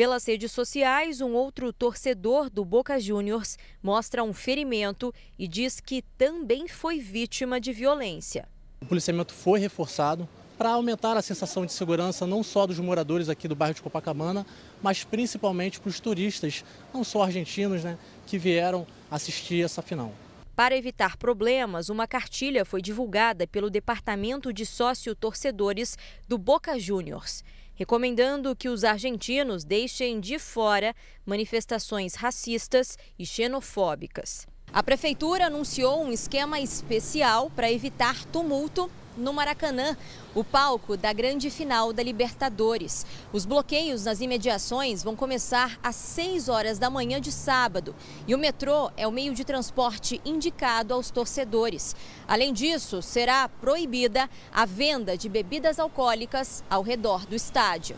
Pelas 0.00 0.24
redes 0.24 0.50
sociais, 0.50 1.20
um 1.20 1.34
outro 1.34 1.74
torcedor 1.74 2.48
do 2.48 2.64
Boca 2.64 2.98
Juniors 2.98 3.58
mostra 3.82 4.24
um 4.24 4.32
ferimento 4.32 5.12
e 5.38 5.46
diz 5.46 5.78
que 5.78 6.00
também 6.16 6.66
foi 6.66 6.98
vítima 6.98 7.60
de 7.60 7.70
violência. 7.70 8.48
O 8.80 8.86
policiamento 8.86 9.34
foi 9.34 9.60
reforçado 9.60 10.26
para 10.56 10.70
aumentar 10.70 11.18
a 11.18 11.20
sensação 11.20 11.66
de 11.66 11.72
segurança 11.74 12.26
não 12.26 12.42
só 12.42 12.66
dos 12.66 12.78
moradores 12.78 13.28
aqui 13.28 13.46
do 13.46 13.54
bairro 13.54 13.74
de 13.74 13.82
Copacabana, 13.82 14.46
mas 14.82 15.04
principalmente 15.04 15.78
para 15.78 15.90
os 15.90 16.00
turistas, 16.00 16.64
não 16.94 17.04
só 17.04 17.22
argentinos, 17.22 17.84
né, 17.84 17.98
que 18.26 18.38
vieram 18.38 18.86
assistir 19.10 19.62
essa 19.62 19.82
final. 19.82 20.14
Para 20.56 20.78
evitar 20.78 21.18
problemas, 21.18 21.90
uma 21.90 22.06
cartilha 22.06 22.64
foi 22.64 22.80
divulgada 22.80 23.46
pelo 23.46 23.68
Departamento 23.68 24.50
de 24.50 24.64
Sócio-Torcedores 24.64 25.98
do 26.26 26.38
Boca 26.38 26.78
Juniors 26.78 27.44
recomendando 27.80 28.54
que 28.54 28.68
os 28.68 28.84
argentinos 28.84 29.64
deixem 29.64 30.20
de 30.20 30.38
fora 30.38 30.94
manifestações 31.24 32.14
racistas 32.14 32.98
e 33.18 33.24
xenofóbicas. 33.24 34.46
A 34.70 34.82
prefeitura 34.82 35.46
anunciou 35.46 36.04
um 36.04 36.12
esquema 36.12 36.60
especial 36.60 37.48
para 37.48 37.72
evitar 37.72 38.22
tumulto 38.26 38.90
no 39.20 39.32
Maracanã, 39.32 39.96
o 40.34 40.42
palco 40.42 40.96
da 40.96 41.12
grande 41.12 41.50
final 41.50 41.92
da 41.92 42.02
Libertadores. 42.02 43.06
Os 43.32 43.44
bloqueios 43.44 44.04
nas 44.04 44.20
imediações 44.20 45.02
vão 45.02 45.14
começar 45.14 45.78
às 45.82 45.94
6 45.94 46.48
horas 46.48 46.78
da 46.78 46.88
manhã 46.88 47.20
de 47.20 47.30
sábado 47.30 47.94
e 48.26 48.34
o 48.34 48.38
metrô 48.38 48.90
é 48.96 49.06
o 49.06 49.12
meio 49.12 49.34
de 49.34 49.44
transporte 49.44 50.20
indicado 50.24 50.94
aos 50.94 51.10
torcedores. 51.10 51.94
Além 52.26 52.52
disso, 52.52 53.02
será 53.02 53.48
proibida 53.48 54.28
a 54.52 54.64
venda 54.64 55.16
de 55.16 55.28
bebidas 55.28 55.78
alcoólicas 55.78 56.64
ao 56.70 56.82
redor 56.82 57.26
do 57.26 57.36
estádio. 57.36 57.96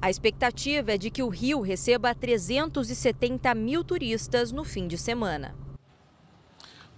A 0.00 0.10
expectativa 0.10 0.92
é 0.92 0.98
de 0.98 1.10
que 1.10 1.22
o 1.22 1.28
Rio 1.28 1.60
receba 1.60 2.14
370 2.14 3.54
mil 3.54 3.84
turistas 3.84 4.50
no 4.50 4.64
fim 4.64 4.88
de 4.88 4.98
semana. 4.98 5.61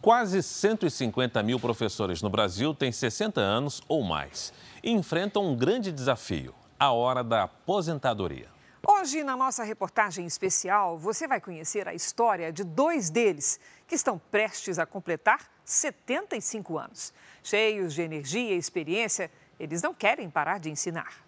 Quase 0.04 0.42
150 0.42 1.42
mil 1.42 1.58
professores 1.58 2.20
no 2.20 2.28
Brasil 2.28 2.74
têm 2.74 2.92
60 2.92 3.40
anos 3.40 3.80
ou 3.88 4.02
mais 4.02 4.52
e 4.82 4.90
enfrentam 4.90 5.46
um 5.46 5.56
grande 5.56 5.90
desafio: 5.90 6.54
a 6.78 6.92
hora 6.92 7.24
da 7.24 7.44
aposentadoria. 7.44 8.46
Hoje, 8.86 9.24
na 9.24 9.34
nossa 9.34 9.64
reportagem 9.64 10.26
especial, 10.26 10.98
você 10.98 11.26
vai 11.26 11.40
conhecer 11.40 11.88
a 11.88 11.94
história 11.94 12.52
de 12.52 12.62
dois 12.62 13.08
deles 13.08 13.58
que 13.88 13.94
estão 13.94 14.20
prestes 14.30 14.78
a 14.78 14.84
completar 14.84 15.50
75 15.64 16.76
anos. 16.76 17.10
Cheios 17.42 17.94
de 17.94 18.02
energia 18.02 18.54
e 18.54 18.58
experiência, 18.58 19.30
eles 19.58 19.80
não 19.80 19.94
querem 19.94 20.28
parar 20.28 20.60
de 20.60 20.68
ensinar. 20.68 21.24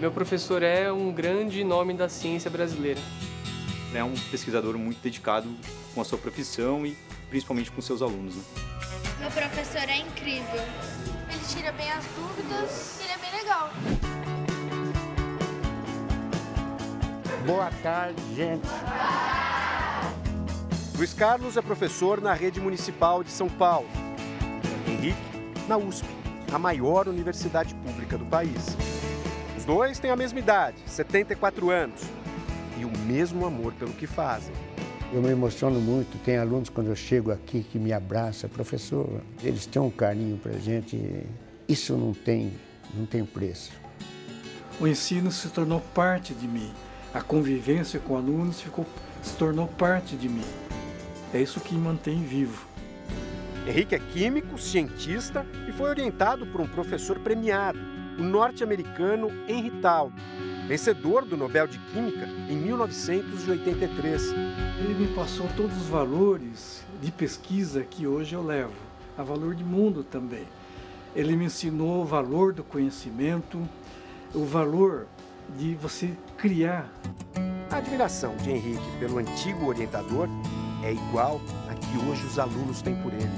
Meu 0.00 0.10
professor 0.10 0.62
é 0.62 0.90
um 0.90 1.12
grande 1.12 1.62
nome 1.62 1.92
da 1.92 2.08
ciência 2.08 2.50
brasileira. 2.50 2.98
É 3.94 4.02
um 4.02 4.14
pesquisador 4.30 4.78
muito 4.78 4.98
dedicado 5.02 5.46
com 5.94 6.00
a 6.00 6.04
sua 6.06 6.16
profissão 6.16 6.86
e 6.86 6.96
principalmente 7.28 7.70
com 7.70 7.82
seus 7.82 8.00
alunos. 8.00 8.34
Né? 8.34 8.42
Meu 9.18 9.30
professor 9.30 9.86
é 9.86 9.98
incrível. 9.98 10.62
Ele 11.28 11.44
tira 11.46 11.70
bem 11.72 11.92
as 11.92 12.06
dúvidas 12.16 12.98
e 12.98 13.04
ele 13.04 13.12
é 13.12 13.18
bem 13.18 13.40
legal. 13.40 13.70
Boa 17.46 17.70
tarde, 17.82 18.22
gente. 18.34 18.66
Luiz 20.96 21.12
Carlos 21.12 21.58
é 21.58 21.60
professor 21.60 22.22
na 22.22 22.32
rede 22.32 22.58
municipal 22.58 23.22
de 23.22 23.30
São 23.30 23.50
Paulo. 23.50 23.88
Henrique, 24.88 25.18
na 25.68 25.76
USP, 25.76 26.06
a 26.50 26.58
maior 26.58 27.06
universidade 27.06 27.74
pública 27.74 28.16
do 28.16 28.24
país. 28.24 28.78
Os 29.60 29.66
dois 29.66 29.98
têm 29.98 30.10
a 30.10 30.16
mesma 30.16 30.38
idade, 30.38 30.78
74 30.86 31.68
anos, 31.68 32.00
e 32.78 32.84
o 32.86 32.90
mesmo 33.06 33.44
amor 33.44 33.74
pelo 33.74 33.92
que 33.92 34.06
fazem. 34.06 34.54
Eu 35.12 35.20
me 35.20 35.28
emociono 35.28 35.78
muito. 35.78 36.16
Tem 36.24 36.38
alunos 36.38 36.70
quando 36.70 36.86
eu 36.86 36.96
chego 36.96 37.30
aqui 37.30 37.62
que 37.62 37.78
me 37.78 37.92
abraçam, 37.92 38.48
professor. 38.48 39.20
Eles 39.42 39.66
têm 39.66 39.82
um 39.82 39.90
carinho 39.90 40.38
para 40.38 40.52
gente. 40.52 41.26
Isso 41.68 41.94
não 41.94 42.14
tem, 42.14 42.54
não 42.94 43.04
tem 43.04 43.22
preço. 43.22 43.70
O 44.80 44.88
ensino 44.88 45.30
se 45.30 45.50
tornou 45.50 45.80
parte 45.94 46.32
de 46.32 46.48
mim. 46.48 46.72
A 47.12 47.20
convivência 47.20 48.00
com 48.00 48.16
alunos 48.16 48.62
ficou, 48.62 48.86
se 49.22 49.34
tornou 49.34 49.68
parte 49.68 50.16
de 50.16 50.28
mim. 50.28 50.46
É 51.34 51.42
isso 51.42 51.60
que 51.60 51.74
me 51.74 51.80
mantém 51.82 52.22
vivo. 52.22 52.66
Henrique 53.68 53.94
é 53.94 53.98
químico, 53.98 54.56
cientista 54.56 55.44
e 55.68 55.72
foi 55.72 55.90
orientado 55.90 56.46
por 56.46 56.62
um 56.62 56.66
professor 56.66 57.18
premiado 57.18 57.99
o 58.20 58.22
norte-americano 58.22 59.30
Henry 59.48 59.70
Tal, 59.80 60.12
vencedor 60.68 61.24
do 61.24 61.38
Nobel 61.38 61.66
de 61.66 61.78
Química 61.78 62.28
em 62.50 62.54
1983. 62.54 64.32
Ele 64.78 64.94
me 64.94 65.06
passou 65.14 65.48
todos 65.56 65.74
os 65.74 65.88
valores 65.88 66.84
de 67.00 67.10
pesquisa 67.10 67.82
que 67.82 68.06
hoje 68.06 68.34
eu 68.34 68.44
levo, 68.44 68.74
a 69.16 69.22
valor 69.22 69.54
de 69.54 69.64
mundo 69.64 70.04
também. 70.04 70.44
Ele 71.16 71.34
me 71.34 71.46
ensinou 71.46 72.02
o 72.02 72.04
valor 72.04 72.52
do 72.52 72.62
conhecimento, 72.62 73.66
o 74.34 74.44
valor 74.44 75.06
de 75.58 75.74
você 75.74 76.10
criar. 76.36 76.92
A 77.70 77.78
admiração 77.78 78.36
de 78.36 78.50
Henrique 78.50 78.98
pelo 78.98 79.18
antigo 79.18 79.66
orientador 79.66 80.28
é 80.84 80.92
igual 80.92 81.40
a 81.70 81.74
que 81.74 82.06
hoje 82.06 82.26
os 82.26 82.38
alunos 82.38 82.82
têm 82.82 82.94
por 82.96 83.14
ele. 83.14 83.30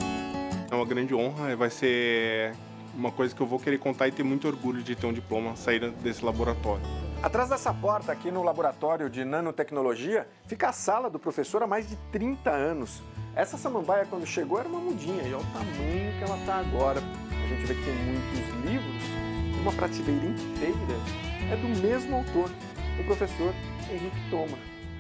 É 0.69 0.75
uma 0.75 0.85
grande 0.85 1.15
honra, 1.15 1.55
vai 1.55 1.71
ser 1.71 2.53
uma 2.95 3.11
coisa 3.11 3.35
que 3.35 3.41
eu 3.41 3.47
vou 3.47 3.59
querer 3.59 3.79
contar 3.79 4.09
e 4.09 4.13
ter 4.13 4.23
muito 4.23 4.47
orgulho 4.47 4.83
de 4.83 4.95
ter 4.95 5.07
um 5.07 5.13
diploma 5.13 5.57
sair 5.57 5.91
desse 5.91 6.25
laboratório. 6.25 6.85
Atrás 7.23 7.49
dessa 7.49 7.73
porta, 7.73 8.11
aqui 8.13 8.31
no 8.31 8.43
laboratório 8.43 9.09
de 9.09 9.25
nanotecnologia, 9.25 10.27
fica 10.47 10.69
a 10.69 10.73
sala 10.73 11.09
do 11.09 11.19
professor 11.19 11.63
há 11.63 11.67
mais 11.67 11.89
de 11.89 11.97
30 12.11 12.51
anos. 12.51 13.03
Essa 13.35 13.57
samambaia, 13.57 14.07
quando 14.07 14.27
chegou, 14.27 14.59
era 14.59 14.69
uma 14.69 14.81
mudinha 14.81 15.23
e 15.23 15.33
olha 15.33 15.39
o 15.39 15.53
tamanho 15.53 16.19
que 16.19 16.25
ela 16.25 16.39
está 16.39 16.57
agora. 16.57 17.01
A 17.01 17.47
gente 17.49 17.67
vê 17.67 17.75
que 17.75 17.83
tem 17.83 17.95
muitos 17.95 18.71
livros 18.71 19.23
uma 19.63 19.73
prateleira 19.73 20.27
inteira 20.27 21.23
é 21.51 21.57
do 21.57 21.69
mesmo 21.81 22.17
autor, 22.17 22.51
o 22.99 23.05
professor 23.05 23.55
Henrique 23.89 24.31
Toma. 24.31 24.59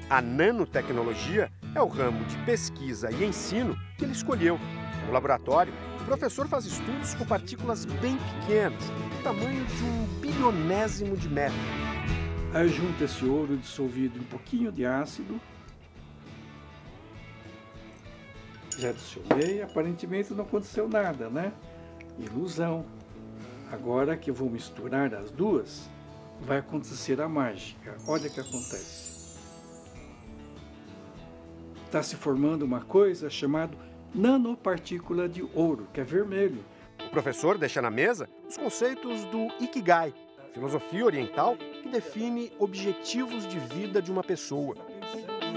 A 0.08 0.20
nanotecnologia 0.20 1.50
é 1.74 1.82
o 1.82 1.88
ramo 1.88 2.24
de 2.26 2.36
pesquisa 2.44 3.10
e 3.10 3.24
ensino 3.24 3.76
que 3.98 4.04
ele 4.04 4.12
escolheu. 4.12 4.58
No 5.06 5.12
laboratório, 5.12 5.72
o 6.02 6.04
professor 6.04 6.48
faz 6.48 6.66
estudos 6.66 7.14
com 7.14 7.24
partículas 7.24 7.84
bem 7.84 8.18
pequenas, 8.18 8.84
do 8.90 9.22
tamanho 9.22 9.64
de 9.64 9.84
um 9.84 10.20
bilionésimo 10.20 11.16
de 11.16 11.28
metro. 11.28 11.56
Aí 12.52 12.68
junta 12.68 13.04
esse 13.04 13.24
ouro 13.24 13.56
dissolvido 13.56 14.18
em 14.18 14.22
um 14.22 14.24
pouquinho 14.24 14.72
de 14.72 14.84
ácido. 14.84 15.40
Já 18.76 18.90
adicionei, 18.90 19.62
aparentemente 19.62 20.34
não 20.34 20.44
aconteceu 20.44 20.88
nada, 20.88 21.30
né? 21.30 21.52
Ilusão. 22.18 22.84
Agora 23.70 24.16
que 24.16 24.28
eu 24.28 24.34
vou 24.34 24.50
misturar 24.50 25.14
as 25.14 25.30
duas, 25.30 25.88
vai 26.40 26.58
acontecer 26.58 27.20
a 27.20 27.28
mágica. 27.28 27.96
Olha 28.08 28.28
o 28.28 28.32
que 28.32 28.40
acontece. 28.40 29.38
Está 31.86 32.02
se 32.02 32.16
formando 32.16 32.62
uma 32.62 32.80
coisa 32.80 33.30
chamada 33.30 33.91
nanopartícula 34.14 35.28
de 35.28 35.42
ouro, 35.54 35.88
que 35.92 36.00
é 36.00 36.04
vermelho. 36.04 36.64
O 37.06 37.10
professor 37.10 37.58
deixa 37.58 37.82
na 37.82 37.90
mesa 37.90 38.28
os 38.48 38.56
conceitos 38.56 39.24
do 39.24 39.48
Ikigai, 39.60 40.14
filosofia 40.52 41.04
oriental 41.04 41.56
que 41.56 41.88
define 41.88 42.52
objetivos 42.58 43.46
de 43.48 43.58
vida 43.58 44.00
de 44.00 44.10
uma 44.10 44.22
pessoa. 44.22 44.76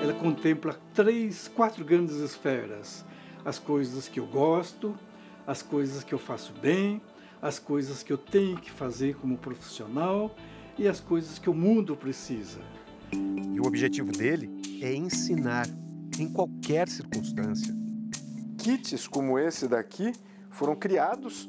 Ela 0.01 0.13
contempla 0.13 0.79
três, 0.93 1.47
quatro 1.47 1.83
grandes 1.83 2.15
esferas: 2.15 3.05
as 3.43 3.59
coisas 3.59 4.07
que 4.07 4.19
eu 4.19 4.25
gosto, 4.25 4.95
as 5.45 5.61
coisas 5.61 6.03
que 6.03 6.13
eu 6.13 6.19
faço 6.19 6.53
bem, 6.61 7.01
as 7.41 7.59
coisas 7.59 8.03
que 8.03 8.11
eu 8.11 8.17
tenho 8.17 8.57
que 8.57 8.71
fazer 8.71 9.15
como 9.15 9.37
profissional 9.37 10.35
e 10.77 10.87
as 10.87 10.99
coisas 10.99 11.37
que 11.37 11.49
o 11.49 11.53
mundo 11.53 11.95
precisa. 11.95 12.59
E 13.11 13.59
o 13.59 13.65
objetivo 13.65 14.11
dele 14.11 14.49
é 14.81 14.93
ensinar 14.93 15.67
em 16.19 16.29
qualquer 16.29 16.89
circunstância 16.89 17.84
kits 18.65 19.07
como 19.07 19.37
esse 19.37 19.67
daqui 19.67 20.11
foram 20.49 20.75
criados 20.75 21.47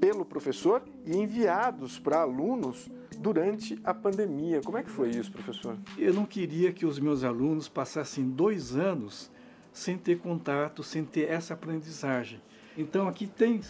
pelo 0.00 0.24
professor 0.24 0.82
e 1.04 1.14
enviados 1.14 1.98
para 1.98 2.22
alunos 2.22 2.88
durante 3.18 3.78
a 3.84 3.92
pandemia. 3.92 4.62
Como 4.62 4.78
é 4.78 4.82
que 4.82 4.90
foi 4.90 5.10
isso, 5.10 5.30
professor? 5.30 5.76
Eu 5.98 6.14
não 6.14 6.24
queria 6.24 6.72
que 6.72 6.86
os 6.86 6.98
meus 6.98 7.22
alunos 7.22 7.68
passassem 7.68 8.30
dois 8.30 8.74
anos 8.74 9.30
sem 9.74 9.98
ter 9.98 10.18
contato, 10.18 10.82
sem 10.82 11.04
ter 11.04 11.28
essa 11.30 11.52
aprendizagem. 11.52 12.40
Então 12.78 13.08
aqui 13.08 13.26
tem 13.26 13.60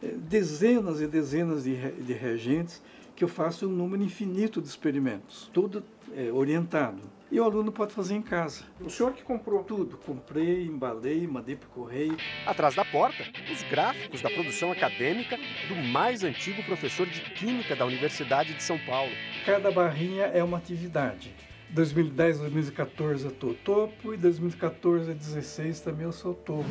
eh, 0.00 0.14
dezenas 0.16 1.00
e 1.00 1.08
dezenas 1.08 1.64
de, 1.64 1.74
reagentes 1.74 2.80
que 3.16 3.24
eu 3.24 3.28
faço 3.28 3.66
um 3.66 3.72
número 3.72 4.02
infinito 4.04 4.62
de 4.62 4.68
experimentos, 4.68 5.50
tudo 5.52 5.82
é, 6.14 6.30
orientado. 6.30 7.02
E 7.34 7.40
o 7.40 7.42
aluno 7.42 7.72
pode 7.72 7.92
fazer 7.92 8.14
em 8.14 8.22
casa. 8.22 8.62
O 8.80 8.88
senhor 8.88 9.12
que 9.12 9.24
comprou? 9.24 9.64
Tudo. 9.64 9.96
Comprei, 9.96 10.66
embalei, 10.66 11.26
mandei 11.26 11.56
para 11.56 11.66
o 11.66 11.70
correio. 11.72 12.16
Atrás 12.46 12.76
da 12.76 12.84
porta, 12.84 13.24
os 13.52 13.60
gráficos 13.64 14.22
da 14.22 14.30
produção 14.30 14.70
acadêmica 14.70 15.36
do 15.66 15.74
mais 15.74 16.22
antigo 16.22 16.62
professor 16.62 17.08
de 17.08 17.20
Química 17.32 17.74
da 17.74 17.84
Universidade 17.84 18.54
de 18.54 18.62
São 18.62 18.78
Paulo. 18.86 19.10
Cada 19.44 19.72
barrinha 19.72 20.26
é 20.26 20.44
uma 20.44 20.58
atividade. 20.58 21.34
2010, 21.70 22.38
2014 22.38 23.24
eu 23.24 23.30
estou 23.32 23.52
topo 23.52 24.14
e 24.14 24.16
2014 24.16 25.10
a 25.10 25.14
2016 25.14 25.80
também 25.80 26.04
eu 26.04 26.12
sou 26.12 26.34
topo. 26.34 26.68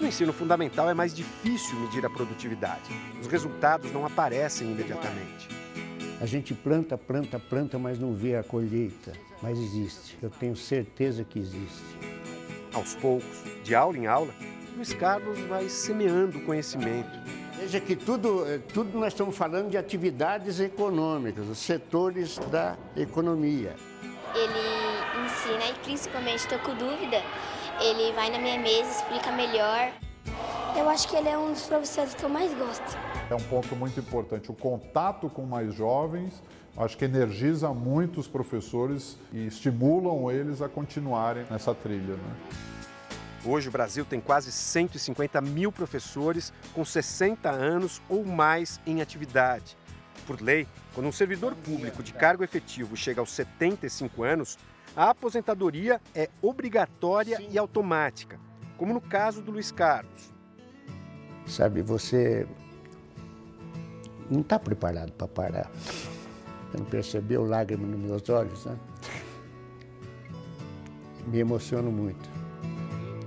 No 0.00 0.06
ensino 0.06 0.32
fundamental 0.32 0.88
é 0.88 0.94
mais 0.94 1.12
difícil 1.12 1.74
medir 1.80 2.06
a 2.06 2.10
produtividade. 2.10 2.88
Os 3.20 3.26
resultados 3.26 3.90
não 3.90 4.06
aparecem 4.06 4.70
imediatamente. 4.70 5.48
A 6.20 6.26
gente 6.26 6.54
planta, 6.54 6.96
planta, 6.96 7.40
planta, 7.40 7.80
mas 7.80 7.98
não 7.98 8.14
vê 8.14 8.36
a 8.36 8.44
colheita. 8.44 9.31
Mas 9.42 9.58
existe. 9.58 10.16
Eu 10.22 10.30
tenho 10.30 10.54
certeza 10.54 11.24
que 11.24 11.38
existe. 11.38 11.82
Aos 12.72 12.94
poucos, 12.94 13.42
de 13.64 13.74
aula 13.74 13.98
em 13.98 14.06
aula, 14.06 14.32
Luiz 14.76 14.94
Carlos 14.94 15.38
vai 15.40 15.68
semeando 15.68 16.40
conhecimento. 16.40 17.10
Veja 17.58 17.78
que 17.80 17.94
tudo, 17.94 18.46
eh, 18.48 18.58
tudo 18.72 18.98
nós 18.98 19.12
estamos 19.12 19.36
falando 19.36 19.70
de 19.70 19.76
atividades 19.76 20.58
econômicas, 20.58 21.46
os 21.48 21.58
setores 21.58 22.38
da 22.50 22.76
economia. 22.96 23.76
Ele 24.34 25.24
ensina 25.24 25.70
e 25.70 25.74
principalmente 25.84 26.38
estou 26.38 26.58
com 26.60 26.74
dúvida, 26.74 27.22
ele 27.80 28.12
vai 28.12 28.30
na 28.30 28.38
minha 28.38 28.58
mesa, 28.58 28.90
explica 28.90 29.30
melhor. 29.32 29.92
Eu 30.76 30.88
acho 30.88 31.06
que 31.08 31.14
ele 31.14 31.28
é 31.28 31.36
um 31.36 31.52
dos 31.52 31.64
professores 31.64 32.14
que 32.14 32.24
eu 32.24 32.30
mais 32.30 32.52
gosto. 32.54 33.11
É 33.32 33.34
um 33.34 33.40
ponto 33.40 33.74
muito 33.74 33.98
importante. 33.98 34.50
O 34.50 34.54
contato 34.54 35.30
com 35.30 35.46
mais 35.46 35.74
jovens, 35.74 36.42
acho 36.76 36.98
que 36.98 37.06
energiza 37.06 37.72
muito 37.72 38.20
os 38.20 38.28
professores 38.28 39.16
e 39.32 39.46
estimulam 39.46 40.30
eles 40.30 40.60
a 40.60 40.68
continuarem 40.68 41.46
nessa 41.50 41.74
trilha. 41.74 42.12
Né? 42.12 42.36
Hoje 43.42 43.70
o 43.70 43.72
Brasil 43.72 44.04
tem 44.04 44.20
quase 44.20 44.52
150 44.52 45.40
mil 45.40 45.72
professores 45.72 46.52
com 46.74 46.84
60 46.84 47.48
anos 47.48 48.02
ou 48.06 48.22
mais 48.22 48.78
em 48.86 49.00
atividade. 49.00 49.78
Por 50.26 50.42
lei, 50.42 50.68
quando 50.94 51.06
um 51.06 51.12
servidor 51.12 51.54
público 51.54 52.02
de 52.02 52.12
cargo 52.12 52.44
efetivo 52.44 52.94
chega 52.98 53.22
aos 53.22 53.30
75 53.30 54.24
anos, 54.24 54.58
a 54.94 55.08
aposentadoria 55.08 56.02
é 56.14 56.28
obrigatória 56.42 57.40
e 57.50 57.56
automática, 57.56 58.38
como 58.76 58.92
no 58.92 59.00
caso 59.00 59.40
do 59.40 59.52
Luiz 59.52 59.72
Carlos. 59.72 60.34
Sabe, 61.46 61.80
você 61.80 62.46
não 64.32 64.40
está 64.40 64.58
preparado 64.58 65.12
para 65.12 65.28
parar. 65.28 65.70
Você 65.74 66.78
não 66.78 66.86
percebeu 66.86 67.44
lágrimas 67.44 67.88
nos 67.90 68.00
meus 68.00 68.28
olhos, 68.30 68.64
né? 68.64 68.76
Me 71.26 71.38
emociono 71.38 71.92
muito. 71.92 72.28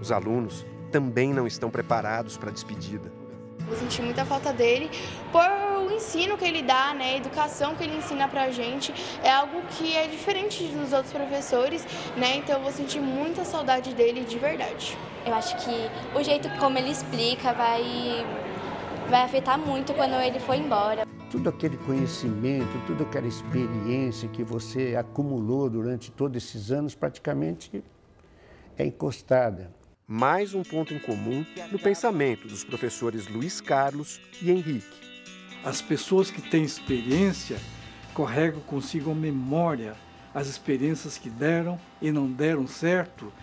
Os 0.01 0.11
alunos 0.11 0.65
também 0.91 1.33
não 1.33 1.45
estão 1.45 1.69
preparados 1.69 2.37
para 2.37 2.49
a 2.49 2.53
despedida. 2.53 3.11
Vou 3.59 3.75
sentir 3.77 4.01
muita 4.01 4.25
falta 4.25 4.51
dele 4.51 4.89
por 5.31 5.65
o 5.85 5.91
ensino 5.91 6.37
que 6.37 6.45
ele 6.45 6.61
dá, 6.61 6.93
né, 6.93 7.13
a 7.13 7.17
educação 7.17 7.75
que 7.75 7.83
ele 7.83 7.97
ensina 7.97 8.27
pra 8.27 8.49
gente 8.51 8.93
é 9.23 9.31
algo 9.31 9.61
que 9.69 9.95
é 9.95 10.07
diferente 10.07 10.63
dos 10.67 10.91
outros 10.93 11.13
professores, 11.13 11.85
né? 12.17 12.37
Então 12.37 12.57
eu 12.57 12.61
vou 12.61 12.71
sentir 12.71 12.99
muita 12.99 13.45
saudade 13.45 13.93
dele 13.93 14.21
de 14.21 14.37
verdade. 14.37 14.97
Eu 15.25 15.33
acho 15.33 15.55
que 15.57 15.89
o 16.17 16.23
jeito 16.23 16.49
como 16.59 16.77
ele 16.77 16.91
explica 16.91 17.53
vai 17.53 18.25
vai 19.09 19.23
afetar 19.23 19.59
muito 19.59 19.93
quando 19.93 20.13
ele 20.15 20.39
for 20.39 20.55
embora. 20.55 21.05
Tudo 21.29 21.49
aquele 21.49 21.77
conhecimento, 21.77 22.67
toda 22.87 23.03
aquela 23.03 23.27
experiência 23.27 24.27
que 24.29 24.43
você 24.43 24.95
acumulou 24.95 25.69
durante 25.69 26.11
todos 26.11 26.43
esses 26.43 26.71
anos 26.71 26.95
praticamente 26.95 27.83
é 28.77 28.85
encostada 28.85 29.71
mais 30.07 30.53
um 30.53 30.61
ponto 30.61 30.93
em 30.93 30.99
comum 30.99 31.43
no 31.71 31.79
pensamento 31.79 32.47
dos 32.47 32.63
professores 32.63 33.27
Luiz 33.27 33.59
Carlos 33.59 34.21
e 34.39 34.51
Henrique. 34.51 35.01
As 35.63 35.81
pessoas 35.81 36.29
que 36.29 36.43
têm 36.43 36.63
experiência 36.63 37.57
carregam 38.15 38.61
consigo 38.61 39.09
a 39.09 39.15
memória, 39.15 39.95
as 40.33 40.47
experiências 40.47 41.17
que 41.17 41.29
deram 41.29 41.79
e 41.99 42.11
não 42.11 42.31
deram 42.31 42.67
certo 42.67 43.33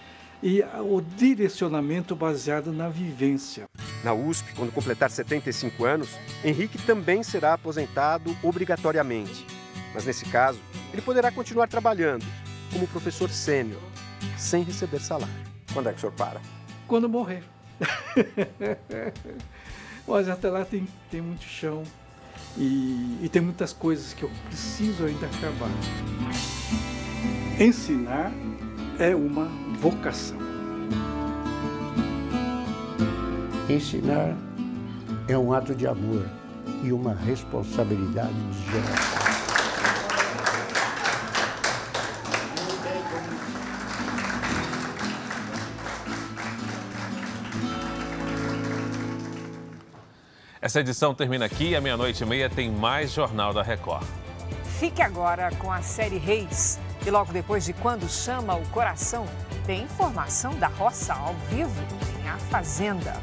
e 0.42 0.62
o 0.80 1.00
direcionamento 1.00 2.16
baseado 2.16 2.72
na 2.72 2.88
vivência. 2.88 3.68
Na 4.02 4.12
USP, 4.12 4.52
quando 4.54 4.72
completar 4.72 5.10
75 5.10 5.84
anos, 5.84 6.08
Henrique 6.44 6.78
também 6.78 7.22
será 7.22 7.54
aposentado 7.54 8.36
obrigatoriamente. 8.42 9.46
Mas 9.94 10.04
nesse 10.04 10.24
caso, 10.24 10.58
ele 10.92 11.02
poderá 11.02 11.30
continuar 11.30 11.68
trabalhando 11.68 12.26
como 12.72 12.88
professor 12.88 13.30
sênior, 13.30 13.80
sem 14.36 14.64
receber 14.64 15.00
salário. 15.00 15.32
Quando 15.72 15.88
é 15.88 15.92
que 15.92 15.98
o 15.98 16.00
senhor 16.00 16.12
para? 16.12 16.40
Quando 16.88 17.08
morrer. 17.08 17.44
Mas 20.06 20.28
até 20.28 20.50
lá 20.50 20.64
tem, 20.64 20.88
tem 21.10 21.20
muito 21.20 21.44
chão 21.44 21.84
e, 22.56 23.18
e 23.22 23.28
tem 23.30 23.40
muitas 23.40 23.72
coisas 23.72 24.12
que 24.12 24.24
eu 24.24 24.30
preciso 24.48 25.04
ainda 25.04 25.26
acabar. 25.26 25.70
Ensinar 27.60 28.32
é 28.98 29.14
uma 29.14 29.61
vocação. 29.82 30.38
Ensinar 33.68 34.36
é 35.26 35.36
um 35.36 35.52
ato 35.52 35.74
de 35.74 35.88
amor 35.88 36.24
e 36.84 36.92
uma 36.92 37.12
responsabilidade 37.12 38.32
de 38.32 38.70
geração. 38.70 39.22
Essa 50.60 50.78
edição 50.78 51.12
termina 51.12 51.44
aqui. 51.44 51.74
À 51.74 51.80
meia-noite 51.80 52.22
e 52.22 52.26
meia 52.26 52.48
tem 52.48 52.70
mais 52.70 53.10
Jornal 53.10 53.52
da 53.52 53.64
Record. 53.64 54.06
Fique 54.78 55.02
agora 55.02 55.50
com 55.56 55.72
a 55.72 55.82
série 55.82 56.18
Reis. 56.18 56.78
E 57.04 57.10
logo 57.10 57.32
depois 57.32 57.64
de 57.64 57.72
Quando 57.72 58.08
Chama 58.08 58.54
o 58.54 58.64
Coração, 58.68 59.26
tem 59.66 59.84
informação 59.84 60.54
da 60.54 60.68
roça 60.68 61.14
ao 61.14 61.34
vivo 61.48 61.80
em 62.20 62.28
A 62.28 62.36
Fazenda. 62.38 63.14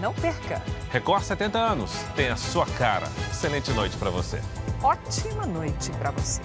Não 0.00 0.12
perca. 0.14 0.62
Record 0.90 1.22
70 1.22 1.58
anos. 1.58 1.92
Tem 2.14 2.28
a 2.28 2.36
sua 2.36 2.66
cara. 2.66 3.08
Excelente 3.30 3.72
noite 3.72 3.96
para 3.96 4.10
você. 4.10 4.40
Ótima 4.82 5.44
noite 5.46 5.90
para 5.92 6.10
você. 6.10 6.40